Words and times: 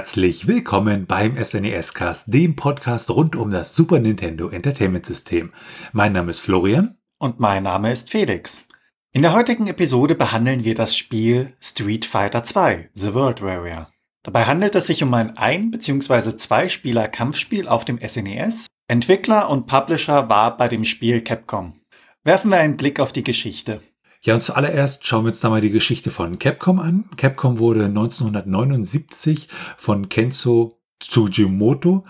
Herzlich 0.00 0.46
willkommen 0.46 1.04
beim 1.04 1.36
SNES 1.36 1.92
Cast, 1.92 2.32
dem 2.32 2.56
Podcast 2.56 3.10
rund 3.10 3.36
um 3.36 3.50
das 3.50 3.76
Super 3.76 3.98
Nintendo 3.98 4.48
Entertainment 4.48 5.04
System. 5.04 5.52
Mein 5.92 6.14
Name 6.14 6.30
ist 6.30 6.40
Florian. 6.40 6.96
Und 7.18 7.38
mein 7.38 7.64
Name 7.64 7.92
ist 7.92 8.08
Felix. 8.08 8.64
In 9.12 9.20
der 9.20 9.34
heutigen 9.34 9.66
Episode 9.66 10.14
behandeln 10.14 10.64
wir 10.64 10.74
das 10.74 10.96
Spiel 10.96 11.52
Street 11.60 12.06
Fighter 12.06 12.42
2, 12.44 12.88
The 12.94 13.12
World 13.12 13.42
Warrior. 13.42 13.90
Dabei 14.22 14.46
handelt 14.46 14.74
es 14.74 14.86
sich 14.86 15.02
um 15.02 15.12
ein 15.12 15.36
ein- 15.36 15.70
bzw. 15.70 16.34
zwei-Spieler-Kampfspiel 16.34 17.68
auf 17.68 17.84
dem 17.84 17.98
SNES. 17.98 18.68
Entwickler 18.88 19.50
und 19.50 19.66
Publisher 19.66 20.30
war 20.30 20.56
bei 20.56 20.68
dem 20.68 20.86
Spiel 20.86 21.20
Capcom. 21.20 21.78
Werfen 22.24 22.50
wir 22.50 22.58
einen 22.58 22.78
Blick 22.78 23.00
auf 23.00 23.12
die 23.12 23.22
Geschichte. 23.22 23.82
Ja, 24.22 24.34
und 24.34 24.42
zuallererst 24.42 25.06
schauen 25.06 25.24
wir 25.24 25.30
uns 25.30 25.40
da 25.40 25.48
mal 25.48 25.62
die 25.62 25.70
Geschichte 25.70 26.10
von 26.10 26.38
Capcom 26.38 26.78
an. 26.78 27.04
Capcom 27.16 27.58
wurde 27.58 27.86
1979 27.86 29.48
von 29.78 30.08
Kenzo 30.08 30.80
Tsujimoto 31.00 32.04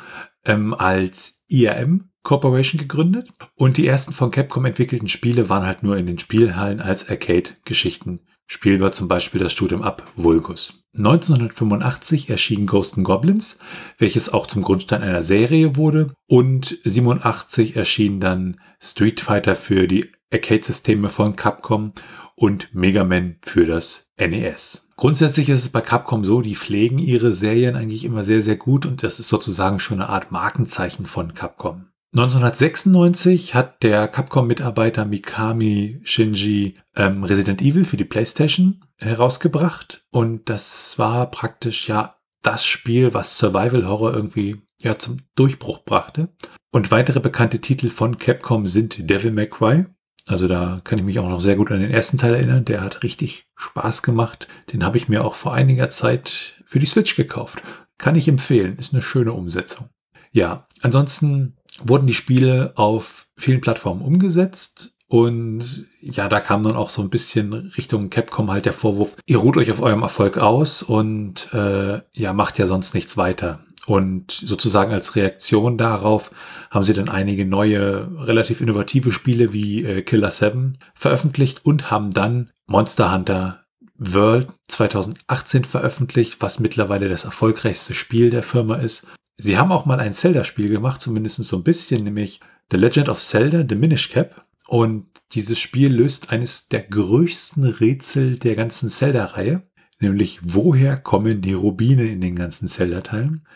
ähm, 0.45 0.74
als 0.74 1.45
IRM 1.49 2.10
Corporation 2.23 2.80
gegründet. 2.80 3.30
Und 3.54 3.76
die 3.76 3.87
ersten 3.87 4.12
von 4.12 4.30
Capcom 4.30 4.65
entwickelten 4.65 5.09
Spiele 5.09 5.49
waren 5.49 5.65
halt 5.65 5.82
nur 5.82 5.96
in 5.96 6.07
den 6.07 6.18
Spielhallen 6.18 6.80
als 6.80 7.09
Arcade-Geschichten 7.09 8.21
spielbar, 8.46 8.90
zum 8.90 9.06
Beispiel 9.06 9.40
das 9.40 9.52
Studium 9.52 9.82
Up 9.82 10.02
Vulgus. 10.16 10.82
1985 10.99 12.30
erschien 12.30 12.66
Ghost 12.66 12.96
Goblins, 12.96 13.59
welches 13.96 14.32
auch 14.32 14.49
zum 14.49 14.62
Grundstein 14.62 15.02
einer 15.02 15.23
Serie 15.23 15.77
wurde. 15.77 16.12
Und 16.27 16.79
87 16.84 17.77
erschien 17.77 18.18
dann 18.18 18.60
Street 18.80 19.21
Fighter 19.21 19.54
für 19.54 19.87
die 19.87 20.10
Arcade-Systeme 20.32 21.09
von 21.09 21.36
Capcom 21.36 21.92
und 22.34 22.74
Mega 22.74 23.04
Man 23.04 23.36
für 23.42 23.66
das 23.66 24.10
NES. 24.18 24.88
Grundsätzlich 24.96 25.48
ist 25.48 25.62
es 25.62 25.68
bei 25.70 25.80
Capcom 25.80 26.24
so, 26.24 26.42
die 26.42 26.54
pflegen 26.54 26.98
ihre 26.98 27.32
Serien 27.32 27.76
eigentlich 27.76 28.04
immer 28.04 28.22
sehr, 28.22 28.42
sehr 28.42 28.56
gut 28.56 28.87
und 28.87 29.02
das 29.02 29.18
ist 29.18 29.28
sozusagen 29.28 29.80
schon 29.80 30.00
eine 30.00 30.10
Art 30.10 30.30
Markenzeichen 30.30 31.06
von 31.06 31.34
Capcom. 31.34 31.87
1996 32.12 33.54
hat 33.54 33.82
der 33.82 34.09
Capcom-Mitarbeiter 34.09 35.04
Mikami 35.04 36.00
Shinji 36.02 36.74
ähm, 36.96 37.22
Resident 37.22 37.62
Evil 37.62 37.84
für 37.84 37.96
die 37.96 38.04
PlayStation 38.04 38.84
herausgebracht 38.98 40.04
und 40.10 40.50
das 40.50 40.98
war 40.98 41.30
praktisch 41.30 41.88
ja 41.88 42.16
das 42.42 42.66
Spiel, 42.66 43.15
was 43.15 43.38
Survival 43.38 43.87
Horror 43.87 44.12
irgendwie 44.12 44.60
ja 44.82 44.98
zum 44.98 45.18
Durchbruch 45.37 45.84
brachte. 45.84 46.28
Und 46.72 46.90
weitere 46.90 47.20
bekannte 47.20 47.60
Titel 47.60 47.90
von 47.90 48.18
Capcom 48.18 48.66
sind 48.66 49.09
Devil 49.10 49.32
May 49.32 49.48
Cry, 49.48 49.87
also 50.26 50.49
da 50.49 50.80
kann 50.85 50.99
ich 50.99 51.04
mich 51.04 51.18
auch 51.18 51.29
noch 51.29 51.40
sehr 51.40 51.57
gut 51.57 51.71
an 51.71 51.80
den 51.80 51.90
ersten 51.90 52.18
Teil 52.18 52.35
erinnern. 52.35 52.65
Der 52.65 52.82
hat 52.82 53.02
richtig 53.02 53.46
Spaß 53.57 54.02
gemacht. 54.02 54.49
Den 54.73 54.85
habe 54.85 54.96
ich 54.96 55.09
mir 55.09 55.24
auch 55.24 55.35
vor 55.35 55.54
einiger 55.54 55.90
Zeit 55.90 56.57
für 56.65 56.79
die 56.79 56.87
Switch 56.87 57.16
gekauft. 57.16 57.62
Kann 57.99 58.16
ich 58.16 58.29
empfehlen. 58.29 58.79
Ist 58.79 58.93
eine 58.93 59.02
schöne 59.02 59.32
Umsetzung. 59.32 59.88
Ja, 60.32 60.66
ansonsten 60.82 61.57
wurden 61.82 62.07
die 62.07 62.15
Spiele 62.15 62.73
auf 62.77 63.27
vielen 63.37 63.60
Plattformen 63.60 64.03
umgesetzt. 64.03 64.93
Und 65.09 65.87
ja, 66.00 66.28
da 66.28 66.39
kam 66.39 66.62
dann 66.62 66.77
auch 66.77 66.89
so 66.89 67.03
ein 67.03 67.11
bisschen 67.11 67.53
Richtung 67.53 68.11
Capcom 68.11 68.49
halt 68.49 68.65
der 68.65 68.73
Vorwurf, 68.73 69.17
ihr 69.27 69.39
ruht 69.39 69.56
euch 69.56 69.73
auf 69.73 69.83
eurem 69.83 70.03
Erfolg 70.03 70.39
aus 70.39 70.84
und 70.84 71.53
äh, 71.53 72.00
ja, 72.12 72.33
macht 72.33 72.59
ja 72.59 72.69
sonst 72.69 72.94
nichts 72.94 73.17
weiter. 73.17 73.65
Und 73.87 74.31
sozusagen 74.31 74.93
als 74.93 75.17
Reaktion 75.17 75.79
darauf 75.79 76.31
haben 76.71 76.85
sie 76.85 76.93
dann 76.93 77.09
einige 77.09 77.47
neue, 77.47 78.11
relativ 78.27 78.61
innovative 78.61 79.11
Spiele 79.11 79.53
wie 79.53 79.85
äh, 79.85 80.03
Killer 80.03 80.31
7 80.31 80.79
veröffentlicht 80.95 81.65
und 81.65 81.91
haben 81.91 82.11
dann 82.11 82.51
Monster 82.67 83.13
Hunter 83.13 83.65
World 83.97 84.49
2018 84.69 85.65
veröffentlicht, 85.65 86.37
was 86.41 86.59
mittlerweile 86.59 87.09
das 87.09 87.25
erfolgreichste 87.25 87.95
Spiel 87.95 88.31
der 88.31 88.43
Firma 88.43 88.77
ist. 88.77 89.07
Sie 89.37 89.59
haben 89.59 89.73
auch 89.73 89.87
mal 89.87 90.01
ein 90.01 90.12
Zelda-Spiel 90.12 90.69
gemacht, 90.69 91.01
zumindest 91.01 91.43
so 91.45 91.57
ein 91.57 91.65
bisschen, 91.65 92.05
nämlich 92.05 92.41
The 92.71 92.77
Legend 92.77 93.09
of 93.09 93.23
Zelda, 93.23 93.65
The 93.69 93.75
Minish 93.75 94.11
Cap. 94.11 94.47
Und 94.67 95.07
dieses 95.33 95.59
Spiel 95.59 95.93
löst 95.93 96.31
eines 96.31 96.69
der 96.69 96.83
größten 96.83 97.65
Rätsel 97.65 98.39
der 98.39 98.55
ganzen 98.55 98.89
Zelda-Reihe 98.89 99.62
nämlich 100.00 100.41
woher 100.43 100.97
kommen 100.97 101.41
die 101.41 101.53
Rubine 101.53 102.06
in 102.06 102.21
den 102.21 102.37
ganzen 102.37 102.69
Zelldateilen? 102.69 103.47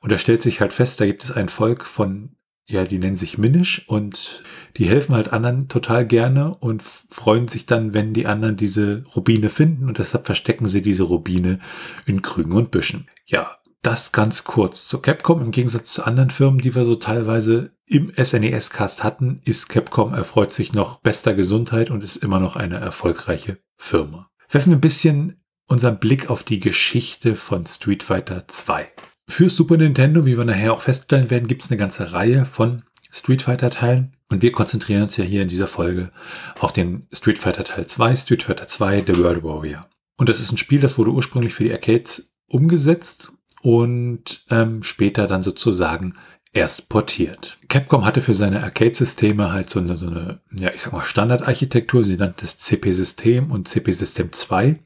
Und 0.00 0.12
da 0.12 0.18
stellt 0.18 0.42
sich 0.42 0.60
halt 0.60 0.72
fest, 0.72 1.00
da 1.00 1.06
gibt 1.06 1.24
es 1.24 1.32
ein 1.32 1.48
Volk 1.48 1.84
von, 1.84 2.36
ja, 2.66 2.84
die 2.84 2.98
nennen 2.98 3.14
sich 3.14 3.38
Minisch 3.38 3.86
und 3.88 4.42
die 4.76 4.86
helfen 4.86 5.14
halt 5.14 5.32
anderen 5.32 5.68
total 5.68 6.06
gerne 6.06 6.54
und 6.54 6.82
freuen 6.82 7.48
sich 7.48 7.66
dann, 7.66 7.94
wenn 7.94 8.14
die 8.14 8.26
anderen 8.26 8.56
diese 8.56 9.04
Rubine 9.14 9.50
finden 9.50 9.88
und 9.88 9.98
deshalb 9.98 10.26
verstecken 10.26 10.66
sie 10.66 10.82
diese 10.82 11.04
Rubine 11.04 11.58
in 12.06 12.22
Krügen 12.22 12.52
und 12.52 12.70
Büschen. 12.70 13.08
Ja, 13.26 13.58
das 13.84 14.12
ganz 14.12 14.44
kurz 14.44 14.88
zu 14.88 15.00
Capcom. 15.00 15.42
Im 15.42 15.50
Gegensatz 15.50 15.92
zu 15.92 16.04
anderen 16.04 16.30
Firmen, 16.30 16.60
die 16.60 16.74
wir 16.74 16.84
so 16.84 16.94
teilweise 16.94 17.72
im 17.86 18.10
SNES-Cast 18.16 19.04
hatten, 19.04 19.42
ist 19.44 19.68
Capcom 19.68 20.14
erfreut 20.14 20.52
sich 20.52 20.72
noch 20.72 21.00
bester 21.00 21.34
Gesundheit 21.34 21.90
und 21.90 22.02
ist 22.02 22.16
immer 22.16 22.40
noch 22.40 22.56
eine 22.56 22.76
erfolgreiche 22.76 23.58
Firma. 23.76 24.30
Werfen 24.48 24.72
wir 24.72 24.78
ein 24.78 24.80
bisschen 24.80 25.43
unseren 25.66 25.98
Blick 25.98 26.30
auf 26.30 26.44
die 26.44 26.60
Geschichte 26.60 27.36
von 27.36 27.66
Street 27.66 28.02
Fighter 28.02 28.46
2. 28.46 28.86
Für 29.28 29.48
Super 29.48 29.76
Nintendo, 29.76 30.26
wie 30.26 30.36
wir 30.36 30.44
nachher 30.44 30.72
auch 30.72 30.82
feststellen 30.82 31.30
werden, 31.30 31.48
gibt 31.48 31.64
es 31.64 31.70
eine 31.70 31.78
ganze 31.78 32.12
Reihe 32.12 32.44
von 32.44 32.82
Street 33.10 33.42
Fighter 33.42 33.70
Teilen. 33.70 34.16
Und 34.28 34.42
wir 34.42 34.52
konzentrieren 34.52 35.02
uns 35.04 35.16
ja 35.16 35.24
hier 35.24 35.42
in 35.42 35.48
dieser 35.48 35.68
Folge 35.68 36.10
auf 36.58 36.72
den 36.72 37.06
Street 37.12 37.38
Fighter 37.38 37.64
Teil 37.64 37.86
2, 37.86 38.16
Street 38.16 38.42
Fighter 38.42 38.66
2, 38.66 39.04
The 39.06 39.18
World 39.18 39.42
Warrior. 39.42 39.88
Und 40.16 40.28
das 40.28 40.40
ist 40.40 40.52
ein 40.52 40.58
Spiel, 40.58 40.80
das 40.80 40.98
wurde 40.98 41.10
ursprünglich 41.10 41.54
für 41.54 41.64
die 41.64 41.72
Arcades 41.72 42.34
umgesetzt 42.46 43.32
und 43.62 44.44
ähm, 44.50 44.82
später 44.82 45.26
dann 45.26 45.42
sozusagen 45.42 46.14
erst 46.54 46.88
portiert. 46.88 47.58
Capcom 47.68 48.04
hatte 48.04 48.20
für 48.20 48.32
seine 48.32 48.62
Arcade-Systeme 48.62 49.52
halt 49.52 49.68
so 49.68 49.80
eine, 49.80 49.96
so 49.96 50.06
eine, 50.06 50.38
ja, 50.56 50.70
ich 50.74 50.82
sag 50.82 50.92
mal 50.92 51.04
Standardarchitektur. 51.04 52.04
Sie 52.04 52.16
nannte 52.16 52.44
es 52.44 52.58
CP-System 52.58 53.50
und 53.50 53.66
CP-System 53.68 54.32
2. 54.32 54.78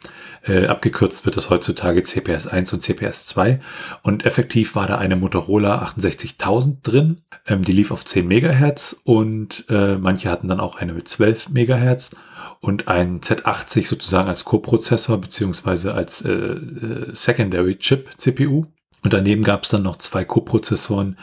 Äh, 0.45 0.67
abgekürzt 0.67 1.27
wird 1.27 1.37
das 1.37 1.51
heutzutage 1.51 2.03
CPS 2.03 2.47
1 2.47 2.73
und 2.73 2.83
CPS 2.83 3.27
2. 3.27 3.61
Und 4.03 4.25
effektiv 4.25 4.75
war 4.75 4.87
da 4.87 4.97
eine 4.97 5.17
Motorola 5.17 5.77
68000 5.77 6.87
drin. 6.87 7.21
Ähm, 7.47 7.62
die 7.62 7.73
lief 7.73 7.91
auf 7.91 8.05
10 8.05 8.27
Megahertz 8.27 8.97
und 9.05 9.67
äh, 9.69 9.99
manche 9.99 10.31
hatten 10.31 10.49
dann 10.49 10.61
auch 10.61 10.77
eine 10.77 10.95
mit 10.95 11.06
12 11.06 11.50
Megahertz 11.50 12.12
und 12.61 12.89
ein 12.89 13.21
Z80 13.21 13.87
sozusagen 13.87 14.29
als 14.29 14.45
Co-Prozessor 14.45 15.19
beziehungsweise 15.19 15.95
als 15.95 16.23
äh, 16.23 16.31
äh 16.31 17.15
Secondary 17.15 17.77
Chip 17.77 18.09
CPU. 18.17 18.65
Und 19.03 19.13
daneben 19.13 19.45
gab 19.45 19.65
es 19.65 19.69
dann 19.69 19.83
noch 19.83 19.99
zwei 19.99 20.25
Co-Prozessoren, 20.25 21.19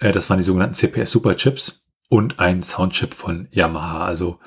äh, 0.00 0.12
das 0.12 0.30
waren 0.30 0.38
die 0.38 0.44
sogenannten 0.44 0.74
CPS 0.74 1.10
Superchips 1.10 1.84
und 2.08 2.38
ein 2.38 2.62
Soundchip 2.62 3.14
von 3.14 3.48
Yamaha. 3.50 4.04
Also 4.04 4.38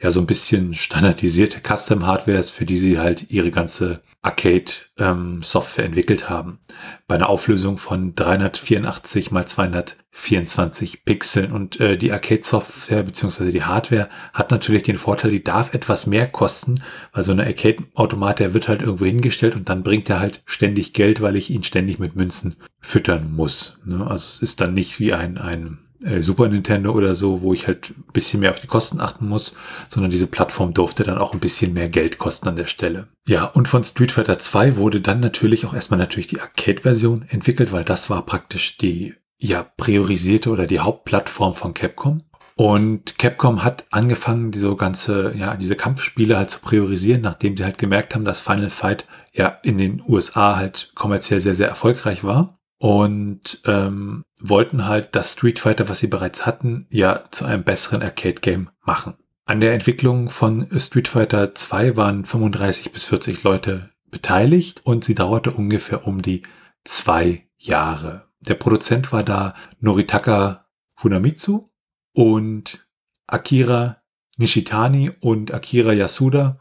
ja, 0.00 0.10
so 0.10 0.20
ein 0.20 0.26
bisschen 0.26 0.74
standardisierte 0.74 1.60
Custom-Hardwares, 1.60 2.50
für 2.50 2.64
die 2.64 2.78
sie 2.78 2.98
halt 2.98 3.30
ihre 3.30 3.50
ganze 3.50 4.02
Arcade-Software 4.22 5.84
ähm, 5.84 5.90
entwickelt 5.90 6.28
haben. 6.28 6.58
Bei 7.06 7.14
einer 7.14 7.30
Auflösung 7.30 7.78
von 7.78 8.14
384 8.14 9.30
mal 9.30 9.46
224 9.46 11.06
Pixeln. 11.06 11.52
Und 11.52 11.80
äh, 11.80 11.96
die 11.96 12.12
Arcade-Software 12.12 13.02
beziehungsweise 13.02 13.50
die 13.50 13.64
Hardware 13.64 14.10
hat 14.34 14.50
natürlich 14.50 14.82
den 14.82 14.98
Vorteil, 14.98 15.30
die 15.30 15.42
darf 15.42 15.72
etwas 15.72 16.06
mehr 16.06 16.26
kosten, 16.26 16.82
weil 17.12 17.22
so 17.22 17.32
eine 17.32 17.46
Arcade-Automat, 17.46 18.40
der 18.40 18.52
wird 18.52 18.68
halt 18.68 18.82
irgendwo 18.82 19.06
hingestellt 19.06 19.54
und 19.54 19.70
dann 19.70 19.82
bringt 19.82 20.10
er 20.10 20.20
halt 20.20 20.42
ständig 20.44 20.92
Geld, 20.92 21.22
weil 21.22 21.36
ich 21.36 21.50
ihn 21.50 21.62
ständig 21.62 21.98
mit 21.98 22.14
Münzen 22.14 22.56
füttern 22.80 23.32
muss. 23.32 23.80
Ne? 23.86 24.02
Also 24.02 24.26
es 24.26 24.42
ist 24.42 24.60
dann 24.60 24.74
nicht 24.74 25.00
wie 25.00 25.14
ein, 25.14 25.38
ein 25.38 25.78
äh, 26.04 26.22
Super 26.22 26.48
Nintendo 26.48 26.92
oder 26.92 27.14
so, 27.14 27.42
wo 27.42 27.52
ich 27.52 27.66
halt 27.66 27.90
ein 27.90 28.12
bisschen 28.12 28.40
mehr 28.40 28.50
auf 28.50 28.60
die 28.60 28.66
Kosten 28.66 29.00
achten 29.00 29.28
muss, 29.28 29.56
sondern 29.88 30.10
diese 30.10 30.26
Plattform 30.26 30.74
durfte 30.74 31.04
dann 31.04 31.18
auch 31.18 31.32
ein 31.32 31.40
bisschen 31.40 31.72
mehr 31.74 31.88
Geld 31.88 32.18
kosten 32.18 32.48
an 32.48 32.56
der 32.56 32.66
Stelle. 32.66 33.08
Ja, 33.26 33.44
und 33.44 33.68
von 33.68 33.84
Street 33.84 34.12
Fighter 34.12 34.38
2 34.38 34.76
wurde 34.76 35.00
dann 35.00 35.20
natürlich 35.20 35.66
auch 35.66 35.74
erstmal 35.74 35.98
natürlich 35.98 36.28
die 36.28 36.40
Arcade-Version 36.40 37.26
entwickelt, 37.28 37.72
weil 37.72 37.84
das 37.84 38.10
war 38.10 38.24
praktisch 38.24 38.78
die 38.78 39.14
ja 39.38 39.62
priorisierte 39.76 40.50
oder 40.50 40.66
die 40.66 40.80
Hauptplattform 40.80 41.54
von 41.54 41.74
Capcom. 41.74 42.22
Und 42.56 43.18
Capcom 43.18 43.64
hat 43.64 43.86
angefangen, 43.90 44.50
diese 44.50 44.74
ganze, 44.76 45.32
ja, 45.34 45.56
diese 45.56 45.76
Kampfspiele 45.76 46.36
halt 46.36 46.50
zu 46.50 46.60
priorisieren, 46.60 47.22
nachdem 47.22 47.56
sie 47.56 47.64
halt 47.64 47.78
gemerkt 47.78 48.14
haben, 48.14 48.26
dass 48.26 48.42
Final 48.42 48.68
Fight 48.68 49.06
ja 49.32 49.58
in 49.62 49.78
den 49.78 50.02
USA 50.06 50.56
halt 50.56 50.92
kommerziell 50.94 51.40
sehr, 51.40 51.54
sehr 51.54 51.68
erfolgreich 51.68 52.22
war 52.22 52.59
und 52.80 53.60
ähm, 53.66 54.24
wollten 54.40 54.88
halt 54.88 55.14
das 55.14 55.34
Street 55.34 55.58
Fighter, 55.58 55.90
was 55.90 55.98
sie 55.98 56.06
bereits 56.06 56.46
hatten, 56.46 56.86
ja 56.88 57.24
zu 57.30 57.44
einem 57.44 57.62
besseren 57.62 58.02
Arcade-Game 58.02 58.70
machen. 58.82 59.14
An 59.44 59.60
der 59.60 59.74
Entwicklung 59.74 60.30
von 60.30 60.66
Street 60.78 61.08
Fighter 61.08 61.54
2 61.54 61.98
waren 61.98 62.24
35 62.24 62.90
bis 62.90 63.04
40 63.04 63.42
Leute 63.42 63.90
beteiligt 64.10 64.80
und 64.84 65.04
sie 65.04 65.14
dauerte 65.14 65.50
ungefähr 65.50 66.06
um 66.06 66.22
die 66.22 66.42
zwei 66.82 67.46
Jahre. 67.58 68.28
Der 68.40 68.54
Produzent 68.54 69.12
war 69.12 69.24
da 69.24 69.54
Noritaka 69.80 70.64
Funamitsu 70.96 71.66
und 72.14 72.86
Akira 73.26 73.98
Nishitani 74.38 75.12
und 75.20 75.52
Akira 75.52 75.92
Yasuda 75.92 76.58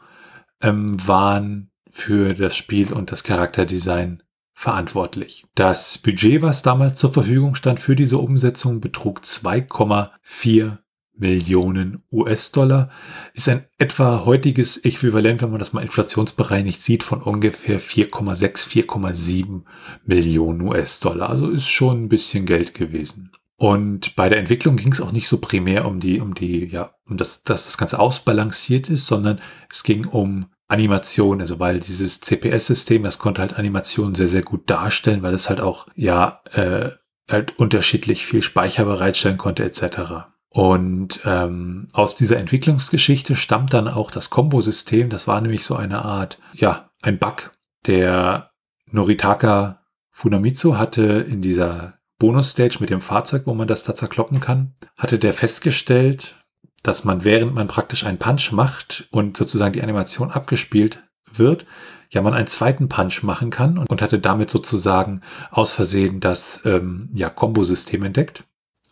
ähm, 0.62 0.98
waren 1.07 1.72
für 1.89 2.33
das 2.33 2.57
Spiel 2.57 2.92
und 2.92 3.13
das 3.13 3.24
Charakterdesign 3.24 4.22
verantwortlich. 4.59 5.45
Das 5.56 5.97
Budget, 6.00 6.41
was 6.41 6.63
damals 6.63 6.95
zur 6.95 7.13
Verfügung 7.13 7.56
stand 7.56 7.79
für 7.79 7.95
diese 7.95 8.17
Umsetzung, 8.17 8.81
betrug 8.81 9.21
2,4 9.21 10.79
Millionen 11.15 12.03
US-Dollar. 12.11 12.89
Ist 13.33 13.47
ein 13.47 13.65
etwa 13.77 14.25
heutiges 14.25 14.75
Äquivalent, 14.75 15.41
wenn 15.41 15.51
man 15.51 15.59
das 15.59 15.71
mal 15.71 15.81
inflationsbereinigt 15.81 16.81
sieht, 16.81 17.03
von 17.03 17.23
ungefähr 17.23 17.79
4,6, 17.79 18.67
4,7 18.67 19.61
Millionen 20.06 20.62
US-Dollar. 20.63 21.29
Also 21.29 21.47
ist 21.47 21.69
schon 21.69 22.03
ein 22.03 22.09
bisschen 22.09 22.45
Geld 22.45 22.73
gewesen. 22.73 23.31
Und 23.55 24.17
bei 24.17 24.27
der 24.27 24.39
Entwicklung 24.39 24.75
ging 24.75 24.91
es 24.91 25.00
auch 25.00 25.13
nicht 25.13 25.29
so 25.29 25.38
primär 25.38 25.85
um 25.85 26.01
die, 26.01 26.19
um 26.19 26.33
die, 26.33 26.65
ja, 26.65 26.95
um 27.05 27.15
das, 27.15 27.44
dass 27.44 27.63
das 27.63 27.77
Ganze 27.77 27.97
ausbalanciert 27.97 28.89
ist, 28.89 29.07
sondern 29.07 29.39
es 29.71 29.83
ging 29.83 30.05
um 30.05 30.47
Animation, 30.69 31.42
also 31.42 31.60
weil 31.60 31.80
dieses 31.80 32.21
CPS-System, 32.21 33.04
das 33.04 33.19
konnte 33.19 33.42
halt 33.42 33.57
Animationen 33.57 34.16
sehr, 34.16 34.27
sehr 34.27 34.44
gut 34.44 34.69
darstellen, 34.69 35.24
weil 35.24 35.33
es 35.33 35.50
halt 35.50 35.60
auch, 35.60 35.88
ja, 35.95 36.42
äh, 36.54 36.92
halt 37.27 37.60
unterschiedlich 37.60 38.25
viel 38.25 38.42
Speicher 38.42 38.86
bereitstellen 38.86 39.38
konnte, 39.38 39.63
etc. 39.63 40.30
Und 40.50 41.21
ähm, 41.25 41.88
aus 41.94 42.16
dieser 42.16 42.38
Entwicklungsgeschichte 42.38 43.36
stammt 43.36 43.74
dann 43.74 43.88
auch 43.88 44.12
das 44.12 44.30
Kombo-System. 44.30 45.10
Das 45.10 45.27
war 45.27 45.42
nämlich 45.42 45.66
so 45.66 45.75
eine 45.75 46.06
Art, 46.06 46.39
ja, 46.54 46.89
ein 47.01 47.19
Bug. 47.19 47.51
Der 47.86 48.51
Noritaka 48.92 49.81
Funamitsu 50.12 50.77
hatte 50.77 51.04
in 51.04 51.42
dieser 51.42 52.00
Bonus-Stage 52.19 52.77
mit 52.80 52.89
dem 52.89 53.01
Fahrzeug, 53.01 53.44
wo 53.45 53.54
man 53.54 53.68
das 53.68 53.83
da 53.83 53.95
zerkloppen 53.95 54.39
kann, 54.39 54.75
hatte 54.98 55.18
der 55.18 55.33
festgestellt, 55.33 56.36
dass 56.81 57.03
man 57.03 57.23
während 57.23 57.55
man 57.55 57.67
praktisch 57.67 58.05
einen 58.05 58.19
Punch 58.19 58.51
macht 58.51 59.07
und 59.11 59.37
sozusagen 59.37 59.73
die 59.73 59.83
Animation 59.83 60.31
abgespielt 60.31 61.03
wird, 61.31 61.65
ja 62.09 62.21
man 62.21 62.33
einen 62.33 62.47
zweiten 62.47 62.89
Punch 62.89 63.23
machen 63.23 63.49
kann 63.49 63.77
und, 63.77 63.89
und 63.89 64.01
hatte 64.01 64.19
damit 64.19 64.49
sozusagen 64.49 65.21
aus 65.51 65.71
Versehen 65.71 66.19
das 66.19 66.61
ähm, 66.65 67.09
ja, 67.13 67.29
Kombo-System 67.29 68.03
entdeckt. 68.03 68.45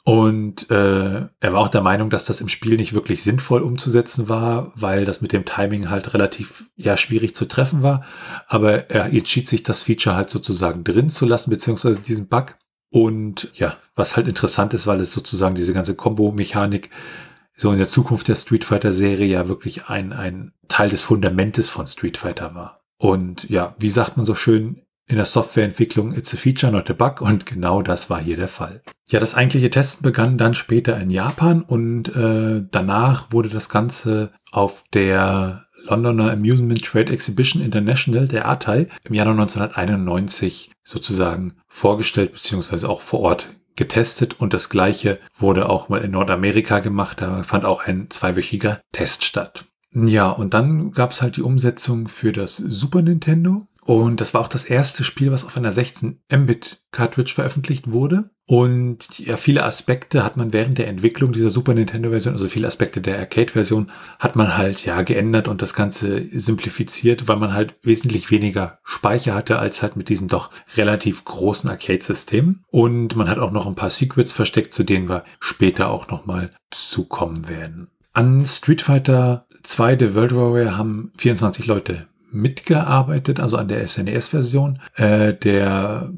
Und 0.07 0.71
äh, 0.71 1.27
er 1.41 1.53
war 1.53 1.59
auch 1.59 1.67
der 1.67 1.81
Meinung, 1.81 2.09
dass 2.09 2.23
das 2.23 2.39
im 2.39 2.47
Spiel 2.47 2.77
nicht 2.77 2.93
wirklich 2.93 3.23
sinnvoll 3.23 3.61
umzusetzen 3.61 4.29
war, 4.29 4.71
weil 4.73 5.03
das 5.03 5.19
mit 5.19 5.33
dem 5.33 5.43
Timing 5.43 5.89
halt 5.89 6.13
relativ 6.13 6.69
ja 6.77 6.95
schwierig 6.95 7.35
zu 7.35 7.43
treffen 7.43 7.83
war. 7.83 8.05
Aber 8.47 8.89
er 8.89 9.07
entschied 9.07 9.49
sich, 9.49 9.63
das 9.63 9.83
Feature 9.83 10.15
halt 10.15 10.29
sozusagen 10.29 10.85
drin 10.85 11.09
zu 11.09 11.25
lassen, 11.25 11.49
beziehungsweise 11.49 11.99
diesen 11.99 12.29
Bug. 12.29 12.55
Und 12.89 13.49
ja, 13.55 13.75
was 13.95 14.15
halt 14.15 14.29
interessant 14.29 14.73
ist, 14.73 14.87
weil 14.87 15.01
es 15.01 15.11
sozusagen 15.11 15.55
diese 15.55 15.73
ganze 15.73 15.93
Combo-Mechanik 15.93 16.89
so 17.57 17.71
in 17.71 17.80
der 17.80 17.88
Zukunft 17.88 18.27
der 18.27 18.36
Street 18.36 18.63
Fighter 18.63 18.94
Serie 18.94 19.27
ja 19.27 19.50
wirklich 19.50 19.88
ein, 19.88 20.13
ein 20.13 20.54
Teil 20.68 20.89
des 20.89 21.01
Fundamentes 21.01 21.68
von 21.68 21.88
Street 21.88 22.18
Fighter 22.18 22.56
war. 22.56 22.81
Und 22.98 23.50
ja, 23.50 23.75
wie 23.80 23.89
sagt 23.89 24.15
man 24.15 24.25
so 24.25 24.36
schön, 24.36 24.83
in 25.07 25.15
der 25.15 25.25
Softwareentwicklung 25.25 26.13
It's 26.13 26.33
a 26.33 26.38
Feature, 26.38 26.71
not 26.71 26.89
a 26.89 26.94
Bug 26.94 27.21
und 27.21 27.45
genau 27.45 27.81
das 27.81 28.09
war 28.09 28.21
hier 28.21 28.38
der 28.38 28.50
Fall. 28.50 28.81
Ja, 29.07 29.19
das 29.19 29.36
eigentliche 29.36 29.69
Testen 29.69 30.04
begann 30.04 30.38
dann 30.38 30.54
später 30.54 31.00
in 31.00 31.09
Japan 31.09 31.62
und 31.62 32.13
äh, 32.15 32.63
danach 32.69 33.31
wurde 33.31 33.50
das 33.50 33.69
Ganze 33.69 34.31
auf 34.51 34.83
der 34.94 35.65
Londoner 35.86 36.31
Amusement 36.31 36.83
Trade 36.83 37.13
Exhibition 37.13 37.63
International, 37.63 38.27
der 38.27 38.50
ATAI, 38.50 38.88
im 39.06 39.13
Januar 39.13 39.39
1991 39.39 40.71
sozusagen 40.83 41.54
vorgestellt 41.68 42.33
bzw. 42.33 42.88
auch 42.88 43.00
vor 43.00 43.21
Ort 43.21 43.48
getestet 43.77 44.39
und 44.39 44.53
das 44.53 44.69
gleiche 44.69 45.19
wurde 45.38 45.69
auch 45.69 45.88
mal 45.88 46.01
in 46.01 46.12
Nordamerika 46.12 46.79
gemacht. 46.79 47.21
Da 47.21 47.44
fand 47.44 47.63
auch 47.63 47.85
ein 47.85 48.09
zweiwöchiger 48.09 48.81
Test 48.91 49.24
statt. 49.24 49.65
Ja, 49.94 50.29
und 50.29 50.53
dann 50.53 50.91
gab 50.91 51.12
es 51.12 51.21
halt 51.21 51.38
die 51.38 51.41
Umsetzung 51.41 52.07
für 52.07 52.33
das 52.33 52.57
Super 52.57 53.01
Nintendo. 53.01 53.68
Und 53.87 54.19
das 54.19 54.33
war 54.33 54.41
auch 54.41 54.49
das 54.49 54.65
erste 54.65 55.05
Spiel, 55.05 55.31
was 55.31 55.45
auf 55.45 55.55
einer 55.55 55.71
16 55.71 56.19
Mbit 56.29 56.83
Cartridge 56.91 57.31
veröffentlicht 57.33 57.89
wurde. 57.89 58.31
Und 58.45 59.17
ja, 59.19 59.37
viele 59.37 59.63
Aspekte 59.63 60.25
hat 60.25 60.35
man 60.35 60.51
während 60.51 60.77
der 60.77 60.89
Entwicklung 60.89 61.31
dieser 61.31 61.49
Super 61.49 61.73
Nintendo 61.73 62.09
Version, 62.09 62.33
also 62.33 62.49
viele 62.49 62.67
Aspekte 62.67 62.99
der 62.99 63.17
Arcade 63.17 63.53
Version, 63.53 63.89
hat 64.19 64.35
man 64.35 64.57
halt 64.57 64.85
ja 64.85 65.03
geändert 65.03 65.47
und 65.47 65.61
das 65.61 65.73
Ganze 65.73 66.27
simplifiziert, 66.37 67.29
weil 67.29 67.37
man 67.37 67.53
halt 67.53 67.75
wesentlich 67.81 68.29
weniger 68.29 68.79
Speicher 68.83 69.33
hatte 69.33 69.57
als 69.57 69.81
halt 69.81 69.95
mit 69.95 70.09
diesen 70.09 70.27
doch 70.27 70.51
relativ 70.75 71.23
großen 71.23 71.69
Arcade-Systemen. 71.69 72.65
Und 72.67 73.15
man 73.15 73.29
hat 73.29 73.39
auch 73.39 73.51
noch 73.51 73.67
ein 73.67 73.75
paar 73.75 73.89
Secrets 73.89 74.33
versteckt, 74.33 74.73
zu 74.73 74.83
denen 74.83 75.07
wir 75.07 75.23
später 75.39 75.91
auch 75.91 76.09
nochmal 76.09 76.51
zukommen 76.71 77.47
werden. 77.47 77.87
An 78.11 78.45
Street 78.47 78.81
Fighter 78.81 79.47
2 79.63 79.97
The 79.97 80.15
World 80.15 80.35
Warrior 80.35 80.77
haben 80.77 81.13
24 81.17 81.67
Leute 81.67 82.07
mitgearbeitet, 82.37 83.39
also 83.39 83.57
an 83.57 83.67
der 83.67 83.87
SNES-Version. 83.87 84.79
Äh, 84.95 85.33
der 85.33 86.11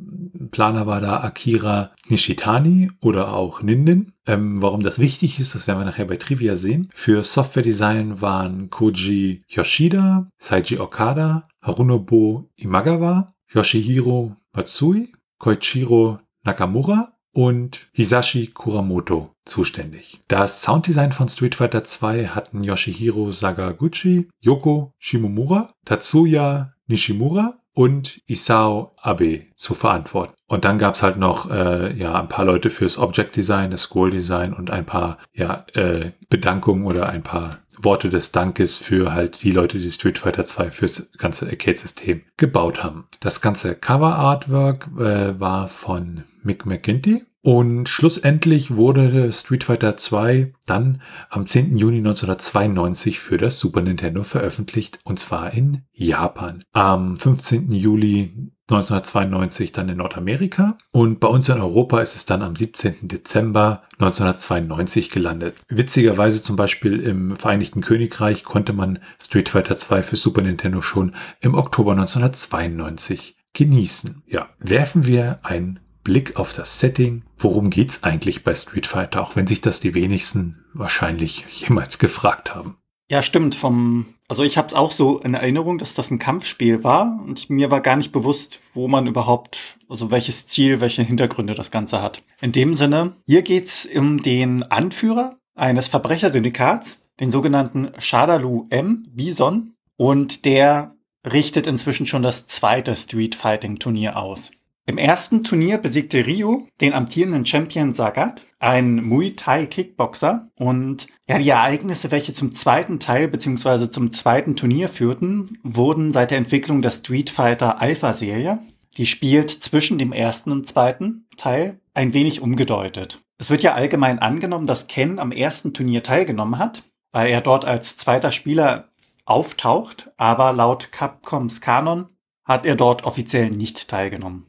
Planer 0.51 0.87
war 0.87 1.01
da 1.01 1.21
Akira 1.21 1.91
Nishitani 2.07 2.91
oder 3.01 3.33
auch 3.33 3.61
Ninden. 3.61 4.13
Ähm, 4.25 4.61
warum 4.61 4.81
das 4.81 4.99
wichtig 4.99 5.39
ist, 5.39 5.55
das 5.55 5.67
werden 5.67 5.79
wir 5.79 5.85
nachher 5.85 6.05
bei 6.05 6.17
Trivia 6.17 6.55
sehen. 6.55 6.89
Für 6.93 7.23
Software-Design 7.23 8.21
waren 8.21 8.69
Koji 8.69 9.43
Yoshida, 9.47 10.29
Saiji 10.37 10.79
Okada, 10.79 11.47
Harunobu 11.61 12.49
Imagawa, 12.55 13.33
Yoshihiro 13.53 14.35
Matsui, 14.53 15.13
Koichiro 15.39 16.19
Nakamura 16.43 17.18
und 17.31 17.87
Hisashi 17.91 18.47
Kuramoto 18.47 19.35
zuständig. 19.45 20.21
Das 20.27 20.61
Sounddesign 20.61 21.11
von 21.11 21.29
Street 21.29 21.55
Fighter 21.55 21.83
2 21.83 22.27
hatten 22.27 22.63
Yoshihiro 22.63 23.31
Sagaguchi, 23.31 24.29
Yoko 24.39 24.93
Shimomura, 24.97 25.73
Tatsuya 25.85 26.73
Nishimura 26.87 27.58
und 27.79 28.19
Isao 28.27 28.91
Abe 28.97 29.45
zu 29.55 29.73
verantworten. 29.73 30.33
Und 30.47 30.65
dann 30.65 30.79
gab's 30.79 31.01
halt 31.01 31.15
noch 31.15 31.49
äh, 31.49 31.97
ja 31.97 32.19
ein 32.19 32.27
paar 32.27 32.43
Leute 32.43 32.69
fürs 32.69 32.97
Object 32.97 33.37
Design, 33.37 33.71
das 33.71 33.83
Scroll 33.83 34.11
Design 34.11 34.51
und 34.51 34.69
ein 34.69 34.85
paar 34.85 35.17
ja 35.33 35.65
äh, 35.75 36.11
Bedankungen 36.27 36.85
oder 36.85 37.07
ein 37.07 37.23
paar 37.23 37.59
Worte 37.81 38.09
des 38.09 38.33
Dankes 38.33 38.75
für 38.75 39.13
halt 39.13 39.43
die 39.43 39.51
Leute, 39.51 39.79
die 39.79 39.89
Street 39.93 40.17
Fighter 40.17 40.43
2 40.43 40.71
fürs 40.71 41.13
ganze 41.17 41.45
Arcade-System 41.45 42.23
gebaut 42.35 42.83
haben. 42.83 43.07
Das 43.21 43.39
ganze 43.39 43.75
Cover-Artwork 43.75 44.89
äh, 44.97 45.39
war 45.39 45.69
von 45.69 46.25
Mick 46.43 46.65
McGinty. 46.65 47.23
Und 47.41 47.87
schlussendlich 47.87 48.75
wurde 48.75 49.31
Street 49.31 49.63
Fighter 49.63 49.95
2 49.95 50.53
dann 50.65 51.01
am 51.29 51.47
10. 51.47 51.77
Juni 51.77 51.99
1992 51.99 53.19
für 53.19 53.37
das 53.37 53.59
Super 53.59 53.81
Nintendo 53.81 54.23
veröffentlicht 54.23 54.99
und 55.03 55.19
zwar 55.19 55.53
in 55.53 55.83
Japan. 55.93 56.63
Am 56.73 57.17
15. 57.17 57.71
Juli 57.71 58.51
1992 58.69 59.71
dann 59.71 59.89
in 59.89 59.97
Nordamerika 59.97 60.77
und 60.91 61.19
bei 61.19 61.27
uns 61.27 61.49
in 61.49 61.59
Europa 61.59 62.01
ist 62.01 62.15
es 62.15 62.25
dann 62.25 62.43
am 62.43 62.55
17. 62.55 63.07
Dezember 63.07 63.83
1992 63.93 65.09
gelandet. 65.09 65.55
Witzigerweise 65.69 66.43
zum 66.43 66.55
Beispiel 66.55 66.99
im 66.99 67.35
Vereinigten 67.35 67.81
Königreich 67.81 68.43
konnte 68.43 68.73
man 68.73 68.99
Street 69.21 69.49
Fighter 69.49 69.77
2 69.77 70.03
für 70.03 70.17
Super 70.17 70.41
Nintendo 70.41 70.81
schon 70.81 71.15
im 71.39 71.55
Oktober 71.55 71.93
1992 71.93 73.37
genießen. 73.53 74.23
Ja, 74.27 74.49
werfen 74.59 75.07
wir 75.07 75.39
einen 75.43 75.79
Blick 76.09 76.37
auf 76.37 76.53
das 76.53 76.79
Setting. 76.79 77.21
Worum 77.37 77.69
geht's 77.69 78.01
eigentlich 78.01 78.43
bei 78.43 78.55
Street 78.55 78.87
Fighter, 78.87 79.21
auch 79.21 79.35
wenn 79.35 79.45
sich 79.45 79.61
das 79.61 79.79
die 79.79 79.93
wenigsten 79.93 80.65
wahrscheinlich 80.73 81.45
jemals 81.51 81.99
gefragt 81.99 82.55
haben? 82.55 82.77
Ja, 83.11 83.21
stimmt. 83.21 83.53
Vom, 83.53 84.15
also 84.27 84.41
ich 84.41 84.57
habe 84.57 84.69
es 84.69 84.73
auch 84.73 84.91
so 84.91 85.19
in 85.19 85.35
Erinnerung, 85.35 85.77
dass 85.77 85.93
das 85.93 86.09
ein 86.09 86.17
Kampfspiel 86.17 86.83
war 86.83 87.21
und 87.23 87.51
mir 87.51 87.69
war 87.69 87.81
gar 87.81 87.95
nicht 87.95 88.11
bewusst, 88.11 88.59
wo 88.73 88.87
man 88.87 89.05
überhaupt, 89.05 89.77
also 89.87 90.09
welches 90.09 90.47
Ziel, 90.47 90.81
welche 90.81 91.03
Hintergründe 91.03 91.53
das 91.53 91.69
Ganze 91.69 92.01
hat. 92.01 92.23
In 92.41 92.53
dem 92.53 92.75
Sinne, 92.75 93.13
hier 93.27 93.43
geht's 93.43 93.87
um 93.95 94.23
den 94.23 94.63
Anführer 94.63 95.37
eines 95.53 95.89
Verbrechersyndikats, 95.89 97.03
den 97.19 97.29
sogenannten 97.29 97.91
Shadalu 97.99 98.65
M. 98.71 99.05
Bison, 99.11 99.75
und 99.95 100.45
der 100.45 100.95
richtet 101.23 101.67
inzwischen 101.67 102.07
schon 102.07 102.23
das 102.23 102.47
zweite 102.47 102.95
Street 102.95 103.35
Fighting 103.35 103.77
Turnier 103.77 104.17
aus. 104.17 104.49
Im 104.89 104.97
ersten 104.97 105.43
Turnier 105.43 105.77
besiegte 105.77 106.25
Ryu 106.25 106.65
den 106.81 106.93
amtierenden 106.93 107.45
Champion 107.45 107.93
Sagat, 107.93 108.41
ein 108.57 108.95
Muay 109.07 109.35
Thai 109.35 109.67
Kickboxer. 109.67 110.49
Und 110.55 111.05
ja, 111.27 111.37
die 111.37 111.47
Ereignisse, 111.47 112.09
welche 112.09 112.33
zum 112.33 112.55
zweiten 112.55 112.99
Teil 112.99 113.27
bzw. 113.27 113.91
zum 113.91 114.11
zweiten 114.11 114.55
Turnier 114.55 114.89
führten, 114.89 115.59
wurden 115.61 116.11
seit 116.11 116.31
der 116.31 116.39
Entwicklung 116.39 116.81
der 116.81 116.89
Street 116.89 117.29
Fighter 117.29 117.79
Alpha 117.79 118.15
Serie, 118.15 118.57
die 118.97 119.05
spielt 119.05 119.51
zwischen 119.51 119.99
dem 119.99 120.11
ersten 120.11 120.51
und 120.51 120.67
zweiten 120.67 121.27
Teil, 121.37 121.79
ein 121.93 122.15
wenig 122.15 122.41
umgedeutet. 122.41 123.21
Es 123.37 123.51
wird 123.51 123.61
ja 123.61 123.75
allgemein 123.75 124.17
angenommen, 124.17 124.65
dass 124.65 124.87
Ken 124.87 125.19
am 125.19 125.31
ersten 125.31 125.71
Turnier 125.71 126.01
teilgenommen 126.01 126.57
hat, 126.57 126.81
weil 127.11 127.29
er 127.29 127.41
dort 127.41 127.63
als 127.63 127.97
zweiter 127.97 128.31
Spieler 128.31 128.89
auftaucht, 129.25 130.09
aber 130.17 130.51
laut 130.51 130.91
Capcoms 130.91 131.61
Kanon 131.61 132.07
hat 132.43 132.65
er 132.65 132.75
dort 132.75 133.03
offiziell 133.03 133.51
nicht 133.51 133.87
teilgenommen. 133.87 134.48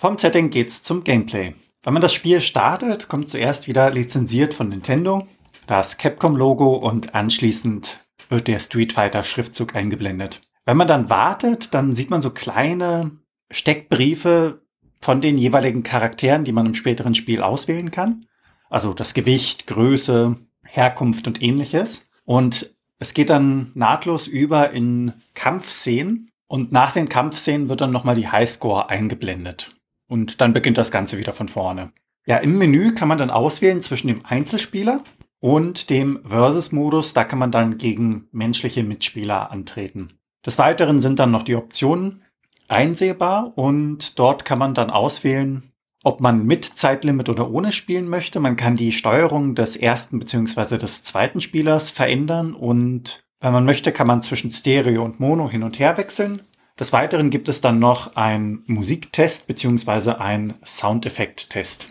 Vom 0.00 0.16
Setting 0.16 0.48
geht's 0.48 0.82
zum 0.82 1.04
Gameplay. 1.04 1.52
Wenn 1.82 1.92
man 1.92 2.00
das 2.00 2.14
Spiel 2.14 2.40
startet, 2.40 3.08
kommt 3.08 3.28
zuerst 3.28 3.68
wieder 3.68 3.90
lizenziert 3.90 4.54
von 4.54 4.70
Nintendo 4.70 5.28
das 5.66 5.98
Capcom-Logo 5.98 6.74
und 6.74 7.14
anschließend 7.14 8.00
wird 8.30 8.48
der 8.48 8.60
Street 8.60 8.94
Fighter 8.94 9.24
Schriftzug 9.24 9.76
eingeblendet. 9.76 10.40
Wenn 10.64 10.78
man 10.78 10.88
dann 10.88 11.10
wartet, 11.10 11.74
dann 11.74 11.94
sieht 11.94 12.08
man 12.08 12.22
so 12.22 12.30
kleine 12.30 13.10
Steckbriefe 13.50 14.62
von 15.02 15.20
den 15.20 15.36
jeweiligen 15.36 15.82
Charakteren, 15.82 16.44
die 16.44 16.52
man 16.52 16.64
im 16.64 16.74
späteren 16.74 17.14
Spiel 17.14 17.42
auswählen 17.42 17.90
kann. 17.90 18.24
Also 18.70 18.94
das 18.94 19.12
Gewicht, 19.12 19.66
Größe, 19.66 20.34
Herkunft 20.64 21.26
und 21.26 21.42
ähnliches. 21.42 22.08
Und 22.24 22.74
es 22.98 23.12
geht 23.12 23.28
dann 23.28 23.70
nahtlos 23.74 24.28
über 24.28 24.70
in 24.70 25.12
Kampfszenen. 25.34 26.30
Und 26.46 26.72
nach 26.72 26.92
den 26.92 27.10
Kampfszenen 27.10 27.68
wird 27.68 27.82
dann 27.82 27.90
nochmal 27.92 28.14
die 28.14 28.28
Highscore 28.28 28.88
eingeblendet. 28.88 29.76
Und 30.10 30.40
dann 30.40 30.52
beginnt 30.52 30.76
das 30.76 30.90
Ganze 30.90 31.18
wieder 31.18 31.32
von 31.32 31.46
vorne. 31.46 31.92
Ja, 32.26 32.38
im 32.38 32.58
Menü 32.58 32.94
kann 32.94 33.06
man 33.06 33.16
dann 33.16 33.30
auswählen 33.30 33.80
zwischen 33.80 34.08
dem 34.08 34.26
Einzelspieler 34.26 35.04
und 35.38 35.88
dem 35.88 36.18
Versus-Modus. 36.26 37.14
Da 37.14 37.22
kann 37.22 37.38
man 37.38 37.52
dann 37.52 37.78
gegen 37.78 38.26
menschliche 38.32 38.82
Mitspieler 38.82 39.52
antreten. 39.52 40.14
Des 40.44 40.58
Weiteren 40.58 41.00
sind 41.00 41.20
dann 41.20 41.30
noch 41.30 41.44
die 41.44 41.54
Optionen 41.54 42.24
einsehbar 42.66 43.52
und 43.56 44.18
dort 44.18 44.44
kann 44.44 44.58
man 44.58 44.74
dann 44.74 44.90
auswählen, 44.90 45.62
ob 46.02 46.20
man 46.20 46.44
mit 46.44 46.64
Zeitlimit 46.64 47.28
oder 47.28 47.48
ohne 47.48 47.70
spielen 47.70 48.08
möchte. 48.08 48.40
Man 48.40 48.56
kann 48.56 48.74
die 48.74 48.90
Steuerung 48.90 49.54
des 49.54 49.76
ersten 49.76 50.18
bzw. 50.18 50.76
des 50.76 51.04
zweiten 51.04 51.40
Spielers 51.40 51.90
verändern 51.90 52.54
und 52.54 53.22
wenn 53.38 53.52
man 53.52 53.64
möchte, 53.64 53.92
kann 53.92 54.08
man 54.08 54.22
zwischen 54.22 54.50
Stereo 54.50 55.04
und 55.04 55.20
Mono 55.20 55.48
hin 55.48 55.62
und 55.62 55.78
her 55.78 55.96
wechseln. 55.96 56.42
Des 56.80 56.94
Weiteren 56.94 57.28
gibt 57.28 57.50
es 57.50 57.60
dann 57.60 57.78
noch 57.78 58.16
einen 58.16 58.64
Musiktest 58.66 59.46
bzw. 59.46 60.12
einen 60.12 60.54
Soundeffekt-Test. 60.64 61.88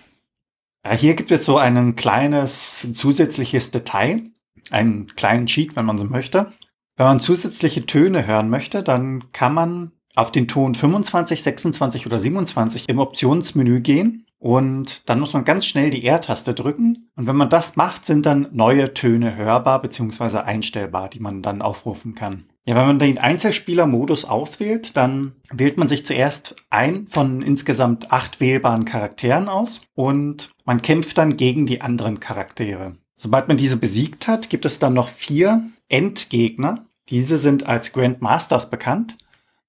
Ja, 0.84 0.94
hier 0.94 1.14
gibt 1.14 1.30
es 1.30 1.46
so 1.46 1.58
ein 1.60 1.96
kleines 1.96 2.88
zusätzliches 2.94 3.70
Detail, 3.70 4.24
einen 4.72 5.06
kleinen 5.06 5.46
Cheat, 5.46 5.76
wenn 5.76 5.86
man 5.86 6.00
so 6.00 6.06
möchte. 6.06 6.52
Wenn 6.98 7.06
man 7.06 7.20
zusätzliche 7.20 7.86
Töne 7.86 8.26
hören 8.26 8.50
möchte, 8.50 8.82
dann 8.82 9.32
kann 9.32 9.54
man 9.54 9.92
auf 10.16 10.32
den 10.32 10.48
Ton 10.48 10.74
25, 10.74 11.44
26 11.44 12.08
oder 12.08 12.20
27 12.20 12.90
im 12.90 12.98
Optionsmenü 12.98 13.82
gehen 13.82 14.26
und 14.40 15.08
dann 15.08 15.20
muss 15.20 15.34
man 15.34 15.46
ganz 15.46 15.68
schnell 15.68 15.92
die 15.92 16.04
R-Taste 16.04 16.56
drücken. 16.56 17.12
Und 17.16 17.28
wenn 17.28 17.36
man 17.36 17.50
das 17.50 17.76
macht, 17.76 18.06
sind 18.06 18.26
dann 18.26 18.48
neue 18.54 18.94
Töne 18.96 19.36
hörbar 19.36 19.84
bzw. 19.84 20.40
einstellbar, 20.40 21.10
die 21.10 21.20
man 21.20 21.44
dann 21.44 21.62
aufrufen 21.62 22.16
kann. 22.16 22.49
Ja, 22.66 22.76
wenn 22.76 22.86
man 22.86 23.00
den 23.00 23.18
Einzelspieler-Modus 23.18 24.26
auswählt, 24.26 24.96
dann 24.96 25.34
wählt 25.52 25.78
man 25.78 25.88
sich 25.88 26.06
zuerst 26.06 26.56
ein 26.70 27.08
von 27.08 27.42
insgesamt 27.42 28.12
acht 28.12 28.40
wählbaren 28.40 28.86
Charakteren 28.86 29.50
aus 29.50 29.82
und 29.96 30.52
man 30.66 30.82
kämpft 30.82 31.18
dann 31.18 31.38
gegen 31.38 31.66
die 31.66 31.82
anderen 31.82 32.20
Charaktere. 32.20 32.96
Sobald 33.16 33.48
man 33.48 33.58
diese 33.58 33.78
besiegt 33.78 34.28
hat, 34.28 34.50
gibt 34.50 34.66
es 34.66 34.80
dann 34.80 34.94
noch 34.94 35.10
vier 35.10 35.64
Endgegner. 35.88 36.86
Diese 37.10 37.38
sind 37.38 37.66
als 37.66 37.92
Grandmasters 37.92 38.70
bekannt 38.70 39.18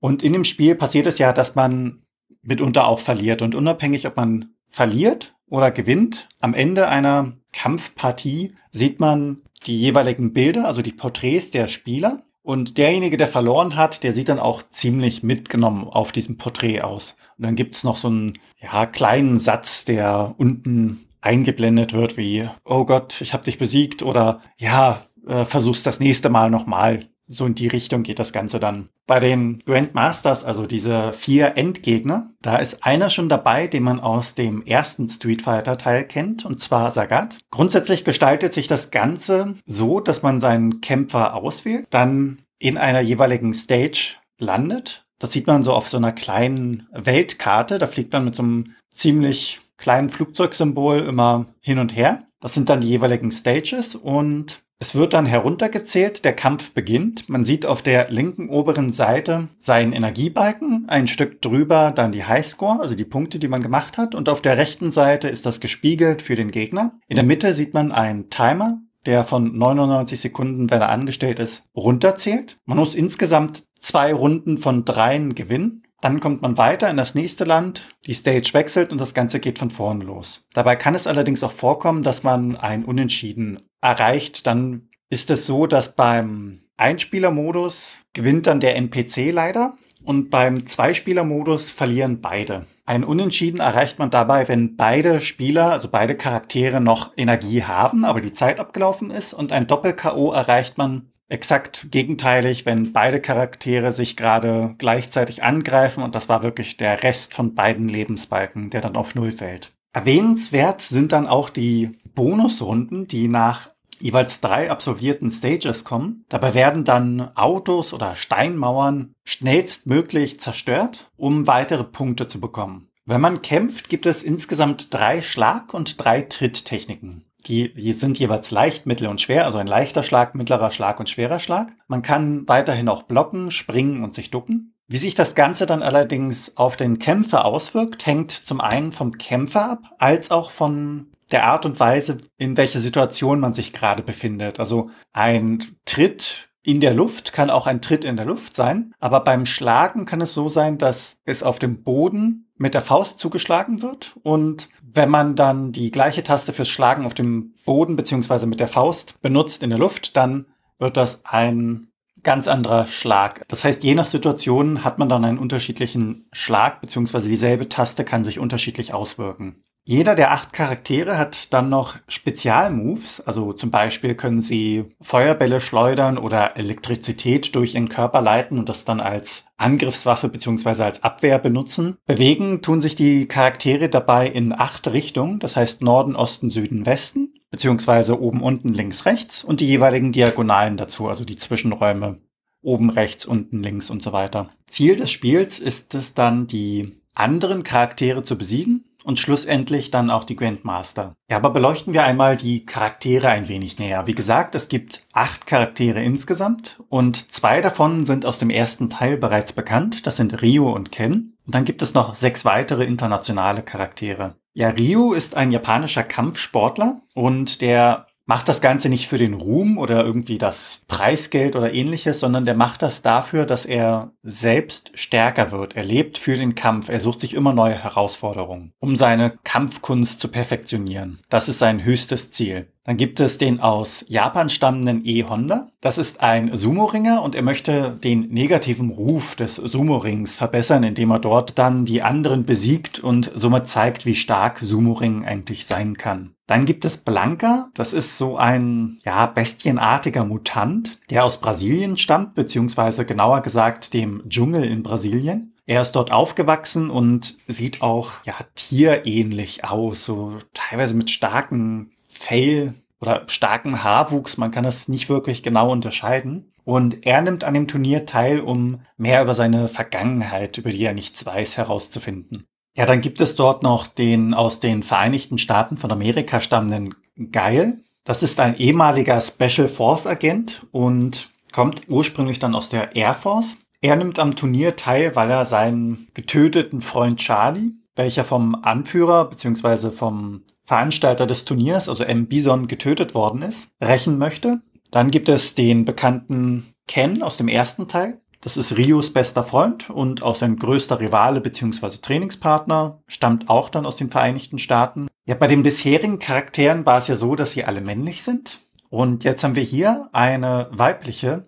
und 0.01 0.23
in 0.23 0.33
dem 0.33 0.45
Spiel 0.45 0.75
passiert 0.75 1.07
es 1.07 1.19
ja, 1.19 1.33
dass 1.33 1.55
man 1.55 2.03
mitunter 2.43 2.87
auch 2.87 3.01
verliert. 3.01 3.43
Und 3.43 3.55
unabhängig, 3.55 4.07
ob 4.07 4.17
man 4.17 4.55
verliert 4.67 5.35
oder 5.49 5.71
gewinnt, 5.71 6.29
am 6.41 6.55
Ende 6.55 6.89
einer 6.89 7.33
Kampfpartie 7.53 8.53
sieht 8.71 9.01
man 9.01 9.43
die 9.67 9.79
jeweiligen 9.79 10.33
Bilder, 10.33 10.67
also 10.67 10.81
die 10.81 10.93
Porträts 10.93 11.51
der 11.51 11.69
Spieler. 11.69 12.23
Und 12.43 12.79
derjenige, 12.79 13.17
der 13.17 13.29
verloren 13.29 13.77
hat, 13.77 14.03
der 14.03 14.13
sieht 14.13 14.29
dann 14.29 14.39
auch 14.39 14.63
ziemlich 14.71 15.23
mitgenommen 15.23 15.85
auf 15.85 16.11
diesem 16.13 16.39
Porträt 16.39 16.81
aus. 16.81 17.17
Und 17.37 17.45
dann 17.45 17.57
gibt's 17.57 17.85
noch 17.85 17.97
so 17.97 18.09
einen 18.09 18.33
ja, 18.61 18.87
kleinen 18.87 19.39
Satz, 19.39 19.85
der 19.85 20.35
unten 20.39 21.07
eingeblendet 21.21 21.93
wird, 21.93 22.17
wie, 22.17 22.49
oh 22.65 22.85
Gott, 22.85 23.21
ich 23.21 23.35
habe 23.35 23.45
dich 23.45 23.59
besiegt 23.59 24.03
oder 24.03 24.41
ja, 24.57 25.03
äh, 25.27 25.45
versuch's 25.45 25.83
das 25.83 26.01
nächste 26.01 26.31
Mal 26.31 26.51
nochmal. 26.51 27.10
So 27.33 27.47
in 27.47 27.55
die 27.55 27.69
Richtung 27.69 28.03
geht 28.03 28.19
das 28.19 28.33
Ganze 28.33 28.59
dann. 28.59 28.89
Bei 29.07 29.21
den 29.21 29.61
Grandmasters, 29.65 30.43
also 30.43 30.67
diese 30.67 31.13
vier 31.13 31.57
Endgegner, 31.57 32.31
da 32.43 32.57
ist 32.57 32.85
einer 32.85 33.09
schon 33.09 33.29
dabei, 33.29 33.69
den 33.69 33.85
man 33.85 34.01
aus 34.01 34.35
dem 34.35 34.67
ersten 34.67 35.09
Street 35.09 35.43
Fighter 35.43 35.79
Teil 35.79 36.05
kennt, 36.05 36.45
und 36.45 36.61
zwar 36.61 36.91
Sagat. 36.91 37.39
Grundsätzlich 37.53 38.05
gestaltet 38.05 38.53
sich 38.53 38.67
das 38.67 38.91
Ganze 38.91 39.55
so, 39.65 40.01
dass 40.01 40.25
man 40.25 40.41
seinen 40.41 40.81
Kämpfer 40.81 41.35
auswählt, 41.35 41.87
dann 41.91 42.43
in 42.59 42.77
einer 42.77 43.01
jeweiligen 43.01 43.55
Stage 43.55 44.17
landet. 44.41 45.05
Das 45.21 45.31
sieht 45.31 45.47
man 45.47 45.63
so 45.63 45.73
auf 45.73 45.89
so 45.89 45.99
einer 45.99 46.13
kleinen 46.13 46.89
Weltkarte. 46.93 47.79
Da 47.79 47.87
fliegt 47.87 48.13
man 48.13 48.25
mit 48.25 48.35
so 48.35 48.43
einem 48.43 48.75
ziemlich 48.91 49.61
kleinen 49.77 50.11
Flugzeugsymbol 50.11 50.99
immer 50.99 51.47
hin 51.61 51.79
und 51.79 51.95
her. 51.95 52.25
Das 52.41 52.55
sind 52.55 52.69
dann 52.69 52.81
die 52.81 52.89
jeweiligen 52.89 53.31
Stages 53.31 53.95
und 53.95 54.63
es 54.83 54.95
wird 54.95 55.13
dann 55.13 55.27
heruntergezählt, 55.27 56.25
der 56.25 56.33
Kampf 56.33 56.73
beginnt. 56.73 57.29
Man 57.29 57.45
sieht 57.45 57.67
auf 57.67 57.83
der 57.83 58.11
linken 58.11 58.49
oberen 58.49 58.93
Seite 58.93 59.49
seinen 59.59 59.93
Energiebalken, 59.93 60.87
ein 60.89 61.07
Stück 61.07 61.43
drüber 61.43 61.93
dann 61.95 62.13
die 62.13 62.25
Highscore, 62.25 62.81
also 62.81 62.95
die 62.95 63.05
Punkte, 63.05 63.39
die 63.39 63.49
man 63.49 63.61
gemacht 63.61 63.99
hat. 63.99 64.15
Und 64.15 64.31
auf 64.31 64.41
der 64.41 64.57
rechten 64.57 64.91
Seite 64.91 65.29
ist 65.29 65.45
das 65.45 65.61
gespiegelt 65.61 66.23
für 66.23 66.35
den 66.35 66.51
Gegner. 66.51 66.99
In 67.09 67.17
der 67.17 67.27
Mitte 67.27 67.53
sieht 67.53 67.75
man 67.75 67.93
einen 67.93 68.31
Timer, 68.31 68.81
der 69.05 69.23
von 69.25 69.55
99 69.55 70.19
Sekunden, 70.19 70.71
wenn 70.71 70.81
er 70.81 70.89
angestellt 70.89 71.41
ist, 71.41 71.65
runterzählt. 71.77 72.57
Man 72.65 72.79
muss 72.79 72.95
insgesamt 72.95 73.65
zwei 73.81 74.15
Runden 74.15 74.57
von 74.57 74.87
dreien 74.87 75.35
gewinnen. 75.35 75.83
Dann 76.01 76.21
kommt 76.21 76.41
man 76.41 76.57
weiter 76.57 76.89
in 76.89 76.97
das 76.97 77.15
nächste 77.15 77.45
Land, 77.45 77.83
die 78.07 78.15
Stage 78.15 78.55
wechselt 78.55 78.93
und 78.93 78.99
das 78.99 79.13
Ganze 79.13 79.41
geht 79.41 79.59
von 79.59 79.69
vorne 79.69 80.05
los. 80.05 80.47
Dabei 80.55 80.77
kann 80.77 80.95
es 80.95 81.07
allerdings 81.07 81.45
auch 81.45 81.53
vorkommen, 81.53 82.03
dass 82.03 82.23
man 82.23 82.57
ein 82.57 82.87
Unentschieden 82.87 83.61
erreicht. 83.81 84.47
Dann 84.47 84.89
ist 85.09 85.31
es 85.31 85.47
so, 85.47 85.67
dass 85.67 85.95
beim 85.95 86.63
Einspielermodus 86.77 87.99
gewinnt 88.13 88.47
dann 88.47 88.61
der 88.61 88.77
NPC 88.77 89.33
leider 89.33 89.75
und 90.03 90.31
beim 90.31 90.67
Zweispielermodus 90.67 91.71
verlieren 91.71 92.21
beide. 92.21 92.67
Ein 92.87 93.05
Unentschieden 93.05 93.61
erreicht 93.61 93.99
man 93.99 94.11
dabei, 94.11 94.49
wenn 94.49 94.77
beide 94.77 95.21
Spieler, 95.21 95.71
also 95.73 95.89
beide 95.91 96.17
Charaktere 96.17 96.81
noch 96.81 97.13
Energie 97.17 97.63
haben, 97.63 98.05
aber 98.05 98.21
die 98.21 98.33
Zeit 98.33 98.59
abgelaufen 98.59 99.11
ist 99.11 99.33
und 99.33 99.53
ein 99.53 99.67
Doppel-KO 99.67 100.33
erreicht 100.33 100.79
man 100.79 101.13
exakt 101.29 101.93
gegenteilig, 101.93 102.67
wenn 102.67 102.93
beide 102.93 103.21
Charaktere 103.21 103.93
sich 103.93 104.17
gerade 104.17 104.75
gleichzeitig 104.79 105.45
angreifen 105.45 106.03
und 106.03 106.15
das 106.15 106.29
war 106.29 106.43
wirklich 106.43 106.77
der 106.77 107.03
Rest 107.03 107.35
von 107.35 107.55
beiden 107.55 107.89
Lebensbalken, 107.89 108.71
der 108.71 108.81
dann 108.81 108.97
auf 108.97 109.15
Null 109.15 109.33
fällt. 109.33 109.73
Erwähnenswert 109.93 110.81
sind 110.81 111.13
dann 111.13 111.27
auch 111.27 111.51
die 111.51 111.99
Bonusrunden, 112.15 113.07
die 113.07 113.29
nach 113.29 113.71
jeweils 113.99 114.41
drei 114.41 114.71
absolvierten 114.71 115.31
Stages 115.31 115.85
kommen. 115.85 116.25
Dabei 116.29 116.55
werden 116.55 116.85
dann 116.85 117.37
Autos 117.37 117.93
oder 117.93 118.17
Steinmauern 118.17 119.13
schnellstmöglich 119.25 120.41
zerstört, 120.41 121.11
um 121.17 121.47
weitere 121.47 121.85
Punkte 121.85 122.27
zu 122.27 122.41
bekommen. 122.41 122.89
Wenn 123.05 123.21
man 123.21 123.43
kämpft, 123.43 123.89
gibt 123.89 124.07
es 124.07 124.23
insgesamt 124.23 124.93
drei 124.95 125.23
Schlag- 125.23 125.75
und 125.75 126.03
drei 126.03 126.23
Tritttechniken. 126.23 127.25
Die 127.47 127.93
sind 127.93 128.19
jeweils 128.19 128.51
leicht, 128.51 128.87
mittel 128.87 129.09
und 129.09 129.21
schwer, 129.21 129.47
also 129.47 129.59
ein 129.59 129.67
leichter 129.67 130.03
Schlag, 130.03 130.35
mittlerer 130.35 130.71
Schlag 130.71 131.01
und 131.01 131.09
schwerer 131.09 131.41
Schlag. 131.41 131.73
Man 131.89 132.03
kann 132.03 132.47
weiterhin 132.47 132.89
auch 132.89 133.05
blocken, 133.05 133.51
springen 133.51 134.05
und 134.05 134.15
sich 134.15 134.31
ducken. 134.31 134.75
Wie 134.87 134.99
sich 134.99 135.15
das 135.15 135.35
Ganze 135.35 135.67
dann 135.67 135.83
allerdings 135.83 136.57
auf 136.57 136.77
den 136.77 136.99
Kämpfer 136.99 137.45
auswirkt, 137.45 138.07
hängt 138.07 138.33
zum 138.33 138.61
einen 138.61 138.93
vom 138.93 139.17
Kämpfer 139.19 139.71
ab, 139.71 139.83
als 139.99 140.31
auch 140.31 140.51
von 140.51 141.13
der 141.33 141.45
Art 141.45 141.67
und 141.67 141.81
Weise, 141.81 142.19
in 142.37 142.57
welcher 142.57 142.81
Situation 142.81 143.41
man 143.41 143.55
sich 143.55 143.73
gerade 143.73 144.03
befindet. 144.03 144.61
Also 144.61 144.91
ein 145.13 145.77
Tritt 145.85 146.51
in 146.63 146.81
der 146.81 146.93
Luft 146.93 147.33
kann 147.33 147.49
auch 147.49 147.67
ein 147.67 147.81
Tritt 147.81 148.05
in 148.05 148.17
der 148.17 148.27
Luft 148.27 148.55
sein, 148.55 148.93
aber 148.99 149.21
beim 149.21 149.47
Schlagen 149.47 150.05
kann 150.05 150.21
es 150.21 150.35
so 150.35 150.49
sein, 150.49 150.77
dass 150.77 151.17
es 151.25 151.43
auf 151.43 151.59
dem 151.59 151.83
Boden 151.83 152.51
mit 152.57 152.75
der 152.75 152.83
Faust 152.83 153.19
zugeschlagen 153.19 153.81
wird 153.81 154.17
und 154.23 154.69
wenn 154.83 155.09
man 155.09 155.37
dann 155.37 155.73
die 155.73 155.91
gleiche 155.91 156.23
Taste 156.23 156.53
fürs 156.53 156.69
Schlagen 156.69 157.07
auf 157.07 157.15
dem 157.15 157.55
Boden 157.65 157.97
beziehungsweise 157.97 158.47
mit 158.47 158.61
der 158.61 158.69
Faust 158.69 159.23
benutzt 159.23 159.63
in 159.63 159.71
der 159.71 159.79
Luft, 159.79 160.17
dann 160.17 160.47
wird 160.79 160.97
das 160.97 161.25
ein 161.25 161.89
ganz 162.23 162.49
anderer 162.49 162.87
Schlag. 162.87 163.49
Das 163.49 163.65
heißt, 163.65 163.83
je 163.83 163.95
nach 163.95 164.07
Situation 164.07 164.85
hat 164.85 164.99
man 164.99 165.09
dann 165.09 165.25
einen 165.25 165.39
unterschiedlichen 165.39 166.29
Schlag 166.33 166.83
beziehungsweise 166.83 167.29
dieselbe 167.29 167.71
Taste 167.71 168.05
kann 168.05 168.25
sich 168.25 168.39
unterschiedlich 168.39 168.93
auswirken. 168.93 169.65
Jeder 169.91 170.15
der 170.15 170.31
acht 170.31 170.53
Charaktere 170.53 171.19
hat 171.19 171.53
dann 171.53 171.69
noch 171.69 171.97
Spezialmoves, 172.07 173.27
also 173.27 173.53
zum 173.53 173.73
Beispiel 173.73 174.15
können 174.15 174.41
sie 174.41 174.85
Feuerbälle 175.01 175.61
schleudern 175.61 176.17
oder 176.17 176.57
Elektrizität 176.57 177.57
durch 177.57 177.75
ihren 177.75 177.89
Körper 177.89 178.21
leiten 178.21 178.57
und 178.61 178.69
das 178.69 178.85
dann 178.85 179.01
als 179.01 179.47
Angriffswaffe 179.57 180.29
beziehungsweise 180.29 180.85
als 180.85 181.03
Abwehr 181.03 181.41
benutzen. 181.41 181.97
Bewegen 182.07 182.63
tun 182.63 182.81
sich 182.81 182.95
die 182.95 183.27
Charaktere 183.27 183.89
dabei 183.89 184.29
in 184.29 184.53
acht 184.53 184.87
Richtungen, 184.87 185.41
das 185.41 185.57
heißt 185.57 185.83
Norden, 185.83 186.15
Osten, 186.15 186.51
Süden, 186.51 186.87
Westen, 186.87 187.35
beziehungsweise 187.51 188.23
oben, 188.23 188.45
unten, 188.45 188.69
links, 188.69 189.07
rechts 189.07 189.43
und 189.43 189.59
die 189.59 189.67
jeweiligen 189.67 190.13
Diagonalen 190.13 190.77
dazu, 190.77 191.09
also 191.09 191.25
die 191.25 191.37
Zwischenräume 191.37 192.21
oben, 192.63 192.91
rechts, 192.91 193.27
unten, 193.27 193.61
links 193.61 193.91
und 193.91 194.05
so 194.05 194.13
weiter. 194.13 194.51
Ziel 194.69 194.95
des 194.95 195.11
Spiels 195.11 195.59
ist 195.59 195.97
es 195.97 196.15
dann, 196.15 196.47
die 196.47 197.01
anderen 197.13 197.65
Charaktere 197.65 198.23
zu 198.23 198.39
besiegen 198.39 198.85
und 199.05 199.19
schlussendlich 199.19 199.91
dann 199.91 200.11
auch 200.11 200.25
die 200.25 200.37
Grandmaster. 200.37 201.15
Ja, 201.29 201.37
aber 201.37 201.51
beleuchten 201.51 201.95
wir 201.95 202.05
einmal 202.05 202.37
die 202.37 202.67
Charaktere 202.67 203.29
ein 203.29 203.49
wenig 203.49 203.79
näher. 203.79 204.07
Wie 204.07 204.15
gesagt, 204.15 204.55
es 204.55 204.69
gibt 204.69 205.07
acht 205.13 205.47
Charaktere 205.47 206.03
insgesamt 206.03 206.81
und 206.89 207.33
zwei 207.33 207.61
davon 207.61 208.07
sind 208.07 208.27
aus 208.27 208.39
dem 208.39 208.51
ersten 208.51 208.91
Teil 208.91 209.17
bereits 209.17 209.53
bekannt. 209.53 210.07
Das 210.07 210.17
sind 210.17 210.43
Rio 210.43 210.73
und 210.73 210.93
Ken. 210.93 211.37
Und 211.47 211.55
dann 211.55 211.65
gibt 211.65 211.83
es 211.83 211.95
noch 211.95 212.15
sechs 212.15 212.45
weitere 212.45 212.85
internationale 212.85 213.63
Charaktere. 213.63 214.37
Ja, 214.53 214.71
Ryu 214.71 215.13
ist 215.13 215.37
ein 215.37 215.53
japanischer 215.53 216.03
Kampfsportler 216.03 217.03
und 217.15 217.61
der 217.61 218.07
macht 218.31 218.49
das 218.49 218.61
Ganze 218.61 218.89
nicht 218.89 219.09
für 219.09 219.19
den 219.19 219.35
Ruhm 219.35 219.77
oder 219.77 220.05
irgendwie 220.05 220.39
das 220.39 220.83
Preisgeld 220.87 221.57
oder 221.57 221.75
ähnliches, 221.75 222.21
sondern 222.21 222.45
der 222.45 222.57
macht 222.57 222.81
das 222.81 223.03
dafür, 223.03 223.45
dass 223.45 223.67
er 223.67 224.13
selbst 224.23 224.93
stärker 224.95 225.51
wird. 225.51 225.75
Er 225.75 225.83
lebt 225.83 226.17
für 226.17 226.37
den 226.37 226.55
Kampf. 226.55 226.91
Er 226.91 227.01
sucht 227.01 227.23
sich 227.23 227.35
immer 227.35 227.53
neue 227.53 227.75
Herausforderungen, 227.75 228.73
um 228.79 228.97
seine 228.97 229.37
Kampfkunst 229.43 230.21
zu 230.21 230.29
perfektionieren. 230.29 231.19
Das 231.29 231.49
ist 231.49 231.59
sein 231.59 231.83
höchstes 231.83 232.31
Ziel. 232.31 232.69
Dann 232.85 232.97
gibt 232.97 233.21
es 233.21 233.37
den 233.37 233.61
aus 233.61 234.05
Japan 234.09 234.49
stammenden 234.49 235.05
E. 235.05 235.25
Honda. 235.25 235.69
Das 235.81 235.99
ist 235.99 236.21
ein 236.21 236.57
Sumo-Ringer 236.57 237.23
und 237.23 237.35
er 237.35 237.43
möchte 237.43 237.91
den 238.03 238.31
negativen 238.31 238.91
Ruf 238.91 239.37
des 239.37 239.57
Sumo-Rings 239.57 240.35
verbessern, 240.35 240.83
indem 240.83 241.11
er 241.11 241.19
dort 241.19 241.59
dann 241.59 241.85
die 241.85 242.01
anderen 242.03 242.47
besiegt 242.47 242.99
und 242.99 243.31
somit 243.35 243.69
zeigt, 243.69 244.07
wie 244.07 244.17
stark 244.17 244.61
Sumo-Ring 244.61 245.27
eigentlich 245.27 245.67
sein 245.67 245.99
kann. 245.99 246.35
Dann 246.47 246.65
gibt 246.65 246.85
es 246.85 246.97
Blanca. 246.97 247.71
Das 247.75 247.93
ist 247.93 248.17
so 248.17 248.37
ein, 248.37 248.99
ja, 249.05 249.27
bestienartiger 249.27 250.25
Mutant, 250.25 250.99
der 251.11 251.25
aus 251.25 251.41
Brasilien 251.41 251.99
stammt, 251.99 252.35
beziehungsweise 252.35 253.05
genauer 253.05 253.43
gesagt 253.43 253.93
dem 253.93 254.23
Dschungel 254.29 254.65
in 254.65 254.83
Brasilien. 254.83 255.55
Er 255.67 255.83
ist 255.83 255.93
dort 255.93 256.13
aufgewachsen 256.13 256.91
und 256.91 257.37
sieht 257.47 257.83
auch, 257.83 258.11
ja, 258.25 258.35
tierähnlich 258.57 259.65
aus, 259.65 260.05
so 260.05 260.39
teilweise 260.55 260.97
mit 260.97 261.11
starken 261.11 261.93
Fell 262.21 262.75
oder 263.01 263.25
starkem 263.29 263.83
Haarwuchs. 263.83 264.37
Man 264.37 264.51
kann 264.51 264.65
das 264.65 264.89
nicht 264.89 265.09
wirklich 265.09 265.43
genau 265.43 265.73
unterscheiden. 265.73 266.53
Und 266.65 267.07
er 267.07 267.23
nimmt 267.23 267.45
an 267.45 267.55
dem 267.55 267.67
Turnier 267.67 268.05
teil, 268.05 268.41
um 268.41 268.83
mehr 268.99 269.23
über 269.23 269.35
seine 269.35 269.69
Vergangenheit, 269.69 270.59
über 270.59 270.71
die 270.71 270.85
er 270.85 270.93
nichts 270.93 271.25
weiß, 271.25 271.57
herauszufinden. 271.57 272.45
Ja, 272.77 272.85
dann 272.85 273.01
gibt 273.01 273.21
es 273.21 273.37
dort 273.37 273.63
noch 273.63 273.87
den 273.87 274.35
aus 274.35 274.61
den 274.61 274.83
Vereinigten 274.83 275.39
Staaten 275.39 275.79
von 275.79 275.91
Amerika 275.91 276.41
stammenden 276.41 276.95
Geil. 277.33 277.79
Das 278.05 278.23
ist 278.23 278.39
ein 278.39 278.57
ehemaliger 278.57 279.21
Special 279.21 279.69
Force 279.69 280.07
Agent 280.07 280.67
und 280.71 281.31
kommt 281.53 281.89
ursprünglich 281.89 282.39
dann 282.39 282.55
aus 282.55 282.69
der 282.69 282.95
Air 282.95 283.15
Force. 283.15 283.57
Er 283.81 283.97
nimmt 283.97 284.19
am 284.19 284.37
Turnier 284.37 284.77
teil, 284.77 285.17
weil 285.17 285.31
er 285.31 285.47
seinen 285.47 286.09
getöteten 286.13 286.83
Freund 286.83 287.19
Charlie, 287.19 287.73
welcher 287.97 288.25
vom 288.25 288.55
Anführer 288.55 289.29
bzw. 289.29 289.91
vom 289.91 290.43
Veranstalter 290.65 291.27
des 291.27 291.45
Turniers, 291.45 291.89
also 291.89 292.05
M. 292.05 292.27
Bison, 292.27 292.69
getötet 292.69 293.15
worden 293.15 293.43
ist, 293.43 293.71
rächen 293.81 294.19
möchte. 294.19 294.61
Dann 294.91 295.11
gibt 295.11 295.29
es 295.29 295.55
den 295.55 295.85
bekannten 295.85 296.75
Ken 296.87 297.23
aus 297.23 297.37
dem 297.37 297.49
ersten 297.49 297.89
Teil. 297.89 298.21
Das 298.41 298.57
ist 298.57 298.77
Rios 298.77 299.13
bester 299.13 299.45
Freund 299.45 299.91
und 299.91 300.23
auch 300.23 300.35
sein 300.35 300.57
größter 300.57 300.99
Rivale 300.99 301.41
bzw. 301.41 301.99
Trainingspartner, 302.01 303.03
stammt 303.07 303.51
auch 303.51 303.69
dann 303.69 303.85
aus 303.85 303.97
den 303.97 304.11
Vereinigten 304.11 304.59
Staaten. 304.59 305.09
Ja, 305.27 305.35
bei 305.35 305.47
den 305.47 305.63
bisherigen 305.63 306.19
Charakteren 306.19 306.87
war 306.87 306.99
es 306.99 307.09
ja 307.09 307.17
so, 307.17 307.35
dass 307.35 307.53
sie 307.53 307.65
alle 307.65 307.81
männlich 307.81 308.23
sind. 308.23 308.61
Und 308.89 309.25
jetzt 309.25 309.45
haben 309.45 309.57
wir 309.57 309.63
hier 309.63 310.09
eine 310.13 310.69
weibliche 310.73 311.47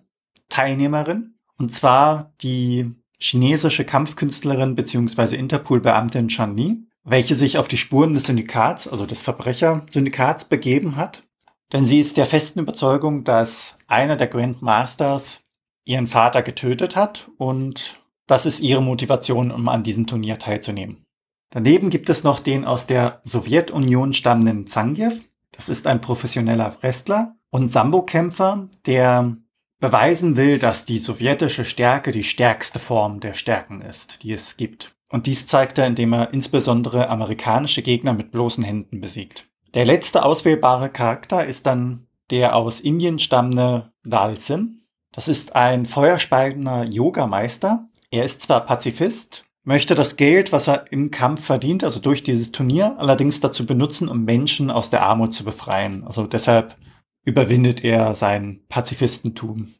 Teilnehmerin, 0.49 1.33
und 1.57 1.73
zwar 1.73 2.33
die 2.41 2.93
chinesische 3.23 3.85
Kampfkünstlerin 3.85 4.75
bzw. 4.75 5.35
Interpol-Beamtin 5.35 6.27
Chan 6.27 6.57
Li 6.57 6.83
welche 7.03 7.35
sich 7.35 7.57
auf 7.57 7.67
die 7.67 7.77
Spuren 7.77 8.13
des 8.13 8.23
Syndikats, 8.23 8.87
also 8.87 9.05
des 9.05 9.21
Verbrechersyndikats, 9.21 10.45
begeben 10.45 10.95
hat. 10.95 11.23
Denn 11.71 11.85
sie 11.85 11.99
ist 11.99 12.17
der 12.17 12.25
festen 12.25 12.59
Überzeugung, 12.59 13.23
dass 13.23 13.75
einer 13.87 14.15
der 14.15 14.27
Grandmasters 14.27 15.41
ihren 15.85 16.07
Vater 16.07 16.41
getötet 16.41 16.95
hat 16.95 17.29
und 17.37 17.99
das 18.25 18.45
ist 18.45 18.61
ihre 18.61 18.81
Motivation, 18.81 19.51
um 19.51 19.67
an 19.67 19.83
diesem 19.83 20.07
Turnier 20.07 20.39
teilzunehmen. 20.39 21.03
Daneben 21.49 21.89
gibt 21.89 22.09
es 22.09 22.23
noch 22.23 22.39
den 22.39 22.63
aus 22.63 22.87
der 22.87 23.19
Sowjetunion 23.23 24.13
stammenden 24.13 24.65
Zangief. 24.65 25.27
Das 25.51 25.67
ist 25.67 25.87
ein 25.87 25.99
professioneller 26.01 26.77
Wrestler 26.81 27.35
und 27.49 27.69
Sambo-Kämpfer, 27.69 28.69
der 28.85 29.35
beweisen 29.83 30.37
will, 30.37 30.59
dass 30.59 30.85
die 30.85 30.97
sowjetische 30.97 31.65
Stärke 31.65 32.13
die 32.13 32.23
stärkste 32.23 32.79
Form 32.79 33.19
der 33.19 33.33
Stärken 33.33 33.81
ist, 33.81 34.23
die 34.23 34.31
es 34.31 34.55
gibt. 34.55 34.95
Und 35.09 35.25
dies 35.25 35.45
zeigt 35.45 35.77
er, 35.77 35.87
indem 35.87 36.13
er 36.13 36.33
insbesondere 36.33 37.09
amerikanische 37.09 37.81
Gegner 37.81 38.13
mit 38.13 38.31
bloßen 38.31 38.63
Händen 38.63 39.01
besiegt. 39.01 39.49
Der 39.73 39.83
letzte 39.83 40.23
auswählbare 40.23 40.87
Charakter 40.87 41.43
ist 41.45 41.65
dann 41.65 42.07
der 42.29 42.55
aus 42.55 42.79
Indien 42.79 43.19
stammende 43.19 43.91
Dalsim. 44.05 44.83
Das 45.11 45.27
ist 45.27 45.53
ein 45.53 45.85
feuerspeiender 45.85 46.85
Yogameister. 46.85 47.89
Er 48.09 48.23
ist 48.23 48.41
zwar 48.41 48.65
Pazifist, 48.65 49.43
möchte 49.65 49.95
das 49.95 50.15
Geld, 50.15 50.53
was 50.53 50.69
er 50.69 50.89
im 50.93 51.11
Kampf 51.11 51.43
verdient, 51.43 51.83
also 51.83 51.99
durch 51.99 52.23
dieses 52.23 52.53
Turnier, 52.53 52.95
allerdings 52.99 53.41
dazu 53.41 53.65
benutzen, 53.65 54.07
um 54.07 54.23
Menschen 54.23 54.71
aus 54.71 54.89
der 54.89 55.03
Armut 55.03 55.35
zu 55.35 55.43
befreien. 55.43 56.05
Also 56.05 56.25
deshalb 56.25 56.77
überwindet 57.23 57.83
er 57.83 58.15
sein 58.15 58.61
Pazifistentum. 58.69 59.73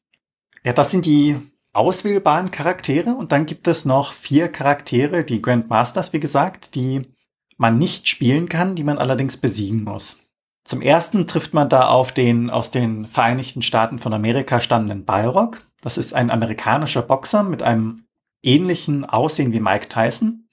Ja, 0.64 0.74
das 0.74 0.92
sind 0.92 1.06
die 1.06 1.38
auswählbaren 1.74 2.52
Charaktere 2.52 3.16
und 3.16 3.32
dann 3.32 3.46
gibt 3.46 3.68
es 3.68 3.86
noch 3.86 4.14
vier 4.14 4.48
Charaktere, 4.48 5.24
die 5.24 5.42
Grandmasters, 5.42 6.14
wie 6.14 6.20
gesagt, 6.20 6.76
die 6.76 7.02
man 7.58 7.78
nicht 7.78 8.08
spielen 8.08 8.48
kann, 8.48 8.76
die 8.76 8.84
man 8.84 8.98
allerdings 8.98 9.38
besiegen 9.38 9.84
muss. 9.84 10.20
Zum 10.64 10.82
ersten 10.82 11.28
trifft 11.28 11.54
man 11.54 11.68
da 11.68 11.88
auf 11.90 12.14
den 12.14 12.50
aus 12.50 12.72
den 12.72 13.08
Vereinigten 13.08 13.62
Staaten 13.62 14.00
von 14.00 14.14
Amerika 14.14 14.62
stammenden 14.62 15.04
Balrog. 15.04 15.62
Das 15.82 15.98
ist 15.98 16.14
ein 16.14 16.32
amerikanischer 16.32 17.02
Boxer 17.02 17.44
mit 17.44 17.64
einem 17.64 18.06
ähnlichen 18.42 19.04
Aussehen 19.04 19.52
wie 19.52 19.60
Mike 19.60 19.90
Tyson. 19.90 20.48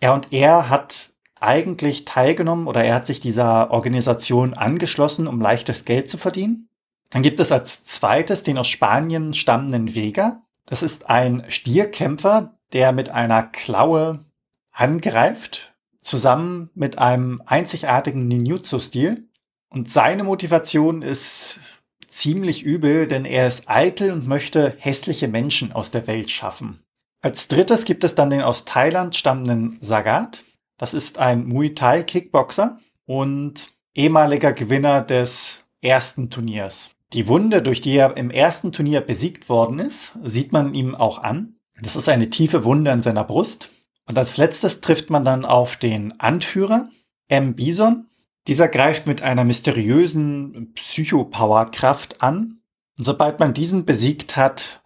Er 0.00 0.12
und 0.12 0.32
er 0.32 0.68
hat 0.68 1.13
eigentlich 1.44 2.04
teilgenommen 2.04 2.66
oder 2.66 2.84
er 2.84 2.94
hat 2.94 3.06
sich 3.06 3.20
dieser 3.20 3.70
Organisation 3.70 4.54
angeschlossen, 4.54 5.26
um 5.26 5.40
leichtes 5.40 5.84
Geld 5.84 6.08
zu 6.08 6.18
verdienen. 6.18 6.68
Dann 7.10 7.22
gibt 7.22 7.40
es 7.40 7.52
als 7.52 7.84
zweites 7.84 8.42
den 8.42 8.58
aus 8.58 8.68
Spanien 8.68 9.34
stammenden 9.34 9.94
Vega. 9.94 10.42
Das 10.66 10.82
ist 10.82 11.08
ein 11.08 11.44
Stierkämpfer, 11.48 12.54
der 12.72 12.92
mit 12.92 13.10
einer 13.10 13.42
Klaue 13.42 14.24
angreift, 14.72 15.74
zusammen 16.00 16.70
mit 16.74 16.98
einem 16.98 17.42
einzigartigen 17.46 18.26
Ninjutsu-Stil. 18.26 19.28
Und 19.68 19.88
seine 19.88 20.24
Motivation 20.24 21.02
ist 21.02 21.60
ziemlich 22.08 22.62
übel, 22.62 23.06
denn 23.06 23.24
er 23.24 23.46
ist 23.46 23.68
eitel 23.68 24.12
und 24.12 24.26
möchte 24.26 24.74
hässliche 24.78 25.28
Menschen 25.28 25.72
aus 25.72 25.90
der 25.90 26.06
Welt 26.06 26.30
schaffen. 26.30 26.80
Als 27.20 27.48
drittes 27.48 27.84
gibt 27.84 28.04
es 28.04 28.14
dann 28.14 28.30
den 28.30 28.42
aus 28.42 28.64
Thailand 28.64 29.16
stammenden 29.16 29.78
Sagat. 29.80 30.43
Das 30.76 30.94
ist 30.94 31.18
ein 31.18 31.46
Muay 31.46 31.74
Thai 31.74 32.02
Kickboxer 32.02 32.78
und 33.06 33.72
ehemaliger 33.94 34.52
Gewinner 34.52 35.00
des 35.02 35.60
ersten 35.80 36.30
Turniers. 36.30 36.90
Die 37.12 37.28
Wunde, 37.28 37.62
durch 37.62 37.80
die 37.80 37.96
er 37.96 38.16
im 38.16 38.30
ersten 38.30 38.72
Turnier 38.72 39.00
besiegt 39.00 39.48
worden 39.48 39.78
ist, 39.78 40.12
sieht 40.24 40.52
man 40.52 40.74
ihm 40.74 40.94
auch 40.94 41.18
an. 41.18 41.54
Das 41.80 41.96
ist 41.96 42.08
eine 42.08 42.30
tiefe 42.30 42.64
Wunde 42.64 42.90
in 42.90 43.02
seiner 43.02 43.24
Brust. 43.24 43.70
Und 44.06 44.18
als 44.18 44.36
letztes 44.36 44.80
trifft 44.80 45.10
man 45.10 45.24
dann 45.24 45.44
auf 45.44 45.76
den 45.76 46.18
Anführer, 46.20 46.88
M. 47.28 47.54
Bison. 47.54 48.08
Dieser 48.46 48.68
greift 48.68 49.06
mit 49.06 49.22
einer 49.22 49.44
mysteriösen 49.44 50.72
Psychopower-Kraft 50.74 52.20
an. 52.20 52.58
Und 52.98 53.04
sobald 53.04 53.40
man 53.40 53.54
diesen 53.54 53.84
besiegt 53.84 54.36
hat, 54.36 54.82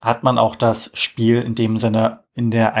hat 0.00 0.24
man 0.24 0.38
auch 0.38 0.56
das 0.56 0.90
Spiel 0.94 1.40
in 1.42 1.54
dem 1.54 1.78
Sinne 1.78 2.24
in 2.34 2.50
der 2.50 2.74